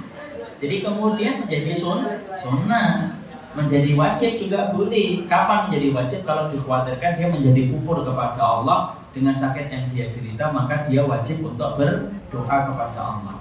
Jadi 0.60 0.76
kemudian 0.84 1.44
menjadi 1.44 1.72
sun, 1.72 2.04
sunnah 2.36 3.13
menjadi 3.54 3.94
wajib 3.94 4.30
juga 4.38 4.74
boleh. 4.74 5.22
Kapan 5.30 5.70
menjadi 5.70 5.88
wajib? 5.94 6.20
Kalau 6.26 6.50
dikhawatirkan 6.50 7.12
dia 7.18 7.28
menjadi 7.30 7.70
kufur 7.70 8.02
kepada 8.02 8.42
Allah 8.42 8.98
dengan 9.14 9.34
sakit 9.34 9.70
yang 9.70 9.84
dia 9.94 10.10
derita, 10.10 10.50
maka 10.50 10.90
dia 10.90 11.06
wajib 11.06 11.46
untuk 11.46 11.78
berdoa 11.78 12.56
kepada 12.66 13.00
Allah. 13.00 13.36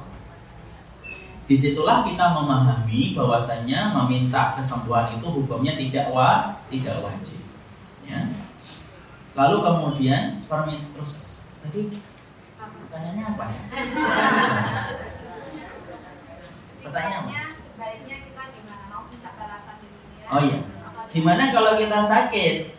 Di 1.43 1.59
situlah 1.59 2.07
kita 2.07 2.39
memahami 2.39 3.11
bahwasanya 3.11 3.91
meminta 3.91 4.55
kesembuhan 4.55 5.11
itu 5.11 5.27
hukumnya 5.27 5.75
tidak 5.75 6.07
wa, 6.13 6.55
tidak 6.71 7.03
wajib. 7.03 7.41
Ya. 8.07 8.31
Lalu 9.35 9.57
kemudian 9.59 10.39
permin 10.47 10.79
terus 10.95 11.35
tadi 11.65 11.99
pertanyaannya 12.61 13.25
apa 13.33 13.43
ya? 13.49 13.61
Pertanyaan 16.83 17.25
Sebaiknya 17.73 18.21
kita 18.21 18.43
gimana 18.53 18.85
mau 18.93 19.09
minta 19.09 19.33
balasan 19.33 19.81
Oh 20.31 20.39
iya. 20.39 20.59
Gimana 21.13 21.53
kalau 21.53 21.75
kita 21.75 21.99
sakit? 22.01 22.73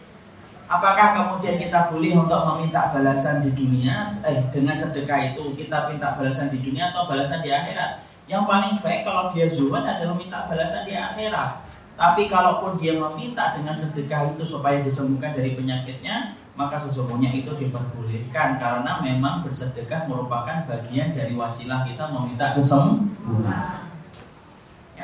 Apakah 0.65 1.13
kemudian 1.13 1.61
kita 1.61 1.93
boleh 1.93 2.17
untuk 2.17 2.41
meminta 2.51 2.89
balasan 2.89 3.45
di 3.45 3.53
dunia? 3.53 4.17
Eh, 4.25 4.43
dengan 4.49 4.73
sedekah 4.73 5.37
itu 5.37 5.53
kita 5.55 5.93
minta 5.93 6.17
balasan 6.17 6.49
di 6.49 6.59
dunia 6.65 6.91
atau 6.91 7.05
balasan 7.05 7.45
di 7.45 7.53
akhirat? 7.53 8.01
Yang 8.25 8.43
paling 8.49 8.75
baik 8.81 9.01
kalau 9.05 9.29
dia 9.31 9.45
zuhud 9.45 9.85
adalah 9.85 10.17
minta 10.17 10.49
balasan 10.49 10.89
di 10.89 10.97
akhirat. 10.97 11.61
Tapi 11.95 12.27
kalaupun 12.27 12.81
dia 12.81 12.97
meminta 12.97 13.55
dengan 13.55 13.77
sedekah 13.77 14.35
itu 14.35 14.43
supaya 14.43 14.83
disembuhkan 14.83 15.37
dari 15.37 15.55
penyakitnya, 15.55 16.35
maka 16.59 16.75
sesungguhnya 16.81 17.31
itu 17.31 17.55
diperbolehkan 17.55 18.59
karena 18.59 18.99
memang 18.99 19.47
bersedekah 19.47 20.09
merupakan 20.11 20.67
bagian 20.67 21.15
dari 21.15 21.39
wasilah 21.39 21.87
kita 21.87 22.09
meminta 22.11 22.57
kesembuhan. 22.57 23.84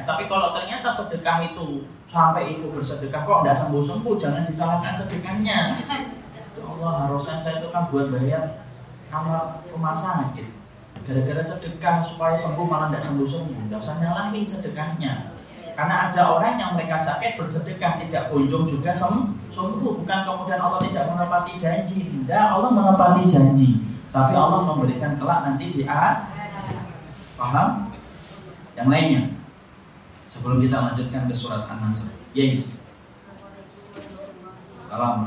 Ya, 0.01 0.09
tapi 0.09 0.32
kalau 0.32 0.57
ternyata 0.57 0.88
sedekah 0.88 1.44
itu 1.44 1.84
sampai 2.09 2.57
ibu 2.57 2.72
bersedekah 2.72 3.20
kok 3.28 3.44
tidak 3.44 3.61
sembuh-sembuh, 3.61 4.14
jangan 4.16 4.48
disalahkan 4.48 4.96
sedekahnya. 4.96 5.76
Ya 6.57 6.64
Allah 6.64 7.05
harusnya 7.05 7.36
saya 7.36 7.61
itu 7.61 7.68
kan 7.68 7.92
buat 7.92 8.09
bayar 8.09 8.64
kamar 9.12 9.61
rumah 9.68 9.92
sakit. 9.92 10.57
Gara-gara 11.05 11.44
sedekah 11.44 12.01
supaya 12.01 12.32
sembuh 12.32 12.64
malah 12.64 12.88
tidak 12.88 13.05
sembuh-sembuh, 13.12 13.68
tidak 13.68 13.76
usah 13.84 13.96
nyalahin 14.01 14.44
sedekahnya. 14.48 15.36
Karena 15.76 16.09
ada 16.09 16.22
orang 16.32 16.57
yang 16.57 16.80
mereka 16.80 16.96
sakit 16.96 17.36
bersedekah 17.36 18.01
tidak 18.01 18.32
kunjung 18.32 18.64
juga 18.64 18.96
sembuh. 18.96 19.36
Bukan 19.84 20.20
kemudian 20.24 20.61
Allah 20.64 20.80
tidak 20.80 21.12
menepati 21.12 21.61
janji. 21.61 22.09
Tidak, 22.09 22.46
Allah 22.57 22.72
menepati 22.72 23.28
janji. 23.28 23.84
Tapi 24.09 24.32
Allah 24.32 24.64
memberikan 24.64 25.20
kelak 25.20 25.44
nanti 25.44 25.68
di 25.68 25.84
akhirat. 25.84 26.16
Paham? 27.36 27.92
Yang 28.80 28.88
lainnya. 28.88 29.22
Sebelum 30.30 30.62
kita 30.62 30.78
lanjutkan 30.78 31.26
ke 31.26 31.34
surat 31.34 31.66
An-Nasr. 31.66 32.06
Yaitu. 32.38 32.62
Salam. 34.86 35.26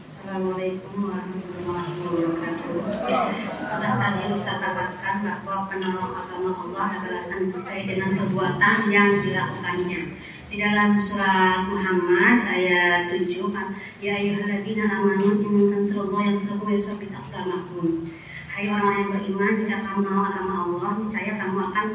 Assalamualaikum 0.00 0.96
warahmatullahi 0.96 1.92
wabarakatuh. 1.92 2.72
Telah 3.68 3.92
tadi 4.00 4.22
Ustaz 4.32 4.56
katakan 4.64 5.16
bahwa 5.20 5.68
penolong 5.68 6.12
agama 6.24 6.50
Allah 6.56 6.88
adalah 6.96 7.20
sesuai 7.20 7.84
dengan 7.84 8.16
perbuatan 8.16 8.88
yang 8.88 9.20
dilakukannya. 9.20 10.00
Di 10.48 10.56
dalam 10.56 10.96
surah 10.96 11.68
Muhammad 11.68 12.48
ayat 12.48 13.12
7 13.12 13.28
kan, 13.52 13.76
Ya 14.00 14.16
ayyuhalladzina 14.16 14.88
amanu 14.88 15.36
in 15.44 15.68
tansurullaha 15.68 16.32
yansurkum 16.32 16.64
wa 16.64 16.72
yusabbit 16.72 17.12
aqdamakum. 17.12 18.08
Hai 18.56 18.72
orang 18.72 18.96
yang 18.96 19.12
beriman, 19.12 19.52
jika 19.52 19.84
kamu 19.84 20.00
menolong 20.00 20.32
agama 20.32 20.54
Allah, 20.64 20.96
niscaya 20.96 21.36
kamu 21.36 21.60
akan 21.60 21.86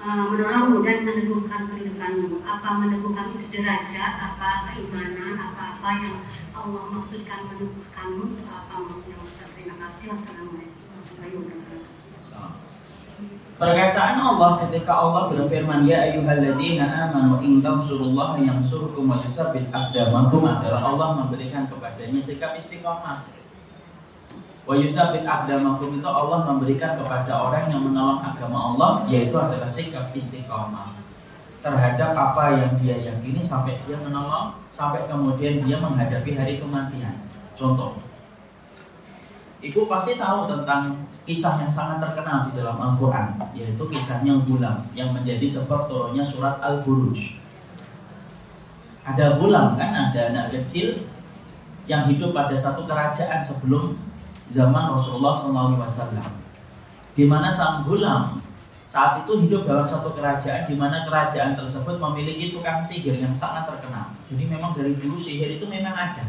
uh, 0.00 0.24
menolongmu 0.32 0.80
dan 0.80 1.04
meneguhkan 1.04 1.68
kehidupanmu. 1.68 2.40
Apa 2.48 2.80
meneguhkan 2.80 3.36
itu 3.36 3.44
derajat, 3.52 4.12
apa 4.16 4.72
keimanan, 4.72 5.36
apa-apa 5.36 5.88
yang 6.00 6.24
Allah 6.56 6.88
maksudkan 6.96 7.44
meneguhkanmu, 7.52 8.40
apa 8.48 8.74
maksudnya. 8.88 9.20
Terima 9.52 9.76
kasih. 9.84 10.16
Wassalamualaikum 10.16 10.80
warahmatullahi 10.80 11.32
wabarakatuh. 11.44 12.50
Perkataan 13.60 14.16
Allah 14.16 14.50
ketika 14.64 14.92
Allah 14.96 15.22
berfirman 15.28 15.84
Ya 15.84 16.08
ayyuhalladzina 16.08 17.12
amanu 17.12 17.44
in 17.44 17.60
tansurullaha 17.60 18.40
yansurkum 18.40 19.12
wa 19.12 19.20
yusabbit 19.20 19.68
aqdamakum 19.68 20.40
adalah 20.40 20.88
Allah 20.88 21.20
memberikan 21.20 21.68
kepadanya 21.68 22.24
sikap 22.24 22.56
istiqomah. 22.56 23.28
Wa 24.68 24.76
yusabbit 24.76 25.24
aqdamakum 25.24 25.96
itu 25.96 26.04
Allah 26.04 26.44
memberikan 26.44 27.00
kepada 27.00 27.32
orang 27.32 27.72
yang 27.72 27.88
menolong 27.88 28.20
agama 28.20 28.76
Allah 28.76 28.90
yaitu 29.08 29.32
adalah 29.32 29.64
sikap 29.64 30.12
istiqomah 30.12 30.92
terhadap 31.64 32.12
apa 32.12 32.52
yang 32.52 32.76
dia 32.76 33.00
yakini 33.00 33.40
sampai 33.40 33.80
dia 33.88 33.96
menolong 33.96 34.60
sampai 34.68 35.08
kemudian 35.08 35.64
dia 35.64 35.80
menghadapi 35.80 36.36
hari 36.36 36.60
kematian. 36.60 37.16
Contoh, 37.56 37.96
Ibu 39.58 39.90
pasti 39.90 40.14
tahu 40.14 40.46
tentang 40.46 41.02
kisah 41.26 41.58
yang 41.58 41.66
sangat 41.66 41.98
terkenal 41.98 42.46
di 42.46 42.62
dalam 42.62 42.78
Al-Quran 42.78 43.34
Yaitu 43.58 43.82
kisahnya 43.90 44.38
Gulam 44.46 44.86
Yang 44.94 45.18
menjadi 45.18 45.46
sebab 45.58 45.90
turunnya 45.90 46.22
surat 46.22 46.62
Al-Buruj 46.62 47.34
Ada 49.02 49.34
Gulam 49.34 49.74
kan, 49.74 49.90
ada 49.90 50.30
anak 50.30 50.54
kecil 50.54 51.02
Yang 51.90 52.14
hidup 52.14 52.30
pada 52.38 52.54
satu 52.54 52.86
kerajaan 52.86 53.42
sebelum 53.42 53.98
zaman 54.48 54.96
Rasulullah 54.96 55.36
SAW 55.36 55.84
di 57.14 57.24
mana 57.28 57.52
sang 57.52 57.84
Gulam 57.84 58.40
saat 58.88 59.20
itu 59.20 59.44
hidup 59.44 59.68
dalam 59.68 59.84
satu 59.84 60.16
kerajaan 60.16 60.64
di 60.64 60.72
mana 60.72 61.04
kerajaan 61.04 61.52
tersebut 61.52 62.00
memiliki 62.00 62.48
tukang 62.48 62.80
sihir 62.80 63.20
yang 63.20 63.36
sangat 63.36 63.68
terkenal. 63.68 64.16
Jadi 64.32 64.48
memang 64.48 64.72
dari 64.72 64.96
dulu 64.96 65.12
sihir 65.12 65.60
itu 65.60 65.68
memang 65.68 65.92
ada. 65.92 66.24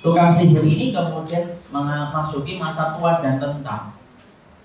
Tukang 0.00 0.32
sihir 0.32 0.64
ini 0.64 0.88
kemudian 0.88 1.60
memasuki 1.68 2.56
masa 2.56 2.96
tua 2.96 3.20
dan 3.20 3.36
tentang. 3.36 3.92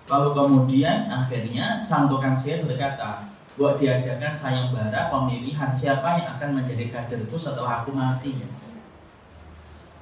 Lalu 0.07 0.29
kemudian 0.31 1.11
akhirnya 1.11 1.83
sang 1.83 2.07
tukang 2.07 2.31
sihir 2.31 2.63
berkata, 2.63 3.27
buat 3.59 3.77
diadakan 3.77 4.33
sayembara 4.33 5.11
pemilihan 5.11 5.69
siapa 5.69 6.15
yang 6.17 6.39
akan 6.39 6.63
menjadi 6.63 6.89
kaderku 6.89 7.35
setelah 7.35 7.83
aku 7.83 7.91
mati. 7.91 8.39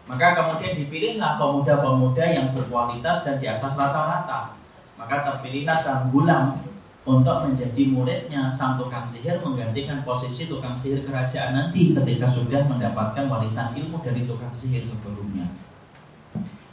Maka 0.09 0.33
kemudian 0.33 0.73
dipilihlah 0.81 1.37
pemuda-pemuda 1.37 2.25
yang 2.25 2.47
berkualitas 2.55 3.21
dan 3.21 3.37
di 3.37 3.45
atas 3.45 3.77
rata-rata. 3.77 4.57
Maka 4.97 5.15
terpilihlah 5.25 5.77
sang 5.77 6.09
gulam 6.09 6.57
untuk 7.01 7.49
menjadi 7.49 7.83
muridnya 7.89 8.53
sang 8.53 8.77
tukang 8.77 9.09
sihir 9.09 9.41
menggantikan 9.41 10.05
posisi 10.05 10.45
tukang 10.45 10.77
sihir 10.77 11.01
kerajaan 11.01 11.57
nanti 11.57 11.97
ketika 11.97 12.29
sudah 12.29 12.61
mendapatkan 12.69 13.25
warisan 13.25 13.73
ilmu 13.73 13.97
dari 14.05 14.21
tukang 14.29 14.53
sihir 14.53 14.85
sebelumnya. 14.85 15.49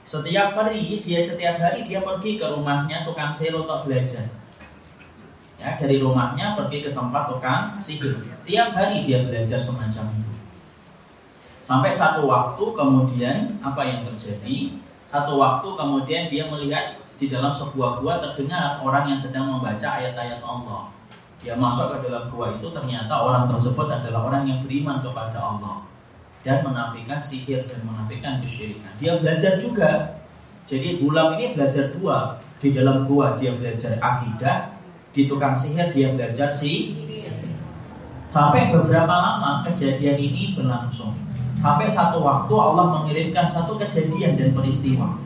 Setiap 0.04 0.56
hari 0.56 1.00
dia 1.00 1.20
setiap 1.20 1.56
hari 1.56 1.84
dia 1.84 2.04
pergi 2.04 2.36
ke 2.36 2.44
rumahnya 2.44 3.08
tukang 3.08 3.32
sihir 3.32 3.56
untuk 3.56 3.88
belajar. 3.88 4.28
Ya, 5.58 5.74
dari 5.74 5.98
rumahnya 5.98 6.54
pergi 6.54 6.84
ke 6.84 6.90
tempat 6.92 7.32
tukang 7.32 7.76
sihir. 7.80 8.20
Tiap 8.44 8.76
hari 8.76 9.08
dia 9.08 9.24
belajar 9.24 9.56
semacam 9.56 10.12
itu. 10.12 10.32
Sampai 11.68 11.92
satu 11.92 12.24
waktu 12.24 12.64
kemudian 12.72 13.60
apa 13.60 13.84
yang 13.84 14.00
terjadi? 14.08 14.80
Satu 15.12 15.36
waktu 15.36 15.68
kemudian 15.76 16.32
dia 16.32 16.48
melihat 16.48 16.96
di 17.20 17.28
dalam 17.28 17.52
sebuah 17.52 18.00
gua 18.00 18.24
terdengar 18.24 18.80
orang 18.80 19.12
yang 19.12 19.20
sedang 19.20 19.52
membaca 19.52 19.84
ayat-ayat 20.00 20.40
Allah. 20.40 20.88
Dia 21.44 21.60
masuk 21.60 21.92
ke 21.92 22.08
dalam 22.08 22.32
gua 22.32 22.56
itu 22.56 22.72
ternyata 22.72 23.12
orang 23.20 23.52
tersebut 23.52 23.84
adalah 23.84 24.32
orang 24.32 24.48
yang 24.48 24.64
beriman 24.64 25.04
kepada 25.04 25.36
Allah 25.36 25.84
dan 26.40 26.64
menafikan 26.64 27.20
sihir 27.20 27.68
dan 27.68 27.84
menafikan 27.84 28.40
kesyirikan. 28.40 28.96
Dia 28.96 29.20
belajar 29.20 29.60
juga. 29.60 30.16
Jadi 30.64 31.04
gulam 31.04 31.36
ini 31.36 31.52
belajar 31.52 31.92
dua. 31.92 32.40
Di 32.64 32.72
dalam 32.72 33.04
gua 33.04 33.36
dia 33.36 33.52
belajar 33.52 34.00
akidah, 34.00 34.72
di 35.12 35.28
tukang 35.28 35.52
sihir 35.52 35.92
dia 35.92 36.16
belajar 36.16 36.48
si 36.48 36.96
Sampai 38.24 38.72
beberapa 38.72 39.08
lama 39.08 39.64
kejadian 39.68 40.16
ini 40.16 40.56
berlangsung. 40.56 41.27
Sampai 41.58 41.90
satu 41.90 42.22
waktu 42.22 42.54
Allah 42.54 42.86
mengirimkan 43.02 43.50
satu 43.50 43.74
kejadian 43.74 44.38
dan 44.38 44.54
peristiwa 44.54 45.18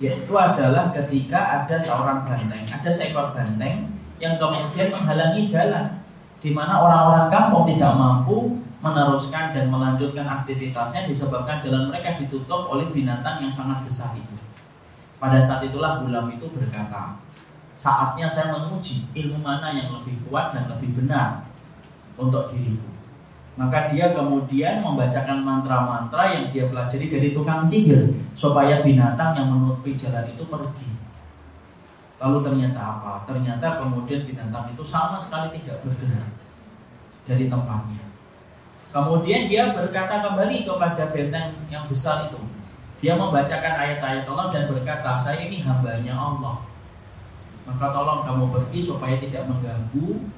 yaitu 0.00 0.32
adalah 0.32 0.88
ketika 0.96 1.60
ada 1.60 1.76
seorang 1.76 2.24
banteng, 2.24 2.64
ada 2.64 2.88
seekor 2.88 3.36
banteng 3.36 3.84
yang 4.16 4.40
kemudian 4.40 4.88
menghalangi 4.88 5.44
jalan 5.44 6.00
di 6.40 6.56
mana 6.56 6.80
orang-orang 6.80 7.28
kampung 7.28 7.68
tidak 7.68 7.92
mampu 8.00 8.56
meneruskan 8.80 9.52
dan 9.52 9.68
melanjutkan 9.68 10.24
aktivitasnya 10.24 11.04
disebabkan 11.04 11.60
jalan 11.60 11.92
mereka 11.92 12.16
ditutup 12.16 12.72
oleh 12.72 12.88
binatang 12.88 13.44
yang 13.44 13.52
sangat 13.52 13.84
besar 13.84 14.16
itu. 14.16 14.36
Pada 15.20 15.36
saat 15.36 15.60
itulah 15.68 16.00
Gulam 16.00 16.32
itu 16.32 16.48
berkata, 16.48 17.20
saatnya 17.76 18.24
saya 18.24 18.56
menguji 18.56 19.04
ilmu 19.12 19.44
mana 19.44 19.68
yang 19.76 19.92
lebih 20.00 20.16
kuat 20.24 20.56
dan 20.56 20.64
lebih 20.72 20.96
benar 20.96 21.44
untuk 22.16 22.48
diriku. 22.56 22.99
Maka 23.60 23.92
dia 23.92 24.16
kemudian 24.16 24.80
membacakan 24.80 25.44
mantra-mantra 25.44 26.32
yang 26.32 26.48
dia 26.48 26.64
pelajari 26.72 27.12
dari 27.12 27.28
tukang 27.36 27.60
sihir 27.60 28.00
supaya 28.32 28.80
binatang 28.80 29.36
yang 29.36 29.52
menutupi 29.52 29.92
jalan 29.92 30.24
itu 30.24 30.40
pergi. 30.48 30.88
Lalu 32.16 32.40
ternyata 32.40 32.80
apa? 32.80 33.28
Ternyata 33.28 33.76
kemudian 33.76 34.24
binatang 34.24 34.72
itu 34.72 34.80
sama 34.80 35.20
sekali 35.20 35.60
tidak 35.60 35.84
bergerak 35.84 36.32
dari 37.28 37.52
tempatnya. 37.52 38.00
Kemudian 38.96 39.52
dia 39.52 39.76
berkata 39.76 40.24
kembali 40.24 40.64
kepada 40.64 41.12
benteng 41.12 41.52
yang 41.68 41.84
besar 41.84 42.32
itu. 42.32 42.40
Dia 43.04 43.12
membacakan 43.20 43.76
ayat-ayat 43.76 44.24
Allah 44.24 44.48
dan 44.56 44.72
berkata, 44.72 45.20
saya 45.20 45.44
ini 45.44 45.60
hambanya 45.60 46.16
Allah. 46.16 46.64
Maka 47.68 47.92
tolong 47.92 48.24
kamu 48.24 48.44
pergi 48.56 48.80
supaya 48.88 49.20
tidak 49.20 49.44
mengganggu 49.52 50.32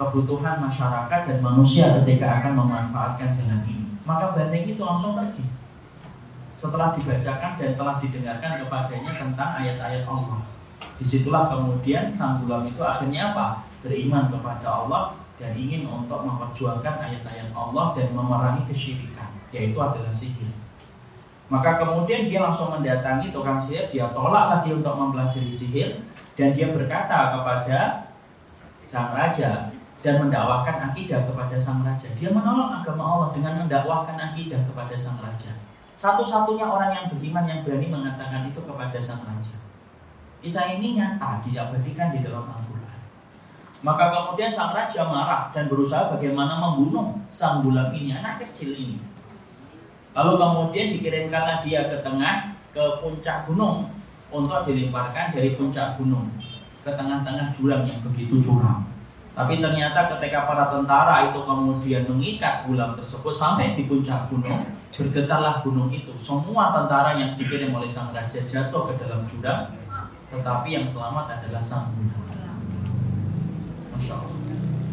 kebutuhan 0.00 0.56
masyarakat 0.64 1.20
dan 1.28 1.38
manusia 1.44 2.00
ketika 2.00 2.40
akan 2.40 2.56
memanfaatkan 2.56 3.28
jalan 3.36 3.60
ini. 3.68 3.84
Maka 4.08 4.32
banteng 4.32 4.64
itu 4.64 4.80
langsung 4.80 5.12
pergi. 5.12 5.44
Setelah 6.56 6.96
dibacakan 6.96 7.60
dan 7.60 7.70
telah 7.76 8.00
didengarkan 8.00 8.64
kepadanya 8.64 9.12
tentang 9.12 9.50
ayat-ayat 9.60 10.04
Allah. 10.08 10.40
Di 10.96 11.04
situlah 11.04 11.52
kemudian 11.52 12.08
sang 12.08 12.40
gulam 12.40 12.64
itu 12.64 12.80
akhirnya 12.80 13.36
apa? 13.36 13.68
Beriman 13.84 14.32
kepada 14.32 14.64
Allah 14.64 15.20
dan 15.36 15.52
ingin 15.56 15.88
untuk 15.88 16.24
memperjuangkan 16.24 17.00
ayat-ayat 17.00 17.52
Allah 17.52 17.96
dan 17.96 18.12
memerangi 18.12 18.68
kesyirikan, 18.68 19.28
yaitu 19.52 19.76
adalah 19.80 20.12
sihir. 20.12 20.52
Maka 21.48 21.80
kemudian 21.80 22.28
dia 22.28 22.44
langsung 22.44 22.68
mendatangi 22.72 23.32
tukang 23.32 23.56
sihir, 23.56 23.88
dia 23.88 24.12
tolak 24.12 24.60
lagi 24.60 24.70
untuk 24.76 24.92
mempelajari 24.96 25.48
sihir 25.48 26.04
dan 26.36 26.52
dia 26.52 26.72
berkata 26.72 27.36
kepada 27.36 28.08
sang 28.84 29.16
raja, 29.16 29.72
dan 30.00 30.16
mendakwakan 30.16 30.90
akidah 30.92 31.28
kepada 31.28 31.56
sang 31.60 31.84
raja. 31.84 32.08
Dia 32.16 32.32
menolong 32.32 32.72
agama 32.72 33.04
Allah 33.04 33.28
dengan 33.36 33.64
mendakwakan 33.64 34.16
akidah 34.16 34.60
kepada 34.64 34.96
sang 34.96 35.20
raja. 35.20 35.52
Satu-satunya 35.92 36.64
orang 36.64 36.96
yang 36.96 37.06
beriman 37.12 37.44
yang 37.44 37.60
berani 37.60 37.92
mengatakan 37.92 38.48
itu 38.48 38.60
kepada 38.64 38.96
sang 38.96 39.20
raja. 39.20 39.52
Kisah 40.40 40.72
ini 40.72 40.96
nyata 40.96 41.44
diabadikan 41.44 42.16
di 42.16 42.24
dalam 42.24 42.48
Al-Quran. 42.48 43.00
Maka 43.84 44.04
kemudian 44.08 44.48
sang 44.48 44.72
raja 44.72 45.04
marah 45.04 45.52
dan 45.52 45.68
berusaha 45.68 46.08
bagaimana 46.08 46.56
membunuh 46.56 47.20
sang 47.28 47.60
bulan 47.60 47.92
ini, 47.92 48.16
anak 48.16 48.40
kecil 48.48 48.72
ini. 48.72 48.96
Lalu 50.16 50.32
kemudian 50.40 50.86
dikirimkanlah 50.96 51.60
dia 51.60 51.86
ke 51.92 52.00
tengah, 52.00 52.40
ke 52.72 52.84
puncak 53.04 53.44
gunung 53.44 53.92
untuk 54.32 54.64
dilemparkan 54.64 55.36
dari 55.36 55.54
puncak 55.60 56.00
gunung 56.00 56.26
ke 56.80 56.90
tengah-tengah 56.90 57.52
jurang 57.52 57.84
yang 57.84 58.00
begitu 58.00 58.40
curam. 58.40 58.89
Tapi 59.40 59.56
ternyata 59.56 60.04
ketika 60.16 60.44
para 60.44 60.68
tentara 60.68 61.32
itu 61.32 61.40
kemudian 61.40 62.04
mengikat 62.04 62.68
bulan 62.68 62.92
tersebut 62.92 63.32
sampai 63.32 63.72
di 63.72 63.88
puncak 63.88 64.28
gunung, 64.28 64.68
bergetarlah 64.92 65.64
gunung 65.64 65.88
itu. 65.88 66.12
Semua 66.20 66.76
tentara 66.76 67.16
yang 67.16 67.40
dikirim 67.40 67.72
oleh 67.72 67.88
sang 67.88 68.12
raja 68.12 68.36
jatuh 68.44 68.92
ke 68.92 69.00
dalam 69.00 69.24
jurang 69.24 69.72
tetapi 70.30 70.68
yang 70.70 70.86
selamat 70.86 71.40
adalah 71.40 71.58
sang 71.58 71.90
bulan. 71.96 72.14
Masya 73.96 74.14
Allah. 74.14 74.36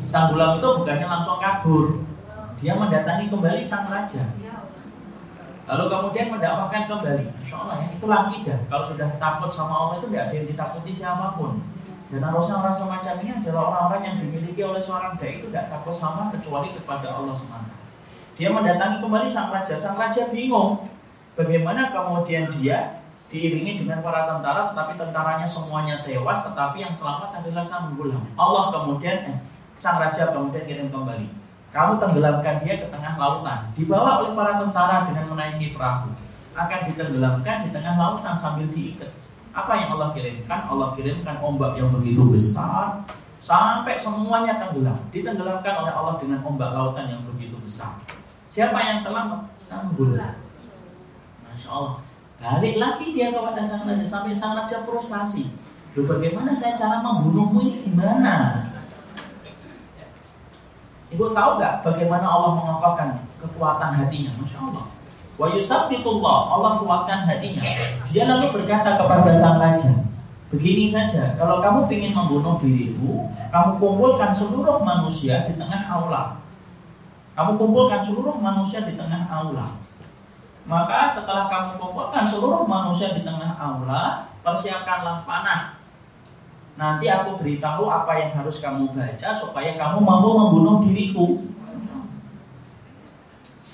Sang 0.08 0.26
bulan 0.34 0.50
itu 0.58 0.68
bukannya 0.82 1.08
langsung 1.12 1.38
kabur, 1.38 2.02
dia 2.58 2.74
mendatangi 2.74 3.28
kembali 3.30 3.62
sang 3.62 3.86
raja. 3.86 4.24
Lalu 5.68 5.84
kemudian 5.92 6.32
mendakwakan 6.32 6.84
kembali. 6.88 7.26
Masya 7.38 7.56
Allah 7.60 7.76
ya, 7.84 7.88
itulah 7.94 8.20
akidah. 8.32 8.60
Kalau 8.72 8.86
sudah 8.88 9.10
takut 9.20 9.52
sama 9.52 9.74
Allah 9.76 9.96
itu 10.00 10.08
tidak 10.10 10.24
ada 10.32 10.36
yang 10.40 10.48
ditakuti 10.48 10.92
siapa 10.96 11.36
pun. 11.36 11.60
Dan 12.08 12.24
harusnya 12.24 12.56
orang 12.64 12.72
semacam 12.72 13.14
ini 13.20 13.32
adalah 13.44 13.62
orang-orang 13.68 14.02
yang 14.08 14.16
dimiliki 14.24 14.62
oleh 14.64 14.80
seorang 14.80 15.20
dai 15.20 15.44
itu 15.44 15.52
tidak 15.52 15.68
takut 15.68 15.92
sama 15.92 16.32
kecuali 16.32 16.72
kepada 16.72 17.12
Allah 17.12 17.36
semata. 17.36 17.76
Dia 18.40 18.48
mendatangi 18.56 19.04
kembali 19.04 19.28
sang 19.28 19.52
raja. 19.52 19.76
Sang 19.76 20.00
raja 20.00 20.32
bingung 20.32 20.88
bagaimana 21.36 21.92
kemudian 21.92 22.48
dia 22.56 23.04
diiringi 23.28 23.84
dengan 23.84 24.00
para 24.00 24.24
tentara 24.24 24.72
tetapi 24.72 24.96
tentaranya 24.96 25.44
semuanya 25.44 26.00
tewas 26.08 26.48
tetapi 26.48 26.80
yang 26.80 26.96
selamat 26.96 27.44
adalah 27.44 27.60
sang 27.60 27.92
gulam 28.00 28.24
Allah 28.40 28.72
kemudian 28.72 29.28
eh, 29.28 29.38
sang 29.76 30.00
raja 30.00 30.32
kemudian 30.32 30.64
kirim 30.64 30.88
kembali. 30.88 31.28
Kamu 31.76 32.00
tenggelamkan 32.00 32.64
dia 32.64 32.80
ke 32.80 32.88
tengah 32.88 33.20
lautan. 33.20 33.68
Dibawa 33.76 34.24
oleh 34.24 34.32
para 34.32 34.56
tentara 34.64 35.04
dengan 35.12 35.28
menaiki 35.28 35.76
perahu. 35.76 36.16
Akan 36.56 36.88
ditenggelamkan 36.88 37.68
di 37.68 37.70
tengah 37.76 38.00
lautan 38.00 38.40
sambil 38.40 38.66
diikat 38.72 39.12
apa 39.58 39.74
yang 39.74 39.90
Allah 39.98 40.14
kirimkan 40.14 40.70
Allah 40.70 40.94
kirimkan 40.94 41.42
ombak 41.42 41.74
yang 41.74 41.90
begitu 41.90 42.22
besar 42.30 43.02
sampai 43.42 43.98
semuanya 43.98 44.62
tenggelam 44.62 45.02
ditenggelamkan 45.10 45.74
oleh 45.82 45.94
Allah 45.94 46.22
dengan 46.22 46.46
ombak 46.46 46.78
lautan 46.78 47.10
yang 47.10 47.26
begitu 47.26 47.58
besar 47.58 47.98
siapa 48.54 48.78
yang 48.78 49.02
selamat 49.02 49.50
sang 49.58 49.98
gulam 49.98 50.38
Masya 51.42 51.70
Allah 51.74 52.08
Balik 52.38 52.78
lagi 52.78 53.18
dia 53.18 53.34
kepada 53.34 53.66
sang 53.66 53.82
raja 53.82 54.06
sampai 54.06 54.30
sang 54.30 54.54
raja 54.54 54.86
frustasi. 54.86 55.50
Loh 55.98 56.06
bagaimana 56.06 56.54
saya 56.54 56.78
cara 56.78 57.02
membunuhmu 57.02 57.66
ini 57.66 57.82
gimana? 57.82 58.62
Ibu 61.10 61.34
tahu 61.34 61.52
nggak 61.58 61.82
bagaimana 61.82 62.26
Allah 62.30 62.52
mengokohkan 62.62 63.26
kekuatan 63.42 63.90
hatinya? 63.98 64.38
Masya 64.38 64.58
Allah. 64.70 64.86
Wa 65.38 65.54
yusabbitullah, 65.54 66.38
Allah 66.58 66.82
kuatkan 66.82 67.30
hatinya. 67.30 67.62
Dia 68.10 68.26
lalu 68.26 68.50
berkata 68.58 68.98
kepada 68.98 69.32
sang 69.38 69.62
raja, 69.62 70.08
Begini 70.48 70.88
saja, 70.88 71.36
kalau 71.36 71.60
kamu 71.60 71.92
ingin 71.92 72.16
membunuh 72.16 72.56
dirimu, 72.64 73.28
kamu 73.52 73.84
kumpulkan 73.84 74.32
seluruh 74.32 74.80
manusia 74.80 75.44
di 75.44 75.60
tengah 75.60 75.92
aula. 75.92 76.40
Kamu 77.36 77.60
kumpulkan 77.60 78.00
seluruh 78.00 78.40
manusia 78.40 78.88
di 78.88 78.96
tengah 78.96 79.28
aula. 79.28 79.76
Maka 80.64 81.12
setelah 81.12 81.52
kamu 81.52 81.76
kumpulkan 81.76 82.24
seluruh 82.24 82.64
manusia 82.64 83.12
di 83.12 83.28
tengah 83.28 83.60
aula, 83.60 84.32
persiapkanlah 84.40 85.28
panah. 85.28 85.84
Nanti 86.80 87.12
aku 87.12 87.44
beritahu 87.44 87.92
apa 87.92 88.16
yang 88.16 88.32
harus 88.32 88.64
kamu 88.64 88.96
baca 88.96 89.30
supaya 89.36 89.76
kamu 89.76 90.00
mampu 90.00 90.30
membunuh 90.32 90.76
diriku. 90.88 91.44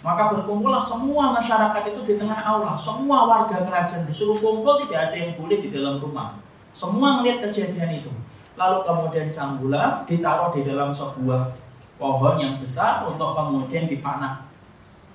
Maka 0.04 0.36
berkumpullah 0.36 0.84
semua 0.84 1.32
masyarakat 1.32 1.84
itu 1.96 2.02
di 2.04 2.14
tengah 2.20 2.44
aula, 2.44 2.76
semua 2.76 3.24
warga 3.24 3.64
kerajaan 3.64 4.04
disuruh 4.04 4.36
kumpul, 4.36 4.76
tidak 4.84 5.10
ada 5.10 5.16
yang 5.16 5.32
boleh 5.40 5.64
di 5.64 5.72
dalam 5.72 6.04
rumah. 6.04 6.36
Semua 6.76 7.24
melihat 7.24 7.48
kejadian 7.48 8.04
itu. 8.04 8.12
Lalu 8.60 8.84
kemudian 8.84 9.32
sang 9.32 9.64
bulan 9.64 10.04
ditaruh 10.04 10.52
di 10.52 10.68
dalam 10.68 10.92
sebuah 10.92 11.56
pohon 11.96 12.36
yang 12.36 12.60
besar 12.60 13.08
untuk 13.08 13.32
kemudian 13.32 13.88
dipanah 13.88 14.44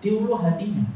di 0.01 0.09
ulu 0.17 0.41
hatinya. 0.41 0.89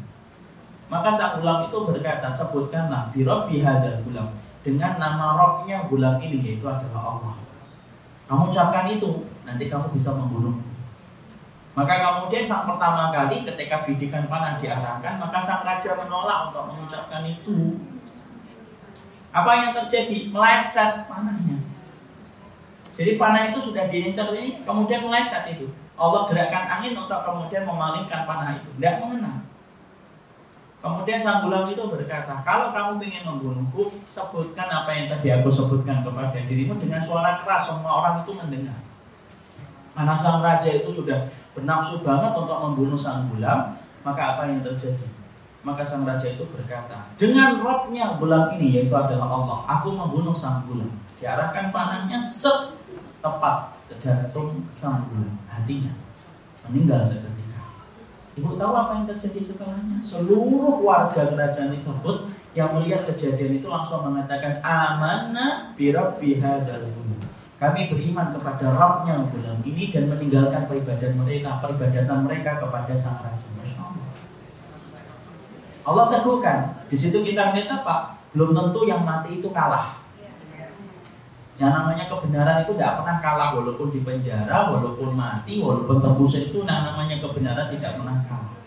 Maka 0.88 1.08
sang 1.08 1.40
gulam 1.40 1.68
itu 1.68 1.76
berkata, 1.88 2.28
sebutkanlah 2.28 3.08
birobbi 3.12 3.64
hadal 3.64 4.00
gulam. 4.04 4.28
Dengan 4.60 5.00
nama 5.00 5.36
robnya 5.36 5.88
gulam 5.88 6.20
ini, 6.20 6.40
yaitu 6.40 6.68
adalah 6.68 7.16
Allah. 7.16 7.34
Kamu 8.28 8.52
ucapkan 8.52 8.88
itu, 8.92 9.24
nanti 9.48 9.72
kamu 9.72 9.88
bisa 9.92 10.12
membunuh. 10.12 10.52
Maka 11.72 11.94
kemudian 12.04 12.44
sang 12.44 12.68
pertama 12.68 13.08
kali 13.08 13.48
ketika 13.48 13.80
bidikan 13.88 14.28
panah 14.28 14.60
diarahkan, 14.60 15.16
maka 15.16 15.40
sang 15.40 15.64
raja 15.64 15.96
menolak 15.96 16.52
untuk 16.52 16.68
mengucapkan 16.68 17.24
itu. 17.24 17.80
Apa 19.32 19.50
yang 19.56 19.72
terjadi? 19.72 20.28
Meleset 20.28 21.08
panahnya. 21.08 21.56
Jadi 22.92 23.16
panah 23.16 23.48
itu 23.48 23.56
sudah 23.56 23.88
diincar 23.88 24.28
ini, 24.36 24.60
kemudian 24.68 25.00
meleset 25.08 25.48
itu. 25.48 25.72
Allah 25.96 26.28
gerakkan 26.28 26.68
angin 26.68 26.92
untuk 26.92 27.24
kemudian 27.24 27.64
memalingkan 27.64 28.28
panah 28.28 28.52
itu. 28.52 28.68
Tidak 28.76 29.00
mengenal. 29.00 29.40
Kemudian 30.82 31.16
sang 31.16 31.46
gulam 31.46 31.70
itu 31.72 31.80
berkata, 31.88 32.42
kalau 32.44 32.74
kamu 32.74 33.00
ingin 33.06 33.22
membunuhku, 33.24 33.96
sebutkan 34.10 34.66
apa 34.66 34.90
yang 34.92 35.06
tadi 35.08 35.30
aku 35.30 35.48
sebutkan 35.48 36.04
kepada 36.04 36.36
dirimu 36.36 36.76
dengan 36.76 37.00
suara 37.00 37.38
keras, 37.40 37.70
semua 37.70 38.02
orang 38.02 38.26
itu 38.26 38.34
mendengar. 38.36 38.76
Karena 39.94 40.12
sang 40.12 40.42
raja 40.42 40.68
itu 40.68 40.90
sudah 40.90 41.30
bernafsu 41.52 42.00
banget 42.00 42.32
untuk 42.32 42.58
membunuh 42.58 42.98
sang 42.98 43.28
gulam, 43.28 43.76
maka 44.02 44.36
apa 44.36 44.48
yang 44.48 44.60
terjadi? 44.64 45.06
Maka 45.62 45.86
sang 45.86 46.02
raja 46.02 46.26
itu 46.26 46.42
berkata, 46.50 47.14
dengan 47.14 47.62
robnya 47.62 48.18
gulam 48.18 48.50
ini, 48.58 48.82
yaitu 48.82 48.94
adalah 48.96 49.30
Allah, 49.30 49.58
aku 49.78 49.94
membunuh 49.94 50.34
sang 50.34 50.66
gulam. 50.66 50.90
Diarahkan 51.22 51.70
panahnya 51.70 52.18
set 52.18 52.74
tepat 53.22 53.78
ke 53.86 53.94
jantung 54.02 54.66
sang 54.74 55.06
gulam, 55.06 55.38
hatinya. 55.46 55.94
Meninggal 56.66 56.98
seketika. 57.02 57.62
Ibu 58.34 58.58
tahu 58.58 58.72
apa 58.74 58.92
yang 58.98 59.06
terjadi 59.06 59.54
setelahnya? 59.54 60.02
Seluruh 60.02 60.82
warga 60.82 61.30
kerajaan 61.30 61.76
tersebut 61.76 62.32
yang 62.56 62.72
melihat 62.74 63.04
kejadian 63.06 63.60
itu 63.60 63.68
langsung 63.68 64.02
mengatakan 64.08 64.58
amanah 64.64 65.76
birabbi 65.76 66.40
hadzal 66.40 66.90
Kami 67.62 67.86
beriman 67.86 68.34
kepada 68.34 68.74
Rabbnya 68.74 69.22
bulan 69.30 69.62
ini 69.62 69.94
dan 69.94 70.10
meninggalkan 70.10 70.66
peribadatan 70.66 71.14
mereka, 71.14 71.62
peribadatan 71.62 72.18
mereka 72.26 72.58
kepada 72.58 72.90
sang 72.98 73.22
raja. 73.22 73.46
Allah 75.86 76.06
teguhkan. 76.10 76.58
Di 76.90 76.96
situ 76.98 77.22
kita 77.22 77.54
melihat 77.54 77.82
apa? 77.82 78.18
Belum 78.34 78.50
tentu 78.50 78.82
yang 78.82 79.06
mati 79.06 79.38
itu 79.38 79.46
kalah. 79.54 80.02
Yang 81.54 81.70
namanya 81.70 82.04
kebenaran 82.10 82.66
itu 82.66 82.74
tidak 82.74 82.98
pernah 82.98 83.16
kalah 83.22 83.48
walaupun 83.54 83.94
di 83.94 84.02
penjara, 84.02 84.66
walaupun 84.66 85.14
mati, 85.14 85.62
walaupun 85.62 86.02
tembus 86.02 86.34
itu 86.42 86.66
yang 86.66 86.82
namanya 86.82 87.22
kebenaran 87.22 87.70
tidak 87.70 87.94
pernah 87.94 88.16
kalah. 88.26 88.58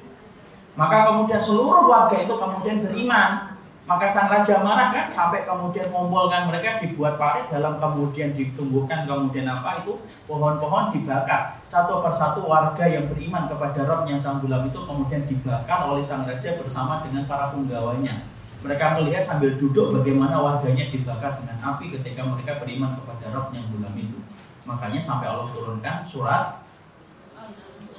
Maka 0.79 0.97
kemudian 1.11 1.41
seluruh 1.43 1.83
warga 1.83 2.15
itu 2.23 2.31
kemudian 2.31 2.79
beriman. 2.79 3.54
Maka 3.85 4.09
sang 4.09 4.25
raja 4.25 4.65
marah 4.65 4.89
kan 4.89 5.05
sampai 5.05 5.45
kemudian 5.45 5.85
mengumpulkan 5.93 6.49
mereka 6.49 6.81
dibuat 6.81 7.21
parit 7.21 7.45
dalam 7.53 7.77
kemudian 7.77 8.33
ditumbuhkan 8.33 9.05
kemudian 9.05 9.45
apa 9.45 9.85
itu 9.85 10.01
pohon-pohon 10.25 10.89
dibakar 10.89 11.61
satu 11.61 12.01
persatu 12.01 12.49
warga 12.49 12.81
yang 12.89 13.05
beriman 13.05 13.45
kepada 13.45 13.85
Robnya 13.85 14.17
sang 14.17 14.41
bulam 14.41 14.65
itu 14.65 14.81
kemudian 14.81 15.21
dibakar 15.29 15.85
oleh 15.85 16.01
sang 16.01 16.25
raja 16.25 16.57
bersama 16.57 17.05
dengan 17.05 17.29
para 17.29 17.53
penggawanya 17.53 18.25
mereka 18.65 18.97
melihat 18.97 19.21
sambil 19.21 19.53
duduk 19.61 19.93
bagaimana 20.01 20.41
warganya 20.41 20.89
dibakar 20.89 21.37
dengan 21.37 21.61
api 21.61 21.93
ketika 21.93 22.25
mereka 22.25 22.57
beriman 22.57 22.97
kepada 22.97 23.29
Rob 23.29 23.53
yang 23.53 23.69
bulan 23.69 23.93
itu. 23.93 24.17
Makanya 24.65 24.97
sampai 24.97 25.29
Allah 25.29 25.45
turunkan 25.53 26.01
surat 26.01 26.65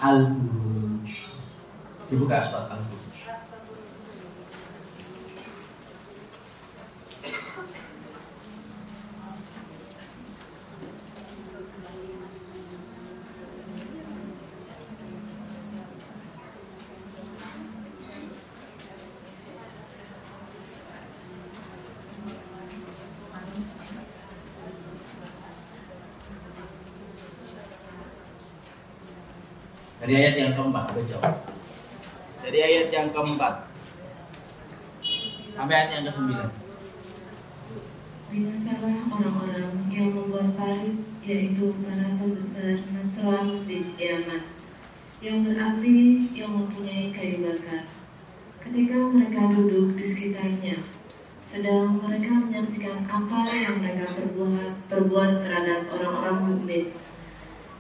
Al-Buruj. 0.03 1.07
Dibuka 2.11 2.43
surat 2.43 2.67
Al-Buruj. 2.67 3.06
Dari 30.07 30.23
ayat 30.23 30.35
yang 30.39 30.53
keempat, 30.55 30.85
baca. 30.95 31.19
Dari 32.47 32.59
ayat 32.63 32.89
yang 32.95 33.11
keempat 33.11 33.67
sampai 35.57 35.75
ayat 35.75 35.91
yang 35.99 36.05
kesembilan. 36.07 36.51
Binasalah 38.31 38.95
orang-orang 39.11 39.73
yang 39.91 40.15
membuat 40.15 40.53
parit, 40.55 40.95
yaitu 41.25 41.75
para 41.83 42.07
pembesar 42.23 42.87
Nasrani 42.95 43.65
di 43.65 43.83
Yaman, 43.99 44.47
yang 45.25 45.43
berarti 45.43 46.29
yang 46.37 46.55
mempunyai 46.55 47.11
kayu 47.11 47.43
bakar. 47.43 47.89
Ketika 48.63 48.95
mereka 49.11 49.49
duduk 49.59 49.99
di 49.99 50.05
sekitarnya, 50.05 50.87
sedang 51.41 51.99
mereka 51.99 52.47
menyaksikan 52.47 53.11
apa 53.11 53.43
yang 53.51 53.83
mereka 53.83 54.13
perbuat, 54.13 54.87
perbuat 54.87 55.31
terhadap 55.43 55.91
orang-orang 55.91 56.39
mukmin. 56.47 56.95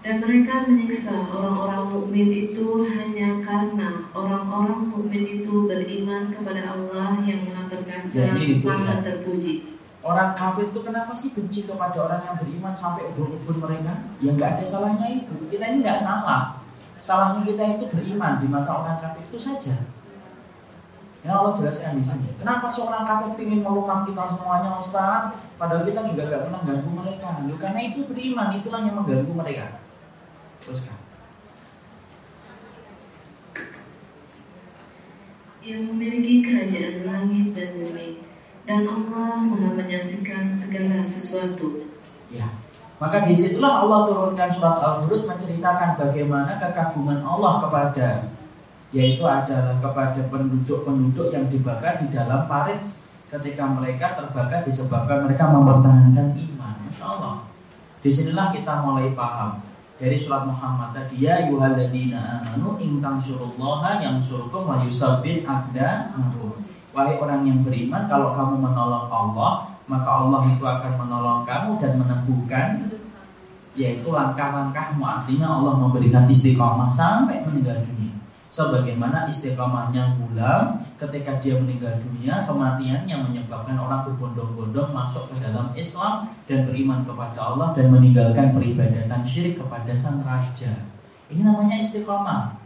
Dan 0.07 0.23
mereka 0.23 0.63
menyiksa 0.71 1.19
orang-orang 1.35 1.91
mukmin 1.91 2.31
itu 2.31 2.87
hanya 2.87 3.43
karena 3.43 4.07
orang-orang 4.15 4.87
mukmin 4.87 5.43
itu 5.43 5.67
beriman 5.67 6.31
kepada 6.31 6.63
Allah 6.63 7.19
yang 7.27 7.43
Maha 7.51 7.67
Perkasa, 7.67 8.31
Maha 8.63 9.03
ya. 9.03 9.03
Terpuji. 9.03 9.67
Orang 10.07 10.39
kafir 10.39 10.71
itu 10.71 10.79
kenapa 10.79 11.11
sih 11.11 11.35
benci 11.35 11.67
kepada 11.67 11.99
orang 12.07 12.23
yang 12.23 12.39
beriman 12.39 12.71
sampai 12.71 13.11
ubun-ubun 13.11 13.59
mereka? 13.59 14.07
Ya 14.23 14.31
nggak 14.31 14.63
ada 14.63 14.63
salahnya 14.63 15.11
itu. 15.11 15.35
Kita 15.51 15.75
ini 15.75 15.83
nggak 15.83 15.99
salah. 15.99 16.63
Salahnya 17.03 17.43
kita 17.43 17.67
itu 17.75 17.91
beriman 17.91 18.39
di 18.39 18.47
mata 18.47 18.79
orang 18.79 19.03
kafir 19.03 19.27
itu 19.27 19.43
saja. 19.43 19.75
Ya 21.27 21.35
Allah 21.35 21.51
jelaskan 21.51 21.99
di 21.99 22.07
sini. 22.07 22.31
Kenapa 22.39 22.71
seorang 22.71 23.03
kafir 23.03 23.43
ingin 23.43 23.67
melumat 23.67 24.07
kita 24.07 24.23
semuanya 24.31 24.71
Ustaz? 24.79 25.35
Padahal 25.59 25.83
kita 25.83 26.07
juga 26.07 26.31
nggak 26.31 26.43
pernah 26.47 26.61
ganggu 26.63 26.91
mereka. 26.95 27.43
Loh, 27.43 27.59
karena 27.59 27.81
itu 27.91 28.07
beriman, 28.07 28.55
itulah 28.55 28.87
yang 28.87 28.95
mengganggu 29.03 29.35
mereka. 29.35 29.86
Teruskan. 30.67 30.99
yang 35.67 35.83
memiliki 35.91 36.47
kerajaan 36.47 37.03
langit 37.11 37.51
dan 37.51 37.75
bumi, 37.75 38.23
dan 38.63 38.87
Allah 38.87 39.43
Maha 39.43 39.75
menyaksikan 39.75 40.47
segala 40.47 41.03
sesuatu. 41.03 41.91
Ya. 42.31 42.47
Maka 43.03 43.27
di 43.27 43.35
situlah 43.35 43.83
Allah 43.83 44.07
turunkan 44.07 44.47
surat 44.55 44.79
Al-Hurud 44.79 45.27
menceritakan 45.27 45.99
bagaimana 45.99 46.57
kekaguman 46.57 47.21
Allah 47.21 47.67
kepada 47.67 48.09
yaitu 48.95 49.27
adalah 49.27 49.77
kepada 49.83 50.31
penduduk-penduduk 50.31 51.35
yang 51.35 51.51
dibakar 51.51 51.99
di 51.99 52.15
dalam 52.15 52.47
parit 52.47 52.79
ketika 53.27 53.67
mereka 53.67 54.15
terbakar 54.15 54.63
disebabkan 54.63 55.27
mereka 55.27 55.51
mempertahankan 55.51 56.27
iman. 56.31 56.75
Masya 56.87 57.05
Allah. 57.11 57.35
Di 57.99 58.09
sinilah 58.09 58.55
kita 58.55 58.87
mulai 58.87 59.11
paham 59.19 59.66
dari 59.97 60.17
surat 60.21 60.45
Muhammad 60.45 60.93
tadi 60.93 61.25
ya 61.25 61.49
yuhalladina 61.49 62.45
amanu 62.45 62.77
in 62.81 63.01
tansurullaha 63.01 64.01
yang 64.01 64.21
surukum 64.21 64.69
wa 64.69 64.85
yusabbit 64.85 65.45
aqdamakum. 65.49 66.61
Wahai 66.93 67.21
orang 67.21 67.45
yang 67.45 67.61
beriman, 67.61 68.09
kalau 68.09 68.33
kamu 68.33 68.57
menolong 68.57 69.09
Allah, 69.13 69.77
maka 69.85 70.09
Allah 70.09 70.41
itu 70.49 70.65
akan 70.65 70.93
menolong 70.97 71.41
kamu 71.45 71.71
dan 71.81 71.93
meneguhkan 72.01 72.69
yaitu 73.77 74.09
langkah-langkahmu 74.09 75.05
artinya 75.05 75.61
Allah 75.61 75.77
memberikan 75.77 76.25
istiqomah 76.25 76.89
sampai 76.89 77.45
meninggal 77.45 77.85
dunia 77.85 78.17
sebagaimana 78.49 79.29
istiqomahnya 79.29 80.17
Gulam 80.17 80.86
ketika 80.97 81.37
dia 81.45 81.61
meninggal 81.61 81.93
dunia 82.01 82.41
kematiannya 82.41 83.17
menyebabkan 83.29 83.77
orang 83.77 84.09
berbondong-bondong 84.09 84.97
masuk 84.97 85.29
ke 85.29 85.45
dalam 85.45 85.69
Islam 85.77 86.33
dan 86.49 86.65
beriman 86.65 87.05
kepada 87.05 87.53
Allah 87.53 87.77
dan 87.77 87.93
meninggalkan 87.93 88.57
peribadatan 88.57 89.21
syirik 89.21 89.61
kepada 89.61 89.93
sang 89.93 90.25
raja. 90.25 90.73
Ini 91.29 91.45
namanya 91.45 91.85
istiqomah. 91.85 92.57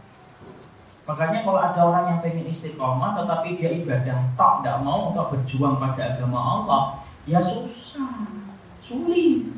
Makanya 1.03 1.43
kalau 1.43 1.59
ada 1.59 1.81
orang 1.83 2.05
yang 2.07 2.19
pengen 2.23 2.47
istiqomah 2.47 3.19
tetapi 3.19 3.59
dia 3.59 3.75
ibadah 3.83 4.31
tok 4.39 4.63
tidak 4.63 4.79
mau 4.79 5.11
untuk 5.11 5.35
berjuang 5.35 5.75
pada 5.75 6.15
agama 6.15 6.39
Allah 6.39 6.83
ya 7.27 7.43
susah 7.43 8.31
sulit. 8.79 9.51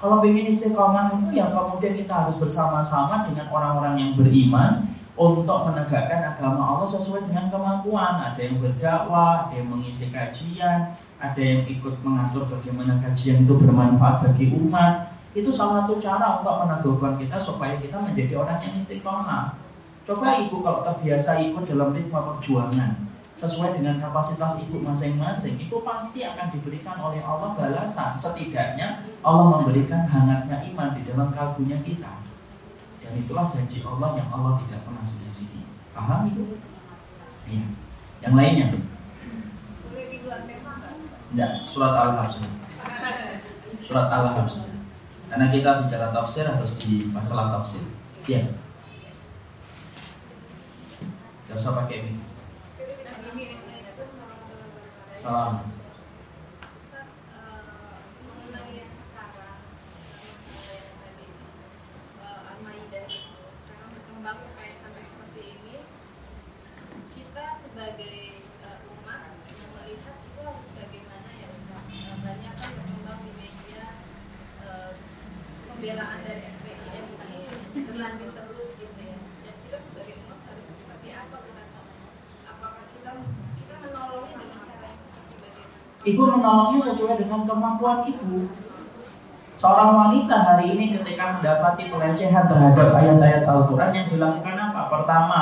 Kalau 0.00 0.24
ingin 0.24 0.48
istiqomah 0.48 1.20
itu 1.20 1.36
yang 1.36 1.52
kemudian 1.52 2.00
kita 2.00 2.12
harus 2.16 2.36
bersama-sama 2.40 3.28
dengan 3.28 3.52
orang-orang 3.52 3.94
yang 4.00 4.10
beriman 4.16 4.93
untuk 5.14 5.70
menegakkan 5.70 6.34
agama 6.34 6.74
Allah 6.74 6.88
sesuai 6.90 7.30
dengan 7.30 7.46
kemampuan. 7.46 8.18
Ada 8.18 8.40
yang 8.50 8.58
berdakwah, 8.58 9.46
ada 9.46 9.54
yang 9.54 9.70
mengisi 9.70 10.10
kajian, 10.10 10.98
ada 11.22 11.40
yang 11.40 11.62
ikut 11.70 12.02
mengatur 12.02 12.42
bagaimana 12.50 12.98
kajian 12.98 13.46
itu 13.46 13.54
bermanfaat 13.54 14.26
bagi 14.26 14.50
umat. 14.50 15.14
Itu 15.34 15.50
salah 15.50 15.86
satu 15.86 15.98
cara 15.98 16.42
untuk 16.42 16.54
meneguhkan 16.66 17.14
kita 17.18 17.38
supaya 17.38 17.78
kita 17.78 17.98
menjadi 17.98 18.38
orang 18.38 18.58
yang 18.62 18.74
istiqomah. 18.78 19.58
Coba 20.04 20.36
ibu 20.36 20.60
kalau 20.60 20.84
terbiasa 20.84 21.40
ikut 21.42 21.64
dalam 21.64 21.94
ritme 21.96 22.18
perjuangan 22.18 23.04
sesuai 23.34 23.76
dengan 23.76 23.98
kapasitas 23.98 24.62
ibu 24.62 24.78
masing-masing, 24.78 25.58
ibu 25.58 25.82
pasti 25.82 26.22
akan 26.22 26.54
diberikan 26.54 26.94
oleh 27.02 27.18
Allah 27.24 27.50
balasan. 27.58 28.14
Setidaknya 28.14 29.02
Allah 29.26 29.58
memberikan 29.58 30.06
hangatnya 30.06 30.62
iman 30.70 30.94
di 30.94 31.02
dalam 31.02 31.34
kalbunya 31.34 31.82
kita. 31.82 32.23
Dan 33.14 33.22
itulah 33.22 33.46
janji 33.46 33.78
Allah 33.86 34.18
yang 34.18 34.26
Allah 34.34 34.58
tidak 34.66 34.82
pernah 34.82 35.06
selisih. 35.06 35.46
Paham 35.94 36.34
itu? 36.34 36.58
Iya. 37.46 37.62
Yang 38.26 38.34
lainnya? 38.34 38.66
Boleh 39.86 40.18
tema? 40.50 40.72
Tidak, 41.30 41.52
surat 41.62 41.94
Al-Habs. 41.94 42.42
Surat 43.86 44.10
Al-Habs. 44.10 44.66
Karena 45.30 45.46
kita 45.46 45.86
bicara 45.86 46.10
tafsir 46.10 46.42
harus 46.42 46.74
di 46.82 47.06
masalah 47.14 47.54
tafsir. 47.54 47.86
Iya. 48.26 48.50
Gak 51.46 51.54
usah 51.54 51.86
pakai 51.86 52.02
ini. 52.02 52.18
Salam. 55.14 55.70
Ustaz, 56.74 57.06
eh, 57.30 57.96
mengenai 58.26 58.74
yang 58.76 58.90
sekarang, 58.92 59.56
masalah 60.42 60.74
yang 60.74 60.96
tadi 61.00 61.26
eh, 62.20 62.40
Al-Maidah 62.52 63.04
itu 63.08 63.40
sekarang 63.56 63.88
berkembang 63.96 64.36
sampai 64.36 64.68
sampai 64.76 65.00
seperti 65.00 65.42
ini, 65.56 65.76
kita 67.16 67.44
sebagai 67.56 68.16
eh, 68.44 68.78
umat 68.92 69.22
yang 69.48 69.70
melihat 69.80 70.16
itu 70.28 70.40
harus 70.44 70.68
bagaimana 70.76 71.28
ya 71.40 71.48
Ustaz? 71.56 71.82
Eh, 71.88 72.16
banyak 72.20 72.52
kan 72.52 72.70
berkembang 72.76 73.20
di 73.24 73.32
media 73.40 73.84
eh, 74.60 74.92
pembelaan 75.72 76.20
dari 76.20 76.42
FPI 76.52 77.00
MUI 77.00 77.40
berlanjut 77.88 78.32
terus 78.36 78.68
gitu 78.76 79.00
ya. 79.00 79.16
Dan 79.40 79.56
kita 79.64 79.78
sebagai 79.80 80.20
umat 80.28 80.40
harus 80.52 80.68
seperti 80.68 81.08
apa 81.16 81.36
Ustaz? 81.40 81.68
Apakah 82.44 82.84
kita 82.92 83.10
kita 83.56 83.74
menolongnya 83.80 84.36
dengan 84.40 84.60
cara 84.62 84.84
yang 84.88 85.00
seperti 85.00 85.34
bagaimana? 85.36 85.84
Ibu 86.04 86.20
menolongnya 86.20 86.84
sesuai 86.84 87.16
dengan 87.16 87.48
kemampuan 87.48 88.04
ibu. 88.04 88.44
Seorang 89.56 89.96
wanita 89.96 90.36
hari 90.36 90.76
ini 90.76 90.92
ketika 90.92 91.40
mendapati 91.40 91.88
pelecehan 91.88 92.44
terhadap 92.44 92.92
ayat-ayat 92.92 93.48
Al-Quran 93.48 93.90
yang 93.96 94.06
dilakukan 94.12 94.52
apa? 94.52 94.92
Pertama, 94.92 95.40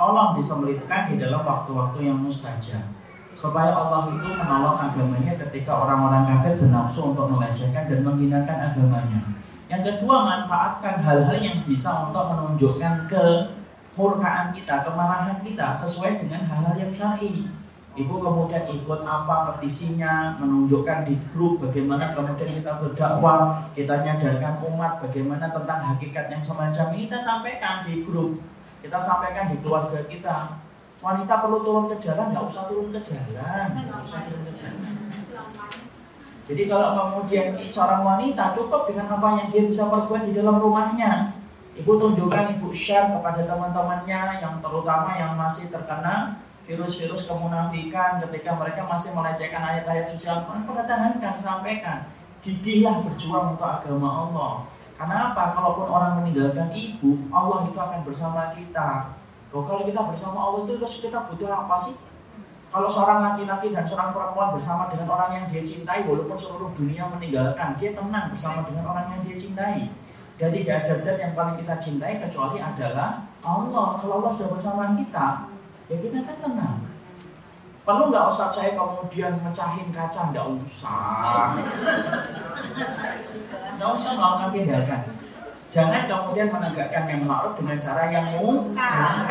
tolong 0.00 0.32
disemlitkan 0.32 1.12
di 1.12 1.20
dalam 1.20 1.44
waktu-waktu 1.44 2.08
yang 2.08 2.24
mustajab. 2.24 2.88
Supaya 3.36 3.76
Allah 3.76 4.08
itu 4.08 4.32
menolong 4.32 4.80
agamanya 4.80 5.36
ketika 5.44 5.76
orang-orang 5.76 6.24
kafir 6.24 6.56
bernafsu 6.56 7.12
untuk 7.12 7.28
melecehkan 7.28 7.84
dan 7.92 8.00
menghinakan 8.00 8.56
agamanya. 8.64 9.20
Yang 9.68 9.82
kedua, 9.92 10.24
manfaatkan 10.24 11.04
hal-hal 11.04 11.36
yang 11.36 11.60
bisa 11.68 12.08
untuk 12.08 12.32
menunjukkan 12.32 13.04
kemurkaan 13.04 14.56
kita, 14.56 14.80
kemarahan 14.80 15.36
kita 15.44 15.76
sesuai 15.76 16.24
dengan 16.24 16.48
hal-hal 16.48 16.74
yang 16.80 16.92
syar'i. 16.96 17.57
Ibu 17.98 18.14
kemudian 18.22 18.62
ikut 18.70 19.02
apa 19.02 19.50
petisinya, 19.50 20.38
menunjukkan 20.38 21.02
di 21.02 21.18
grup 21.34 21.58
bagaimana 21.58 22.14
kemudian 22.14 22.62
kita 22.62 22.78
berdakwah, 22.78 23.66
kita 23.74 24.06
nyadarkan 24.06 24.62
umat 24.70 25.02
bagaimana 25.02 25.50
tentang 25.50 25.82
hakikat 25.82 26.30
yang 26.30 26.38
semacam 26.38 26.94
ini 26.94 27.10
kita 27.10 27.18
sampaikan 27.18 27.82
di 27.82 28.06
grup, 28.06 28.38
kita 28.86 29.02
sampaikan 29.02 29.50
di 29.50 29.58
keluarga 29.58 29.98
kita. 30.06 30.62
Wanita 31.02 31.42
perlu 31.42 31.66
turun 31.66 31.90
ke 31.90 31.98
jalan, 31.98 32.30
nggak 32.30 32.46
usah 32.46 32.70
turun 32.70 32.94
ke 32.94 33.02
jalan, 33.02 33.66
nggak 33.66 34.00
usah 34.06 34.18
turun 34.30 34.42
ke 34.46 34.52
jalan. 34.54 34.94
Jadi 36.46 36.62
kalau 36.70 36.88
kemudian 36.94 37.46
seorang 37.66 38.02
wanita 38.06 38.54
cukup 38.54 38.86
dengan 38.86 39.10
apa 39.10 39.42
yang 39.42 39.46
dia 39.50 39.62
bisa 39.66 39.90
perbuat 39.90 40.22
di 40.22 40.32
dalam 40.38 40.62
rumahnya, 40.62 41.34
ibu 41.74 41.98
tunjukkan, 41.98 42.62
ibu 42.62 42.70
share 42.70 43.10
kepada 43.10 43.42
teman-temannya 43.42 44.38
yang 44.38 44.62
terutama 44.62 45.18
yang 45.18 45.34
masih 45.34 45.66
terkena 45.66 46.46
virus-virus 46.68 47.24
kemunafikan 47.24 48.20
ketika 48.28 48.52
mereka 48.52 48.84
masih 48.84 49.16
melecehkan 49.16 49.64
ayat-ayat 49.64 50.12
suci 50.12 50.28
Al-Quran, 50.28 50.68
pertahankan, 50.68 51.34
sampaikan. 51.40 52.12
Gigihlah 52.44 53.00
berjuang 53.00 53.56
untuk 53.56 53.64
agama 53.64 54.28
Allah. 54.28 54.52
Karena 55.00 55.32
apa? 55.32 55.56
Kalaupun 55.56 55.88
orang 55.88 56.20
meninggalkan 56.20 56.68
ibu, 56.76 57.16
Allah 57.32 57.64
itu 57.64 57.78
akan 57.80 58.04
bersama 58.04 58.52
kita. 58.52 59.16
Loh, 59.48 59.64
kalau 59.64 59.88
kita 59.88 60.04
bersama 60.04 60.38
Allah 60.44 60.68
itu 60.68 60.76
terus 60.76 61.00
kita 61.00 61.24
butuh 61.32 61.48
apa 61.48 61.80
sih? 61.80 61.96
Kalau 62.68 62.84
seorang 62.84 63.24
laki-laki 63.24 63.72
dan 63.72 63.88
seorang 63.88 64.12
perempuan 64.12 64.52
bersama 64.52 64.92
dengan 64.92 65.08
orang 65.08 65.40
yang 65.40 65.44
dia 65.48 65.64
cintai, 65.64 66.04
walaupun 66.04 66.36
seluruh 66.36 66.68
dunia 66.76 67.08
meninggalkan, 67.08 67.80
dia 67.80 67.96
tenang 67.96 68.28
bersama 68.28 68.60
dengan 68.68 68.84
orang 68.92 69.08
yang 69.16 69.20
dia 69.24 69.40
cintai. 69.40 69.88
Dan 70.36 70.52
tidak 70.52 70.84
ada 70.84 71.12
yang 71.16 71.32
paling 71.32 71.56
kita 71.64 71.74
cintai 71.80 72.20
kecuali 72.20 72.60
adalah 72.60 73.24
Allah. 73.40 73.96
Kalau 73.96 74.20
Allah 74.20 74.32
sudah 74.36 74.52
bersama 74.52 74.92
kita, 74.94 75.48
ya 75.88 75.96
kita 75.96 76.18
kan 76.24 76.36
tenang. 76.44 76.78
Perlu 77.88 78.12
nggak 78.12 78.28
usah 78.28 78.52
saya 78.52 78.76
kemudian 78.76 79.32
mecahin 79.40 79.88
kaca, 79.88 80.28
nggak 80.28 80.46
usah. 80.60 81.56
Nggak 83.80 83.90
usah 83.96 84.10
melakukan 84.12 84.50
tindakan. 84.52 85.00
Jangan 85.68 86.02
kemudian 86.08 86.48
menegakkan 86.48 87.04
yang 87.08 87.24
ma'ruf 87.28 87.56
dengan 87.56 87.76
cara 87.80 88.12
yang 88.12 88.26
mungkar. 88.40 89.28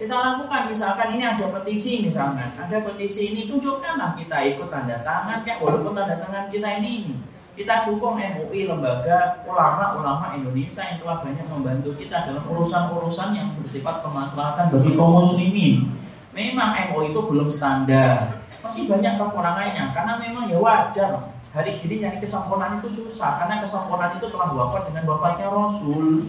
Kita 0.00 0.14
lakukan 0.18 0.62
misalkan 0.66 1.14
ini 1.14 1.24
ada 1.24 1.46
petisi 1.52 2.02
misalkan, 2.02 2.50
ada 2.58 2.76
petisi 2.82 3.30
ini 3.30 3.46
tunjukkanlah 3.46 4.18
kita 4.18 4.50
ikut 4.50 4.66
tanda 4.66 4.98
tangan 5.06 5.46
ya 5.46 5.62
walaupun 5.62 5.94
tanda 5.94 6.18
tangan 6.18 6.50
kita 6.50 6.82
ini 6.82 7.14
kita 7.52 7.84
dukung 7.84 8.16
MUI 8.16 8.64
lembaga 8.64 9.44
ulama-ulama 9.44 10.32
Indonesia 10.32 10.80
yang 10.80 11.04
telah 11.04 11.20
banyak 11.20 11.44
membantu 11.52 11.92
kita 12.00 12.24
dalam 12.32 12.44
urusan-urusan 12.48 13.28
yang 13.36 13.52
bersifat 13.60 14.00
kemaslahatan 14.00 14.72
bagi 14.72 14.96
kaum 14.96 15.20
muslimin. 15.20 15.84
Memang 16.32 16.72
MUI 16.88 17.12
itu 17.12 17.20
belum 17.20 17.52
standar, 17.52 18.40
masih 18.64 18.88
banyak 18.88 19.20
kekurangannya 19.20 19.84
karena 19.92 20.12
memang 20.16 20.48
ya 20.48 20.56
wajar 20.56 21.36
hari 21.52 21.76
ini 21.76 22.00
nyari 22.00 22.24
kesempurnaan 22.24 22.80
itu 22.80 22.88
susah 22.88 23.44
karena 23.44 23.60
kesempurnaan 23.60 24.16
itu 24.16 24.32
telah 24.32 24.48
wafat 24.48 24.88
dengan 24.88 25.12
wafatnya 25.12 25.52
Rasul. 25.52 26.24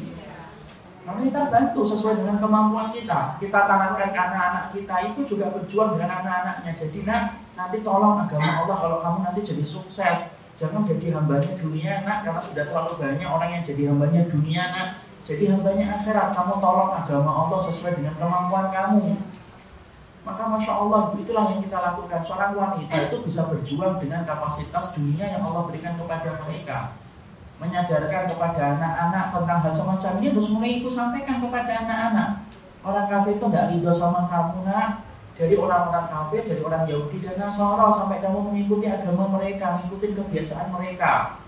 Maka 1.03 1.19
kita 1.19 1.41
bantu 1.51 1.81
sesuai 1.83 2.15
dengan 2.19 2.39
kemampuan 2.39 2.91
kita. 2.95 3.35
Kita 3.35 3.59
tanamkan 3.67 4.11
anak-anak 4.11 4.71
kita 4.71 4.95
itu 5.11 5.35
juga 5.35 5.51
berjuang 5.51 5.99
dengan 5.99 6.23
anak-anaknya. 6.23 6.71
Jadi 6.79 6.99
nah, 7.03 7.35
nanti 7.59 7.83
tolong 7.83 8.23
agama 8.23 8.63
Allah 8.63 8.75
kalau 8.75 8.97
kamu 9.03 9.19
nanti 9.23 9.39
jadi 9.43 9.63
sukses 9.63 10.42
Jangan 10.53 10.85
jadi 10.85 11.17
hambanya 11.17 11.51
dunia 11.57 12.05
nak 12.05 12.29
karena 12.29 12.41
sudah 12.41 12.63
terlalu 12.69 12.93
banyak 13.01 13.25
orang 13.25 13.49
yang 13.57 13.63
jadi 13.65 13.83
hambanya 13.89 14.21
dunia 14.29 14.63
nak. 14.69 14.87
Jadi 15.25 15.49
hambanya 15.49 15.97
akhirat. 15.97 16.29
Kamu 16.35 16.61
tolong 16.61 16.93
agama 16.93 17.31
Allah 17.31 17.59
sesuai 17.63 17.97
dengan 17.97 18.13
kemampuan 18.21 18.69
kamu. 18.69 19.17
Maka 20.23 20.43
masya 20.47 20.77
Allah 20.77 21.11
itulah 21.17 21.51
yang 21.51 21.61
kita 21.65 21.77
lakukan. 21.81 22.21
Seorang 22.21 22.53
wanita 22.53 22.95
itu 23.09 23.17
bisa 23.25 23.49
berjuang 23.49 23.97
dengan 23.97 24.21
kapasitas 24.23 24.93
dunia 24.93 25.25
yang 25.25 25.41
Allah 25.41 25.65
berikan 25.65 25.97
kepada 25.97 26.37
mereka. 26.45 26.93
Menyadarkan 27.57 28.23
kepada 28.29 28.61
anak-anak 28.77 29.25
tentang 29.33 29.59
hal 29.65 29.73
semacam 29.73 30.11
ini 30.21 30.27
terus 30.35 30.47
mulai 30.53 30.71
itu 30.83 30.89
sampaikan 30.93 31.41
kepada 31.41 31.71
anak-anak. 31.81 32.29
Orang 32.83 33.07
kafir 33.09 33.39
itu 33.39 33.45
nggak 33.47 33.67
ridho 33.73 33.91
sama 33.91 34.27
kamu 34.27 34.67
nak 34.67 35.12
dari 35.33 35.55
orang-orang 35.57 36.05
kafir, 36.13 36.45
dari 36.45 36.61
orang 36.61 36.85
Yahudi 36.85 37.17
dan 37.25 37.41
Nasara 37.41 37.89
sampai 37.89 38.21
kamu 38.21 38.53
mengikuti 38.53 38.85
agama 38.85 39.25
mereka, 39.33 39.81
mengikuti 39.81 40.13
kebiasaan 40.13 40.69
mereka. 40.69 41.41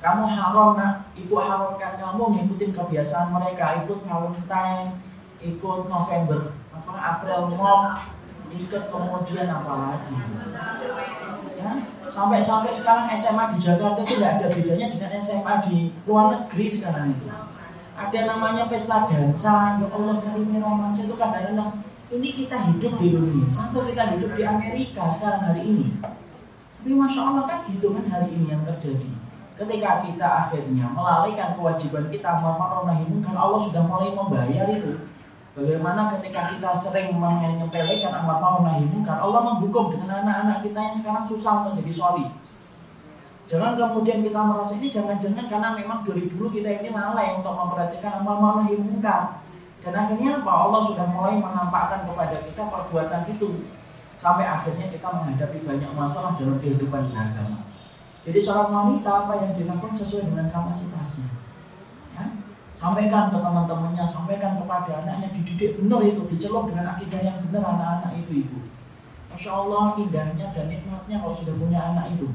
Kamu 0.00 0.24
haram 0.28 0.76
nak, 0.76 1.08
ibu 1.16 1.36
haramkan 1.36 1.96
kamu 1.96 2.22
mengikuti 2.32 2.72
kebiasaan 2.72 3.32
mereka, 3.32 3.84
ikut 3.84 4.04
Valentine, 4.04 5.00
ikut 5.44 5.80
November, 5.88 6.56
apa 6.72 6.92
April 6.92 7.52
Mop, 7.52 8.00
ikut 8.52 8.82
kemudian 8.88 9.48
apa 9.48 9.72
lagi? 9.80 10.16
Ya, 11.60 11.70
sampai-sampai 12.08 12.72
sekarang 12.72 13.08
SMA 13.16 13.56
di 13.56 13.58
Jakarta 13.60 14.04
itu 14.04 14.20
tidak 14.20 14.40
ada 14.40 14.46
bedanya 14.52 14.86
dengan 14.92 15.10
SMA 15.20 15.54
di 15.64 15.76
luar 16.04 16.36
negeri 16.36 16.66
sekarang 16.68 17.12
itu. 17.12 17.28
Ada 17.94 18.20
namanya 18.28 18.68
pesta 18.68 19.08
dansa, 19.08 19.80
ya 19.80 19.86
Allah 19.88 20.16
kali 20.20 20.60
romansa 20.60 21.06
itu 21.06 21.14
kadang-kadang 21.16 21.80
ini 22.14 22.30
kita 22.46 22.56
hidup 22.70 22.92
di 23.02 23.10
Indonesia 23.10 23.62
atau 23.66 23.82
kita 23.82 24.14
hidup 24.14 24.30
di 24.38 24.42
Amerika 24.46 25.10
sekarang 25.10 25.42
hari 25.50 25.62
ini. 25.66 25.86
Tapi 26.78 26.92
masya 26.94 27.20
Allah 27.26 27.44
kan 27.48 27.58
gitu 27.66 27.90
kan 27.90 28.06
hari 28.06 28.28
ini 28.30 28.54
yang 28.54 28.62
terjadi. 28.62 29.10
Ketika 29.54 30.02
kita 30.02 30.28
akhirnya 30.46 30.90
melalaikan 30.90 31.54
kewajiban 31.54 32.10
kita 32.10 32.38
ma'ruf 32.38 32.86
nahi 32.86 33.06
kan 33.22 33.34
Allah 33.34 33.58
sudah 33.58 33.82
mulai 33.82 34.14
membayar 34.14 34.66
itu. 34.70 35.10
Bagaimana 35.54 36.10
ketika 36.18 36.50
kita 36.50 36.70
sering 36.74 37.14
menyepelekan 37.14 38.12
amar 38.14 38.38
ma'ruf 38.38 38.62
nahi 38.66 38.84
kan 39.02 39.18
Allah 39.18 39.40
menghukum 39.42 39.94
dengan 39.94 40.22
anak-anak 40.22 40.62
kita 40.62 40.78
yang 40.78 40.94
sekarang 40.94 41.24
susah 41.26 41.70
menjadi 41.70 41.92
soli. 41.94 42.26
Jangan 43.44 43.76
kemudian 43.76 44.24
kita 44.24 44.40
merasa 44.40 44.72
ini 44.78 44.88
jangan-jangan 44.88 45.44
karena 45.46 45.68
memang 45.76 46.00
dari 46.00 46.24
dulu 46.24 46.48
kita 46.48 46.80
ini 46.80 46.88
lalai 46.94 47.36
untuk 47.36 47.54
memperhatikan 47.54 48.22
amar 48.22 48.38
ma'ruf 48.38 48.70
nahi 48.70 48.98
kan. 49.02 49.43
Dan 49.84 49.92
akhirnya 49.92 50.40
apa? 50.40 50.52
Allah 50.64 50.80
sudah 50.80 51.04
mulai 51.12 51.36
menampakkan 51.36 52.08
kepada 52.08 52.36
kita 52.40 52.62
perbuatan 52.64 53.22
itu 53.28 53.68
sampai 54.16 54.48
akhirnya 54.48 54.88
kita 54.88 55.04
menghadapi 55.04 55.60
banyak 55.60 55.90
masalah 55.92 56.32
dalam 56.40 56.56
kehidupan 56.56 57.12
beragama. 57.12 57.68
Jadi 58.24 58.40
seorang 58.40 58.72
wanita 58.72 59.28
apa 59.28 59.32
yang 59.44 59.52
dilakukan 59.52 60.00
sesuai 60.00 60.32
dengan 60.32 60.48
kapasitasnya. 60.48 61.28
Ya? 62.16 62.24
Sampaikan 62.80 63.28
ke 63.28 63.36
teman-temannya, 63.36 64.04
sampaikan 64.08 64.56
kepada 64.56 65.04
anaknya, 65.04 65.28
dididik 65.36 65.76
benar 65.76 66.00
itu, 66.00 66.24
dicelok 66.32 66.72
dengan 66.72 66.96
akidah 66.96 67.20
yang 67.20 67.36
benar 67.44 67.76
anak-anak 67.76 68.24
itu 68.24 68.48
ibu. 68.48 68.58
Masya 69.28 69.50
Allah 69.52 70.00
indahnya 70.00 70.46
dan 70.56 70.72
nikmatnya 70.72 71.20
kalau 71.20 71.36
sudah 71.36 71.52
punya 71.60 71.92
anak 71.92 72.16
itu. 72.16 72.32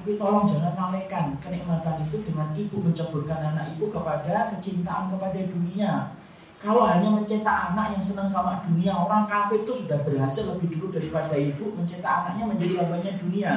Tapi 0.00 0.14
tolong 0.16 0.48
jangan 0.48 0.72
lalaikan 0.72 1.36
kenikmatan 1.42 2.06
itu 2.08 2.22
dengan 2.24 2.48
ibu 2.56 2.80
menceburkan 2.80 3.52
anak 3.52 3.76
ibu 3.76 3.92
kepada 3.92 4.48
kecintaan 4.56 5.12
kepada 5.12 5.40
dunia 5.44 6.16
kalau 6.58 6.90
hanya 6.90 7.06
mencetak 7.06 7.70
anak 7.70 7.94
yang 7.94 8.02
senang 8.02 8.26
sama 8.26 8.58
dunia, 8.66 8.90
orang 8.90 9.30
kafir 9.30 9.62
itu 9.62 9.70
sudah 9.70 10.02
berhasil 10.02 10.42
lebih 10.42 10.74
dulu 10.74 10.90
daripada 10.90 11.38
ibu 11.38 11.70
mencetak 11.78 12.26
anaknya 12.26 12.44
menjadi 12.50 12.74
hambanya 12.82 13.12
dunia. 13.14 13.52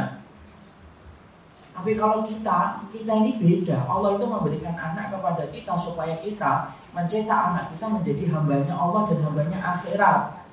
Tapi 1.73 1.97
kalau 1.97 2.21
kita, 2.21 2.85
kita 2.93 3.11
ini 3.25 3.41
beda. 3.41 3.89
Allah 3.89 4.13
itu 4.13 4.25
memberikan 4.29 4.77
anak 4.77 5.17
kepada 5.17 5.49
kita 5.49 5.73
supaya 5.73 6.13
kita 6.21 6.69
mencetak 6.93 7.39
anak 7.49 7.73
kita 7.73 7.85
menjadi 7.89 8.23
hambanya 8.37 8.73
Allah 8.77 9.09
dan 9.09 9.19
hambanya 9.25 9.57
akhirat. 9.57 10.45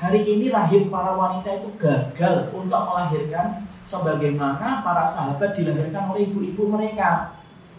Hari 0.00 0.20
ini 0.24 0.48
rahim 0.48 0.88
para 0.88 1.12
wanita 1.12 1.60
itu 1.60 1.68
gagal 1.76 2.48
untuk 2.56 2.80
melahirkan 2.80 3.60
sebagaimana 3.84 4.80
para 4.80 5.04
sahabat 5.04 5.52
dilahirkan 5.52 6.08
oleh 6.08 6.32
ibu-ibu 6.32 6.64
mereka. 6.64 7.35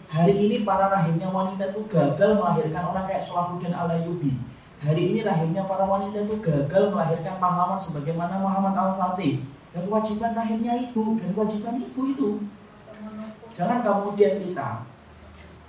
Hari 0.08 0.32
ini 0.32 0.64
para 0.64 0.88
rahimnya 0.88 1.28
wanita 1.28 1.68
itu 1.68 1.84
gagal 1.84 2.40
melahirkan 2.40 2.80
orang 2.80 3.04
kayak 3.04 3.20
Salahuddin 3.20 3.76
Al-Ayyubi. 3.76 4.40
Hari 4.80 5.02
ini 5.12 5.20
rahimnya 5.20 5.60
para 5.68 5.84
wanita 5.84 6.24
itu 6.24 6.40
gagal 6.40 6.96
melahirkan 6.96 7.36
pahlawan 7.36 7.76
sebagaimana 7.76 8.40
Muhammad 8.40 8.72
Al-Fatih. 8.72 9.44
Dan 9.76 9.84
kewajiban 9.84 10.32
rahimnya 10.32 10.80
ibu 10.80 11.20
dan 11.20 11.28
kewajiban 11.36 11.76
ibu 11.76 12.00
itu. 12.08 12.30
Jangan 13.52 13.84
kemudian 13.84 14.40
kita, 14.40 14.86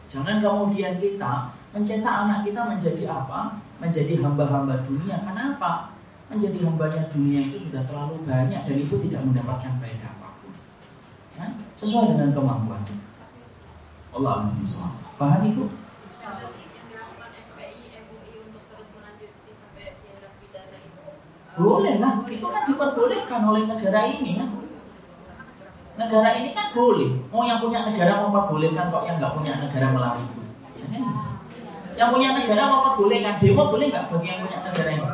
jangan 0.08 0.40
kemudian 0.40 0.96
kita 0.96 1.52
mencetak 1.76 2.16
anak 2.24 2.40
kita 2.48 2.62
menjadi 2.64 3.04
apa? 3.12 3.60
Menjadi 3.84 4.24
hamba-hamba 4.24 4.80
dunia. 4.88 5.20
Kenapa? 5.20 5.92
Menjadi 6.32 6.64
hambanya 6.64 7.04
dunia 7.12 7.50
itu 7.52 7.68
sudah 7.68 7.84
terlalu 7.84 8.24
banyak 8.24 8.62
dan 8.64 8.76
itu 8.78 8.96
tidak 9.10 9.22
mendapatkan 9.26 9.74
faedah 9.84 10.10
apa 10.16 10.28
pun. 10.40 10.54
Ya? 11.36 11.46
Sesuai 11.82 12.16
dengan 12.16 12.32
kemampuan. 12.32 13.09
Allah 14.10 14.32
alam 14.42 14.58
bisawab. 14.58 14.94
Paham 15.20 15.42
itu? 15.46 15.66
Boleh 21.60 22.00
lah, 22.00 22.24
itu 22.24 22.48
kan 22.48 22.64
diperbolehkan 22.72 23.42
oleh 23.44 23.68
negara 23.68 24.02
ini 24.08 24.40
kan. 24.40 24.50
Negara 26.00 26.30
ini 26.40 26.56
kan 26.56 26.72
boleh. 26.72 27.20
Mau 27.28 27.44
yang 27.44 27.60
punya 27.60 27.84
negara 27.84 28.24
mau 28.24 28.32
perbolehkan 28.32 28.88
kok 28.88 29.04
yang 29.04 29.20
nggak 29.20 29.36
punya 29.36 29.60
negara 29.60 29.92
melalui 29.92 30.24
itu. 30.24 30.42
Yang 32.00 32.10
punya 32.16 32.30
negara 32.32 32.64
mau 32.72 32.80
perbolehkan 32.88 33.36
demo 33.36 33.68
boleh 33.68 33.92
nggak 33.92 34.08
bagi 34.08 34.28
yang 34.32 34.40
punya 34.48 34.58
negara 34.64 34.90
ini? 34.96 35.08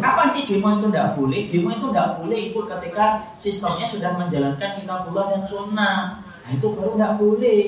Kapan 0.00 0.28
sih 0.32 0.42
demo 0.48 0.68
itu 0.80 0.88
tidak 0.88 1.08
boleh? 1.12 1.40
Demo 1.52 1.68
itu 1.68 1.86
tidak 1.92 2.08
boleh 2.24 2.38
ikut 2.48 2.64
ketika 2.64 3.06
sistemnya 3.36 3.84
sudah 3.84 4.16
menjalankan 4.16 4.70
kitabullah 4.80 5.24
dan 5.36 5.42
sunnah. 5.44 6.24
Nah 6.24 6.50
itu 6.56 6.66
baru 6.72 6.96
tidak 6.96 7.12
boleh. 7.20 7.60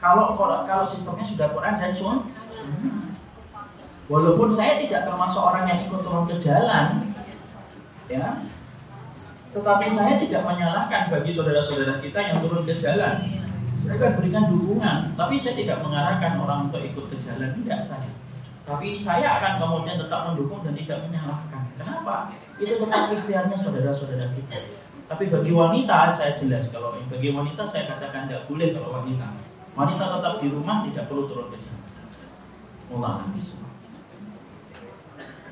Kalau 0.00 0.32
kalau 0.32 0.84
sistemnya 0.88 1.20
sudah 1.20 1.52
Quran 1.52 1.76
dan 1.76 1.92
Sun, 1.92 2.24
walaupun 4.08 4.48
saya 4.48 4.80
tidak 4.80 5.04
termasuk 5.04 5.44
orang 5.44 5.68
yang 5.68 5.84
ikut 5.84 6.00
turun 6.00 6.24
ke 6.24 6.40
jalan, 6.40 7.12
ya, 8.08 8.40
tetapi 9.52 9.86
saya 9.92 10.16
tidak 10.16 10.40
menyalahkan 10.48 11.12
bagi 11.12 11.28
saudara-saudara 11.28 12.00
kita 12.00 12.16
yang 12.16 12.40
turun 12.40 12.64
ke 12.64 12.80
jalan. 12.80 13.20
Saya 13.76 13.96
akan 14.00 14.12
berikan 14.16 14.44
dukungan, 14.48 15.12
tapi 15.20 15.36
saya 15.36 15.52
tidak 15.52 15.84
mengarahkan 15.84 16.32
orang 16.40 16.72
untuk 16.72 16.80
ikut 16.80 17.04
ke 17.12 17.16
jalan, 17.20 17.52
tidak 17.60 17.80
saya. 17.84 18.08
Tapi 18.64 18.96
saya 18.96 19.36
akan 19.36 19.60
kemudian 19.60 20.00
tetap 20.00 20.32
mendukung 20.32 20.64
dan 20.64 20.72
tidak 20.80 21.04
menyalahkan. 21.04 21.60
Kenapa? 21.76 22.32
Itu 22.56 22.80
tetap 22.80 23.12
ikhtiarnya 23.12 23.56
saudara-saudara 23.56 24.32
kita. 24.32 24.58
Tapi 25.12 25.28
bagi 25.28 25.52
wanita 25.52 26.08
saya 26.08 26.32
jelas 26.32 26.72
kalau 26.72 26.96
bagi 26.96 27.28
wanita 27.36 27.68
saya 27.68 27.84
katakan 27.90 28.30
tidak 28.30 28.48
boleh 28.48 28.70
kalau 28.72 29.02
wanita 29.02 29.49
Wanita 29.78 30.04
tetap 30.18 30.34
di 30.42 30.48
rumah 30.50 30.82
tidak 30.86 31.06
perlu 31.06 31.30
turun 31.30 31.50
ke 31.54 31.56
jalan. 31.62 31.82
Allah 32.90 33.22
bisa. 33.34 33.54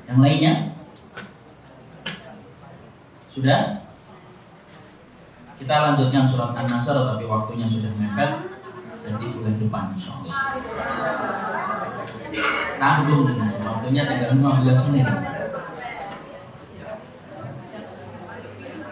Yang 0.09 0.19
lainnya 0.19 0.53
sudah 3.29 3.79
kita 5.59 5.75
lanjutkan 5.75 6.23
surat 6.27 6.51
An-Nasr 6.55 6.97
tapi 7.03 7.23
waktunya 7.27 7.67
sudah 7.67 7.91
mepet. 7.95 8.31
Jadi 8.99 9.25
bulan 9.31 9.55
depan 9.59 9.83
insya 9.95 10.11
Allah. 10.15 10.35
Tanggung, 12.79 13.25
waktunya 13.63 14.03
tinggal 14.05 14.31
15 14.35 14.87
menit. 14.91 15.07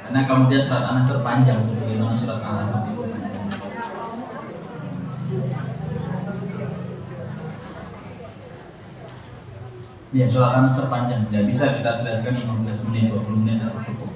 Karena 0.08 0.22
kemudian 0.24 0.64
surat 0.64 0.84
An-Nasr 0.88 1.20
panjang 1.20 1.60
sebagaimana 1.60 2.16
surat 2.16 2.40
Al-Ahzab 2.40 2.96
itu 2.96 3.04
panjang. 3.12 3.48
Ya, 10.18 10.26
surat 10.26 10.58
An-Nasr 10.58 10.90
panjang, 10.90 11.30
tidak 11.30 11.46
bisa 11.46 11.78
kita 11.78 11.94
jelaskan 12.02 12.42
15 12.42 12.90
menit, 12.90 13.14
20 13.14 13.38
menit 13.38 13.62
atau 13.62 13.86
cukup. 13.86 14.10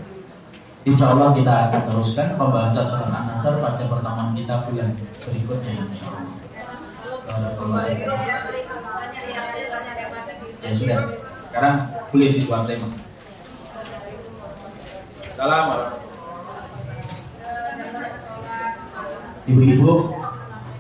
Insya 0.82 1.14
Allah 1.14 1.30
kita 1.38 1.54
akan 1.70 1.82
teruskan 1.93 2.28
pembahasan 2.41 2.89
surat 2.89 3.06
An-Nasr 3.06 3.62
pada 3.62 3.86
pertemuan 3.86 4.34
kita 4.34 4.66
bulan 4.66 4.97
berikutnya 4.97 5.72
Insya 5.78 6.10
Allah. 6.10 7.86
Ya 10.66 10.70
sudah, 10.74 11.22
sekarang 11.45 11.76
boleh 12.10 12.30
dibuat 12.34 12.66
tema. 12.66 12.89
Salam. 15.30 15.66
Ibu-ibu, 19.45 19.91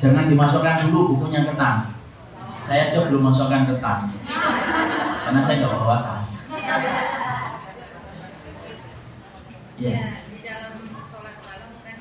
jangan 0.01 0.25
dimasukkan 0.25 0.75
dulu 0.89 1.13
bukunya 1.13 1.45
ke 1.45 1.53
tas. 1.53 1.93
Saya 2.65 2.89
aja 2.89 3.05
belum 3.05 3.29
masukkan 3.29 3.69
ke 3.69 3.77
tas, 3.77 4.09
karena 5.31 5.47
saya 5.47 5.63
nggak 5.63 5.79
bawa 5.79 5.97
tas. 6.03 6.27
Ya. 9.79 10.11
di 10.27 10.43
dalam 10.43 10.75
sholat 11.07 11.39
malam 11.39 11.71
kan 11.79 11.97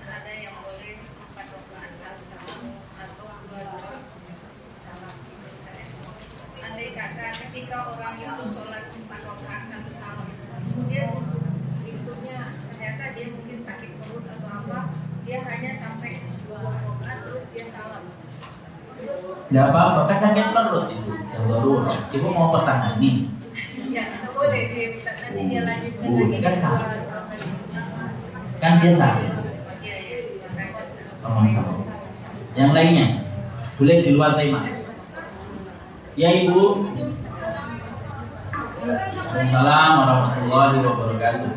ketika 7.38 7.76
orang 7.94 8.18
itu 8.18 8.44
sholat 8.50 8.90
empat 8.98 9.20
rakaat 9.22 9.62
satu 9.62 9.90
salam, 9.94 10.26
kemudian 10.66 11.14
hitungnya 11.86 12.50
ternyata 12.66 13.14
dia 13.14 13.26
mungkin 13.30 13.62
sakit 13.62 13.90
perut 14.02 14.26
atau 14.26 14.50
apa, 14.58 14.90
dia 15.22 15.38
hanya 15.46 15.78
sampai 15.78 16.18
dua 16.50 16.66
rakaat 16.66 17.18
terus 17.30 17.46
dia 17.54 17.70
salam. 17.70 18.10
Tidak 18.98 19.66
apa-apa, 19.70 20.00
kan 20.10 20.18
sakit 20.18 20.46
baru. 21.60 21.84
Ibu 22.08 22.28
mau 22.32 22.48
pertangani. 22.48 23.28
Ya, 23.92 24.04
boleh 24.32 24.62
dia 24.72 24.86
nanti 25.04 25.40
dia 25.50 25.60
lanjutkan 25.60 26.08
Oh, 26.08 26.16
lagi 26.16 26.38
kan 26.40 26.54
sama. 26.56 26.80
Kan 28.60 28.72
dia 28.80 28.92
sakit. 28.96 29.32
Iya, 29.84 29.94
iya. 30.00 30.18
Sama-sama. 31.20 31.84
Yang 32.56 32.70
lainnya, 32.72 33.06
boleh 33.76 33.96
di 34.00 34.10
luar 34.16 34.32
tema. 34.40 34.60
Ya 36.16 36.28
Ibu. 36.32 36.60
Waalaikumsalam 38.80 39.92
warahmatullahi 40.00 40.76
wabarakatuh. 40.80 41.52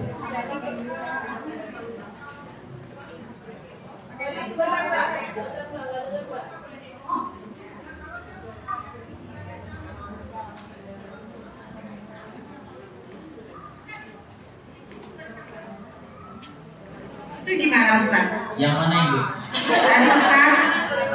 Itu 17.43 17.51
gimana 17.59 17.82
Ustaz? 17.97 18.25
Yang 18.57 18.73
mana 18.77 18.95
Ibu? 19.09 19.19
Tadi 19.63 20.07
Ustaz 20.13 20.53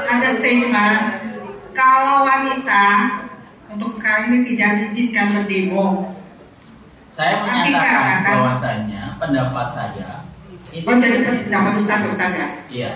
ada 0.09 0.29
statement 0.31 1.03
kalau 1.77 2.27
wanita 2.27 2.87
untuk 3.71 3.91
sekarang 3.93 4.35
ini 4.35 4.39
tidak 4.55 4.71
diizinkan 4.83 5.27
berdemo. 5.39 6.17
Saya 7.13 7.43
menyatakan 7.43 7.83
katakan. 7.83 8.33
bahwasanya 8.39 9.03
pendapat 9.19 9.67
saya 9.67 10.19
itu 10.69 10.85
Oh 10.85 10.97
jadi 11.01 11.25
pendapat 11.25 11.73
Ustaz 11.81 12.05
Ustaz 12.05 12.33
ya? 12.37 12.49
Iya. 12.69 12.91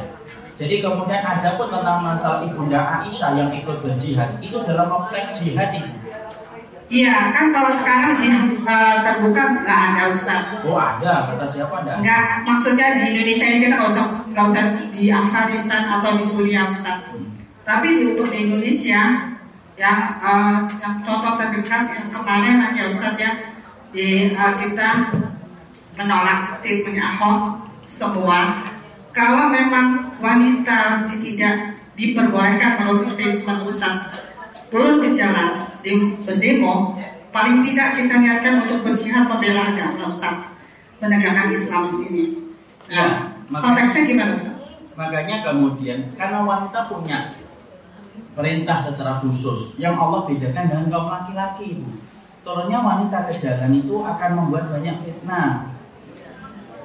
Jadi 0.61 0.85
kemudian 0.85 1.25
ada 1.25 1.57
pun 1.57 1.73
tentang 1.73 2.05
masalah 2.05 2.45
ibunda 2.45 3.03
Aisyah 3.03 3.35
yang 3.35 3.51
ikut 3.51 3.83
berjihad 3.83 4.37
itu 4.39 4.61
dalam 4.63 4.93
konteks 4.93 5.41
jihad 5.41 5.73
itu. 5.75 5.91
Iya 6.93 7.33
kan 7.33 7.57
kalau 7.57 7.73
sekarang 7.73 8.21
di, 8.21 8.29
eh, 8.69 8.97
terbuka 9.01 9.65
nggak 9.65 9.81
ada 9.97 10.03
Ustaz. 10.13 10.45
Oh 10.61 10.77
ada, 10.77 11.33
kata 11.33 11.49
siapa 11.49 11.81
ada? 11.81 12.05
Nggak 12.05 12.45
maksudnya 12.45 13.01
di 13.01 13.17
Indonesia 13.17 13.49
ini 13.49 13.65
kita 13.65 13.81
nggak 13.81 13.91
usah 13.97 14.07
nggak 14.29 14.45
usah 14.53 14.65
di 14.93 15.09
Afghanistan 15.09 15.89
atau 15.89 16.21
di 16.21 16.25
Suriah 16.25 16.69
Ustaz. 16.69 17.01
Tapi 17.65 17.87
di, 17.97 18.03
untuk 18.13 18.29
di 18.29 18.45
Indonesia 18.45 19.33
yang 19.81 20.01
eh, 20.21 20.59
yang 20.61 20.95
contoh 21.01 21.33
terdekat 21.41 21.97
yang 21.97 22.09
kemarin 22.13 22.61
aja 22.61 22.85
Ustaz 22.85 23.17
ya 23.17 23.57
di 23.89 24.29
eh, 24.37 24.53
kita 24.61 25.17
menolak 25.97 26.53
statement 26.53 27.01
Ahok 27.01 27.73
semua 27.89 28.69
kalau 29.17 29.49
memang 29.49 30.13
wanita 30.21 31.09
tidak 31.09 31.81
diperbolehkan 31.97 32.85
menurut 32.85 33.09
statement 33.09 33.65
Ustaz 33.65 34.13
turun 34.69 35.01
ke 35.01 35.17
jalan 35.17 35.72
berdemo 36.23 36.97
paling 37.35 37.65
tidak 37.67 37.99
kita 37.99 38.15
niatkan 38.23 38.55
untuk 38.67 38.87
berjihad 38.87 39.27
membela 39.27 39.75
agama 39.75 40.07
Ustaz 40.07 40.47
menegakkan 41.03 41.51
Islam 41.51 41.83
di 41.91 41.95
sini 41.95 42.25
Iya, 42.93 42.99
nah, 42.99 43.19
makanya- 43.49 43.63
konteksnya 43.63 44.03
gimana 44.05 44.31
Ustaz? 44.35 44.77
Makanya 44.93 45.37
kemudian 45.41 45.99
karena 46.13 46.45
wanita 46.45 46.79
punya 46.93 47.33
perintah 48.37 48.77
secara 48.77 49.17
khusus 49.25 49.73
yang 49.81 49.97
Allah 49.97 50.29
bedakan 50.29 50.69
dengan 50.69 50.87
kaum 50.93 51.09
laki-laki. 51.09 51.81
Turunnya 52.43 52.79
wanita 52.83 53.31
ke 53.31 53.33
jalan 53.39 53.73
itu 53.81 54.03
akan 54.03 54.31
membuat 54.37 54.69
banyak 54.69 54.97
fitnah. 55.01 55.73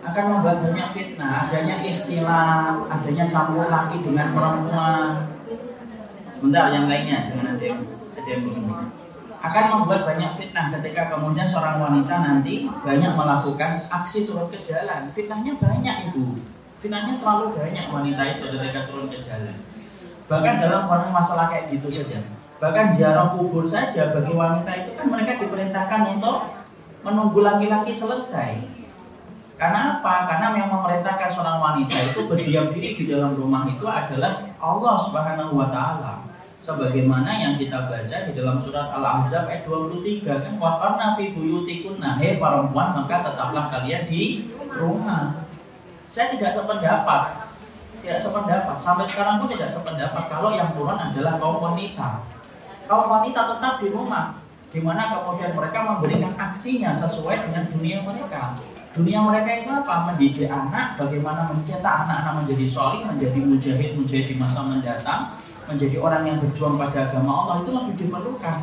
Akan 0.07 0.39
membuat 0.39 0.63
banyak 0.63 0.87
fitnah, 0.95 1.49
adanya 1.49 1.83
ikhtilat, 1.83 2.87
adanya 2.87 3.25
campur 3.27 3.67
laki 3.67 3.99
dengan 4.05 4.31
perempuan. 4.31 5.27
Bentar 6.39 6.71
yang 6.71 6.85
lainnya 6.87 7.27
jangan 7.27 7.57
ada 7.57 7.65
yang 7.65 7.81
Akan 9.37 9.63
membuat 9.69 10.03
banyak 10.03 10.35
fitnah 10.35 10.73
ketika 10.73 11.13
kemudian 11.13 11.47
seorang 11.47 11.79
wanita 11.79 12.15
nanti 12.19 12.67
banyak 12.67 13.11
melakukan 13.15 13.71
aksi 13.87 14.27
turun 14.27 14.49
ke 14.51 14.59
jalan. 14.59 15.07
Fitnahnya 15.15 15.55
banyak 15.55 16.11
ibu. 16.11 16.35
Fitnahnya 16.83 17.15
terlalu 17.21 17.55
banyak 17.55 17.85
wanita 17.87 18.21
itu 18.27 18.45
ketika 18.51 18.79
turun 18.89 19.07
ke 19.07 19.23
jalan. 19.23 19.55
Bahkan 20.27 20.53
dalam 20.59 20.91
orang 20.91 21.09
masalah 21.15 21.47
kayak 21.47 21.71
gitu 21.71 21.87
saja. 21.87 22.19
Bahkan 22.57 22.97
ziarah 22.97 23.31
kubur 23.37 23.63
saja 23.63 24.11
bagi 24.11 24.33
wanita 24.33 24.71
itu 24.73 24.91
kan 24.97 25.07
mereka 25.07 25.39
diperintahkan 25.39 26.01
untuk 26.17 26.51
menunggu 27.05 27.39
laki-laki 27.45 27.95
selesai. 27.95 28.59
Karena 29.57 29.97
apa? 29.97 30.29
Karena 30.29 30.53
yang 30.53 30.69
memerintahkan 30.69 31.29
seorang 31.33 31.57
wanita 31.57 31.97
itu 32.13 32.29
berdiam 32.29 32.69
diri 32.75 32.93
di 32.93 33.05
dalam 33.09 33.33
rumah 33.33 33.65
itu 33.65 33.85
adalah 33.87 34.45
Allah 34.61 34.95
Subhanahu 35.01 35.57
wa 35.57 35.71
taala. 35.71 36.26
Sebagaimana 36.57 37.37
yang 37.37 37.53
kita 37.61 37.85
baca 37.85 38.17
di 38.25 38.31
dalam 38.33 38.57
surat 38.57 38.89
Al-Ahzab 38.89 39.45
ayat 39.45 39.69
23 39.69 40.25
kan 40.25 40.53
waqarna 40.57 41.13
fi 41.13 41.29
buyutikunna 41.29 42.17
hei 42.17 42.41
perempuan 42.41 42.97
maka 42.97 43.21
tetaplah 43.29 43.69
kalian 43.69 44.09
di 44.09 44.49
rumah. 44.73 45.45
Saya 46.09 46.33
tidak 46.33 46.49
sependapat. 46.57 47.45
Tidak 48.01 48.17
sependapat. 48.17 48.77
Sampai 48.81 49.05
sekarang 49.05 49.37
pun 49.37 49.53
tidak 49.53 49.69
sependapat 49.69 50.23
kalau 50.25 50.49
yang 50.49 50.73
turun 50.73 50.97
adalah 50.97 51.37
kaum 51.37 51.61
wanita. 51.61 52.25
Kaum 52.89 53.05
wanita 53.05 53.41
tetap 53.53 53.77
di 53.77 53.93
rumah 53.93 54.41
di 54.73 54.79
mana 54.83 55.13
kemudian 55.13 55.53
mereka 55.55 55.79
memberikan 55.85 56.33
aksinya 56.35 56.91
sesuai 56.91 57.47
dengan 57.47 57.69
dunia 57.69 58.01
mereka. 58.01 58.57
Dunia 58.97 59.21
mereka 59.21 59.49
itu 59.61 59.69
apa? 59.69 60.09
Mendidik 60.09 60.49
anak, 60.49 60.97
bagaimana 60.97 61.53
mencetak 61.53 62.09
anak-anak 62.09 62.33
menjadi 62.41 62.65
solih, 62.65 63.05
menjadi 63.05 63.39
mujahid-mujahid 63.45 64.25
di 64.33 64.35
masa 64.35 64.65
mendatang, 64.65 65.37
menjadi 65.67 65.97
orang 65.99 66.23
yang 66.23 66.37
berjuang 66.39 66.79
pada 66.79 67.11
agama 67.11 67.31
Allah 67.45 67.55
itu 67.61 67.71
lebih 67.75 67.93
diperlukan. 68.07 68.57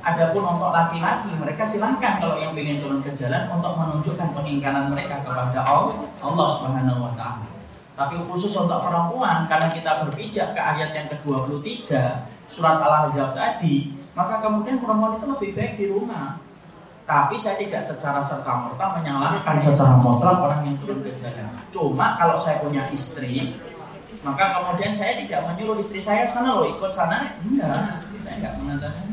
Adapun 0.00 0.42
untuk 0.42 0.72
laki-laki, 0.72 1.28
mereka 1.36 1.62
silahkan 1.62 2.16
kalau 2.16 2.40
yang 2.40 2.56
ingin 2.56 2.80
turun 2.80 3.04
ke 3.04 3.12
jalan 3.12 3.52
untuk 3.52 3.76
menunjukkan 3.76 4.32
pengingkaran 4.32 4.88
mereka 4.88 5.20
kepada 5.20 5.60
Allah, 5.60 6.08
Allah 6.24 6.46
Subhanahu 6.56 7.04
wa 7.04 7.12
taala. 7.14 7.46
Tapi 8.00 8.16
khusus 8.24 8.56
untuk 8.56 8.80
perempuan, 8.80 9.44
karena 9.44 9.68
kita 9.68 10.00
berpijak 10.08 10.56
ke 10.56 10.60
ayat 10.60 10.96
yang 10.96 11.06
ke-23 11.12 11.92
surat 12.48 12.80
Al-Ahzab 12.80 13.36
tadi, 13.36 13.92
maka 14.16 14.40
kemudian 14.40 14.80
perempuan 14.80 15.20
itu 15.20 15.26
lebih 15.28 15.50
baik 15.52 15.72
di 15.76 15.86
rumah. 15.92 16.40
Tapi 17.04 17.36
saya 17.36 17.60
tidak 17.60 17.84
secara 17.84 18.24
serta 18.24 18.48
merta 18.70 18.96
menyalahkan 18.96 19.60
secara 19.60 20.00
mutlak 20.00 20.40
orang 20.40 20.64
yang 20.64 20.76
turun 20.80 21.04
ke 21.04 21.12
jalan. 21.20 21.52
Cuma 21.68 22.16
kalau 22.16 22.40
saya 22.40 22.64
punya 22.64 22.88
istri, 22.88 23.52
maka 24.20 24.44
kemudian 24.60 24.92
saya 24.92 25.16
tidak 25.16 25.40
menyuruh 25.48 25.80
istri 25.80 25.96
saya 25.96 26.28
sana 26.28 26.60
loh 26.60 26.68
ikut 26.68 26.92
sana. 26.92 27.40
Enggak, 27.40 28.04
saya 28.20 28.34
enggak 28.36 28.54
mengatakan. 28.60 29.04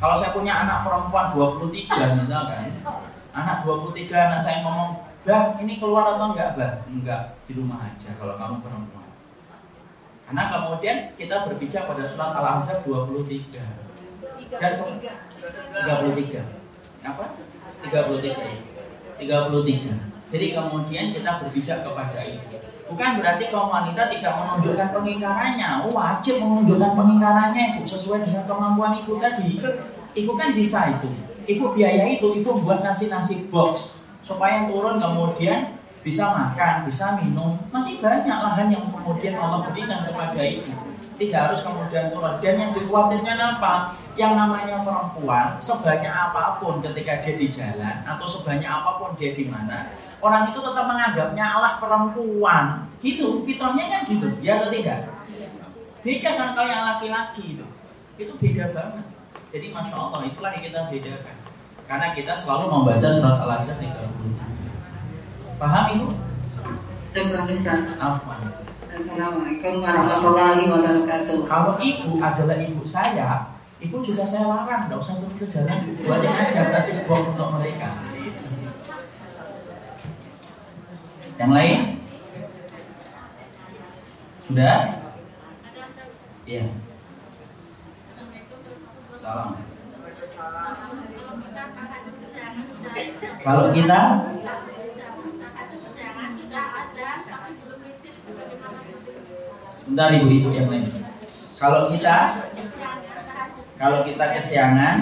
Kalau 0.00 0.16
saya 0.16 0.32
punya 0.32 0.64
anak 0.64 0.84
perempuan 0.84 1.32
23 1.32 2.24
misalkan, 2.24 2.72
anak 3.36 3.56
23 3.64 4.32
anak 4.32 4.40
saya 4.40 4.64
ngomong, 4.64 5.04
"Bang, 5.24 5.60
ini 5.60 5.76
keluar 5.76 6.16
atau 6.16 6.32
enggak, 6.32 6.56
Bang?" 6.56 6.84
Enggak, 6.88 7.36
di 7.44 7.52
rumah 7.56 7.84
aja 7.84 8.12
kalau 8.16 8.36
kamu 8.36 8.56
perempuan. 8.64 9.08
Karena 10.24 10.42
kemudian 10.46 10.96
kita 11.18 11.36
berbicara 11.42 11.90
pada 11.90 12.04
surat 12.06 12.32
Al-Ahzab 12.36 12.86
23 12.86 13.60
dan 14.56 14.72
33. 14.78 16.44
Apa? 17.02 17.24
33 17.82 18.36
ya. 18.36 18.60
33. 19.18 19.96
Jadi 20.30 20.46
kemudian 20.54 21.04
kita 21.10 21.30
berbicara 21.42 21.80
kepada 21.82 22.20
ibu. 22.22 22.69
Bukan 22.90 23.22
berarti 23.22 23.46
kaum 23.54 23.70
wanita 23.70 24.10
tidak 24.10 24.34
menunjukkan 24.34 24.88
pengingkarannya. 24.90 25.86
Wajib 25.94 26.42
menunjukkan 26.42 26.90
pengingkarannya 26.98 27.62
ibu 27.78 27.86
sesuai 27.86 28.26
dengan 28.26 28.42
kemampuan 28.50 28.98
ibu 28.98 29.14
tadi. 29.22 29.62
Ibu 30.18 30.32
kan 30.34 30.50
bisa 30.58 30.90
itu. 30.90 31.06
Ibu 31.46 31.70
biaya 31.70 32.10
itu, 32.10 32.26
ibu 32.42 32.50
buat 32.66 32.82
nasi-nasi 32.82 33.46
box 33.46 33.94
supaya 34.26 34.66
turun 34.66 34.98
kemudian 34.98 35.78
bisa 36.02 36.34
makan, 36.34 36.82
bisa 36.82 37.14
minum. 37.22 37.62
Masih 37.70 38.02
banyak 38.02 38.26
lahan 38.26 38.74
yang 38.74 38.90
kemudian 38.90 39.38
Allah 39.38 39.70
berikan 39.70 40.02
kepada 40.10 40.42
ibu. 40.42 40.74
Tidak 41.14 41.40
harus 41.46 41.62
kemudian 41.62 42.10
turun. 42.10 42.42
Dan 42.42 42.58
yang 42.58 42.70
dikhawatirkan 42.74 43.38
apa? 43.38 43.94
Yang 44.18 44.32
namanya 44.34 44.82
perempuan, 44.82 45.62
sebanyak 45.62 46.10
apa 46.10 46.58
pun 46.58 46.82
ketika 46.82 47.22
dia 47.22 47.34
di 47.38 47.46
jalan 47.46 48.02
atau 48.02 48.26
sebanyak 48.26 48.66
apa 48.66 48.98
pun 48.98 49.14
dia 49.14 49.30
di 49.30 49.46
mana, 49.46 49.94
orang 50.20 50.52
itu 50.52 50.58
tetap 50.60 50.84
menganggapnya 50.84 51.44
Allah 51.44 51.72
perempuan. 51.80 52.86
Gitu, 53.00 53.44
fitrahnya 53.48 53.84
kan 53.88 54.00
gitu, 54.04 54.28
ya 54.44 54.60
atau 54.60 54.68
tidak? 54.68 55.08
Beda 56.04 56.30
kan 56.36 56.48
kalau 56.52 56.68
yang 56.68 56.84
laki-laki 56.84 57.56
itu. 57.56 57.66
Itu 58.20 58.32
beda 58.36 58.76
banget. 58.76 59.04
Jadi 59.50 59.66
Masya 59.72 59.96
Allah, 59.96 60.20
itulah 60.28 60.50
yang 60.52 60.64
kita 60.68 60.80
bedakan. 60.92 61.36
Karena 61.88 62.06
kita 62.14 62.32
selalu 62.36 62.64
membaca 62.70 63.08
surat 63.08 63.36
Al-Azhar 63.42 63.76
30. 63.82 65.58
Paham 65.58 65.84
Ibu? 65.96 66.06
Ustaz. 67.50 67.80
Afwan. 67.98 68.40
Assalamualaikum 68.90 69.82
warahmatullahi 69.82 70.70
wabarakatuh. 70.70 71.48
Kalau 71.48 71.74
ibu 71.82 72.20
adalah 72.22 72.56
ibu 72.62 72.82
saya, 72.86 73.48
ibu 73.82 73.98
juga 74.04 74.22
saya 74.22 74.46
larang, 74.46 74.86
nggak 74.86 75.00
usah 75.00 75.18
turun 75.18 75.34
ke 75.34 75.46
jalan. 75.50 75.78
Buatin 76.04 76.30
aja 76.30 76.70
kasih 76.70 77.02
bom 77.08 77.34
untuk 77.34 77.48
mereka. 77.58 78.09
Yang 81.40 81.52
lain? 81.56 81.80
Sudah? 84.44 84.76
Iya. 86.44 86.64
Salam. 89.16 89.56
Kalau 93.40 93.64
kita 93.72 94.00
Sebentar 99.80 100.08
ibu-ibu 100.12 100.52
yang 100.52 100.68
lain. 100.68 100.92
Kalau 101.56 101.88
kita 101.88 102.16
kalau 103.80 104.04
kita 104.04 104.24
kesiangan, 104.36 104.96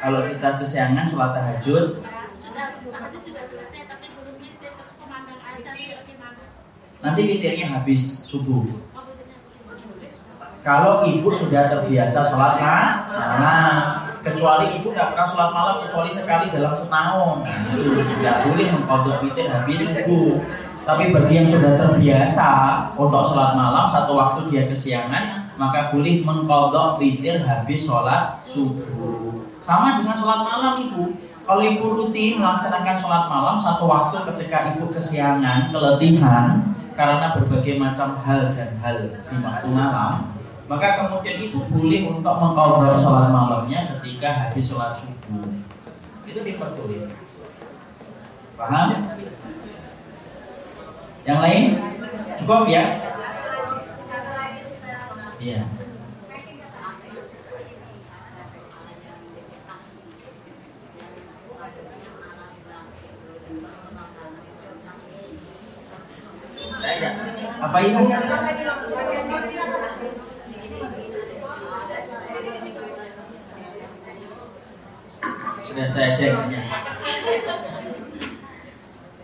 kalau 0.00 0.20
kita 0.24 0.48
kesiangan 0.56 1.04
sholat 1.04 1.30
tahajud, 1.36 2.00
nanti 7.02 7.20
witirnya 7.26 7.66
habis 7.66 8.22
subuh. 8.22 8.62
Kalau 10.62 11.02
ibu 11.02 11.26
sudah 11.26 11.66
terbiasa 11.66 12.22
sholat 12.22 12.54
malam, 12.62 14.06
kecuali 14.22 14.78
ibu 14.78 14.94
tidak 14.94 15.10
pernah 15.10 15.26
sholat 15.26 15.50
malam 15.50 15.74
kecuali 15.82 16.10
sekali 16.14 16.54
dalam 16.54 16.70
setahun, 16.70 17.42
tidak 17.82 18.36
boleh 18.46 18.66
mengkodok 18.70 19.26
witir 19.26 19.50
habis 19.50 19.82
subuh. 19.82 20.38
Tapi 20.82 21.14
bagi 21.14 21.34
yang 21.42 21.46
sudah 21.50 21.78
terbiasa 21.78 22.50
untuk 22.94 23.22
sholat 23.26 23.58
malam 23.58 23.90
satu 23.90 24.14
waktu 24.14 24.54
dia 24.54 24.70
kesiangan, 24.70 25.50
maka 25.58 25.90
boleh 25.90 26.22
mengkodok 26.22 27.02
witir 27.02 27.42
habis 27.42 27.82
sholat 27.82 28.38
subuh. 28.46 29.42
Sama 29.58 29.98
dengan 29.98 30.14
sholat 30.14 30.46
malam 30.46 30.78
ibu. 30.86 31.10
Kalau 31.42 31.58
ibu 31.58 31.86
rutin 31.98 32.38
melaksanakan 32.38 33.02
sholat 33.02 33.26
malam 33.26 33.58
satu 33.58 33.90
waktu 33.90 34.14
ketika 34.30 34.78
ibu 34.78 34.86
kesiangan, 34.94 35.74
keletihan 35.74 36.62
karena 36.92 37.34
berbagai 37.36 37.80
macam 37.80 38.20
hal 38.20 38.52
dan 38.52 38.76
hal 38.80 38.96
di 39.08 39.36
waktu 39.40 39.68
malam, 39.72 40.32
maka 40.70 41.04
kemudian 41.04 41.36
ibu 41.48 41.58
boleh 41.68 42.08
untuk 42.08 42.34
mengkodok 42.38 42.96
sholat 42.96 43.28
malamnya 43.28 43.92
ketika 43.96 44.28
habis 44.48 44.64
sholat 44.70 44.96
subuh. 44.96 45.48
Itu 46.24 46.40
diperbolehkan. 46.40 47.18
Paham? 48.56 48.88
Yang 51.22 51.38
lain 51.38 51.62
cukup 52.38 52.66
ya? 52.70 52.84
Iya. 55.42 55.60
Saya 55.66 55.81
apa 67.72 67.88
ibu? 67.88 68.04
Sudah 75.64 75.86
saya 75.88 76.12
cek. 76.12 76.32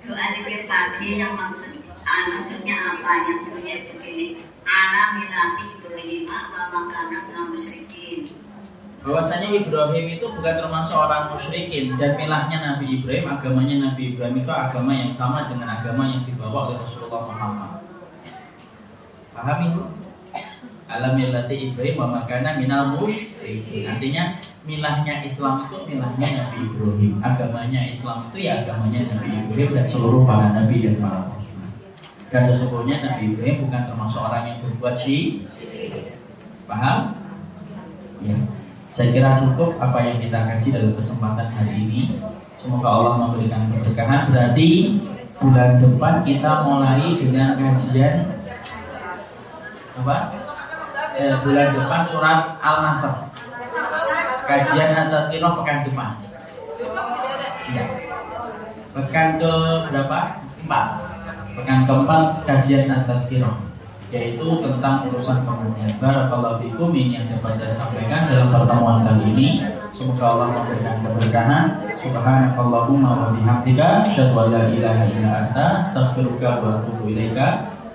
Doa 0.09 0.27
zikir 0.33 0.65
pagi 0.65 1.21
yang 1.21 1.37
maksud 1.37 1.77
ah, 2.09 2.25
maksudnya 2.33 2.97
apa 2.97 3.29
yang 3.29 3.53
bunyi 3.53 3.85
begini 3.93 4.41
ala 4.65 5.21
milati 5.21 5.69
Ibrahim 5.77 6.33
wa 6.33 6.65
makanan 6.73 7.53
musyrikin 7.53 8.33
bahwasanya 9.05 9.53
Ibrahim 9.53 10.05
itu 10.17 10.25
bukan 10.25 10.55
termasuk 10.57 10.97
orang 10.97 11.29
musyrikin 11.29 12.01
dan 12.01 12.17
milahnya 12.17 12.57
Nabi 12.65 12.97
Ibrahim 12.97 13.29
agamanya 13.29 13.93
Nabi 13.93 14.17
Ibrahim 14.17 14.41
itu 14.41 14.49
agama 14.49 14.97
yang 14.97 15.13
sama 15.13 15.53
dengan 15.53 15.69
agama 15.69 16.09
yang 16.09 16.25
dibawa 16.25 16.73
oleh 16.73 16.81
Rasulullah 16.81 17.29
Muhammad 17.29 17.88
paham 19.39 19.59
itu 19.71 19.83
alam 20.91 21.15
milati 21.15 21.57
Ibrahim 21.71 21.95
wa 22.01 22.07
makana 22.19 22.59
minal 22.59 22.99
musyrikin. 22.99 23.87
Artinya 23.87 24.43
milahnya 24.67 25.23
Islam 25.23 25.71
itu 25.71 25.79
milahnya 25.87 26.29
Nabi 26.43 26.59
Ibrahim. 26.67 27.13
Agamanya 27.23 27.81
Islam 27.87 28.33
itu 28.33 28.39
ya 28.43 28.67
agamanya 28.67 29.07
Nabi 29.15 29.47
Ibrahim 29.47 29.71
dan 29.79 29.87
seluruh 29.87 30.27
para 30.27 30.51
nabi 30.57 30.83
dan 30.83 30.97
para 30.99 31.31
rasul 31.31 31.49
dan 32.29 32.45
sesungguhnya 32.45 33.01
Nabi 33.01 33.33
Ibrahim 33.33 33.69
bukan 33.69 33.83
termasuk 33.89 34.21
orang 34.21 34.45
yang 34.45 34.59
berbuat 34.61 34.95
syirik. 35.01 35.41
Paham? 36.69 37.17
Ya. 38.21 38.37
Saya 38.93 39.15
kira 39.17 39.39
cukup 39.41 39.81
apa 39.81 40.05
yang 40.05 40.19
kita 40.21 40.37
kaji 40.45 40.69
dalam 40.75 40.93
kesempatan 40.93 41.49
hari 41.49 41.73
ini. 41.89 42.21
Semoga 42.61 42.89
Allah 42.91 43.15
memberikan 43.25 43.73
keberkahan. 43.73 44.29
Berarti 44.29 44.69
bulan 45.41 45.81
depan 45.81 46.15
kita 46.27 46.53
mulai 46.67 47.17
dengan 47.17 47.57
kajian 47.57 48.38
apa? 49.99 50.17
Eh, 51.19 51.35
bulan 51.43 51.69
depan 51.75 52.03
surat 52.07 52.41
Al-Nasr. 52.63 53.15
Kajian 54.49 54.91
At-Tadkirah 54.95 55.53
pekan 55.61 55.79
depan. 55.85 56.11
Ya. 57.75 57.85
Pekan 58.95 59.29
ke 59.37 59.53
berapa? 59.91 60.21
Empat. 60.65 60.87
Pekan 61.59 61.79
keempat 61.85 62.25
kajian 62.47 62.87
At-Tadkirah 62.87 63.69
yaitu 64.09 64.47
tentang 64.65 65.05
urusan 65.05 65.45
kemudian 65.45 65.93
Barakallahu 66.01 66.65
fikum 66.65 66.97
ini 66.97 67.21
yang 67.21 67.29
dapat 67.29 67.61
saya 67.61 67.77
sampaikan 67.77 68.25
dalam 68.25 68.49
pertemuan 68.49 69.05
kali 69.05 69.37
ini 69.37 69.49
semoga 69.93 70.33
Allah 70.33 70.49
memberikan 70.57 70.97
keberkahan 71.05 71.65
subhanakallahumma 72.01 73.11
wa 73.13 73.29
bihamdika 73.37 74.09
asyhadu 74.09 74.49
la 74.49 74.65
ilaha 74.73 75.05
illa 75.13 75.31
anta 75.45 75.85
astaghfiruka 75.85 76.65
wa 76.65 76.81
atubu 76.81 77.05
ilaika 77.13 77.77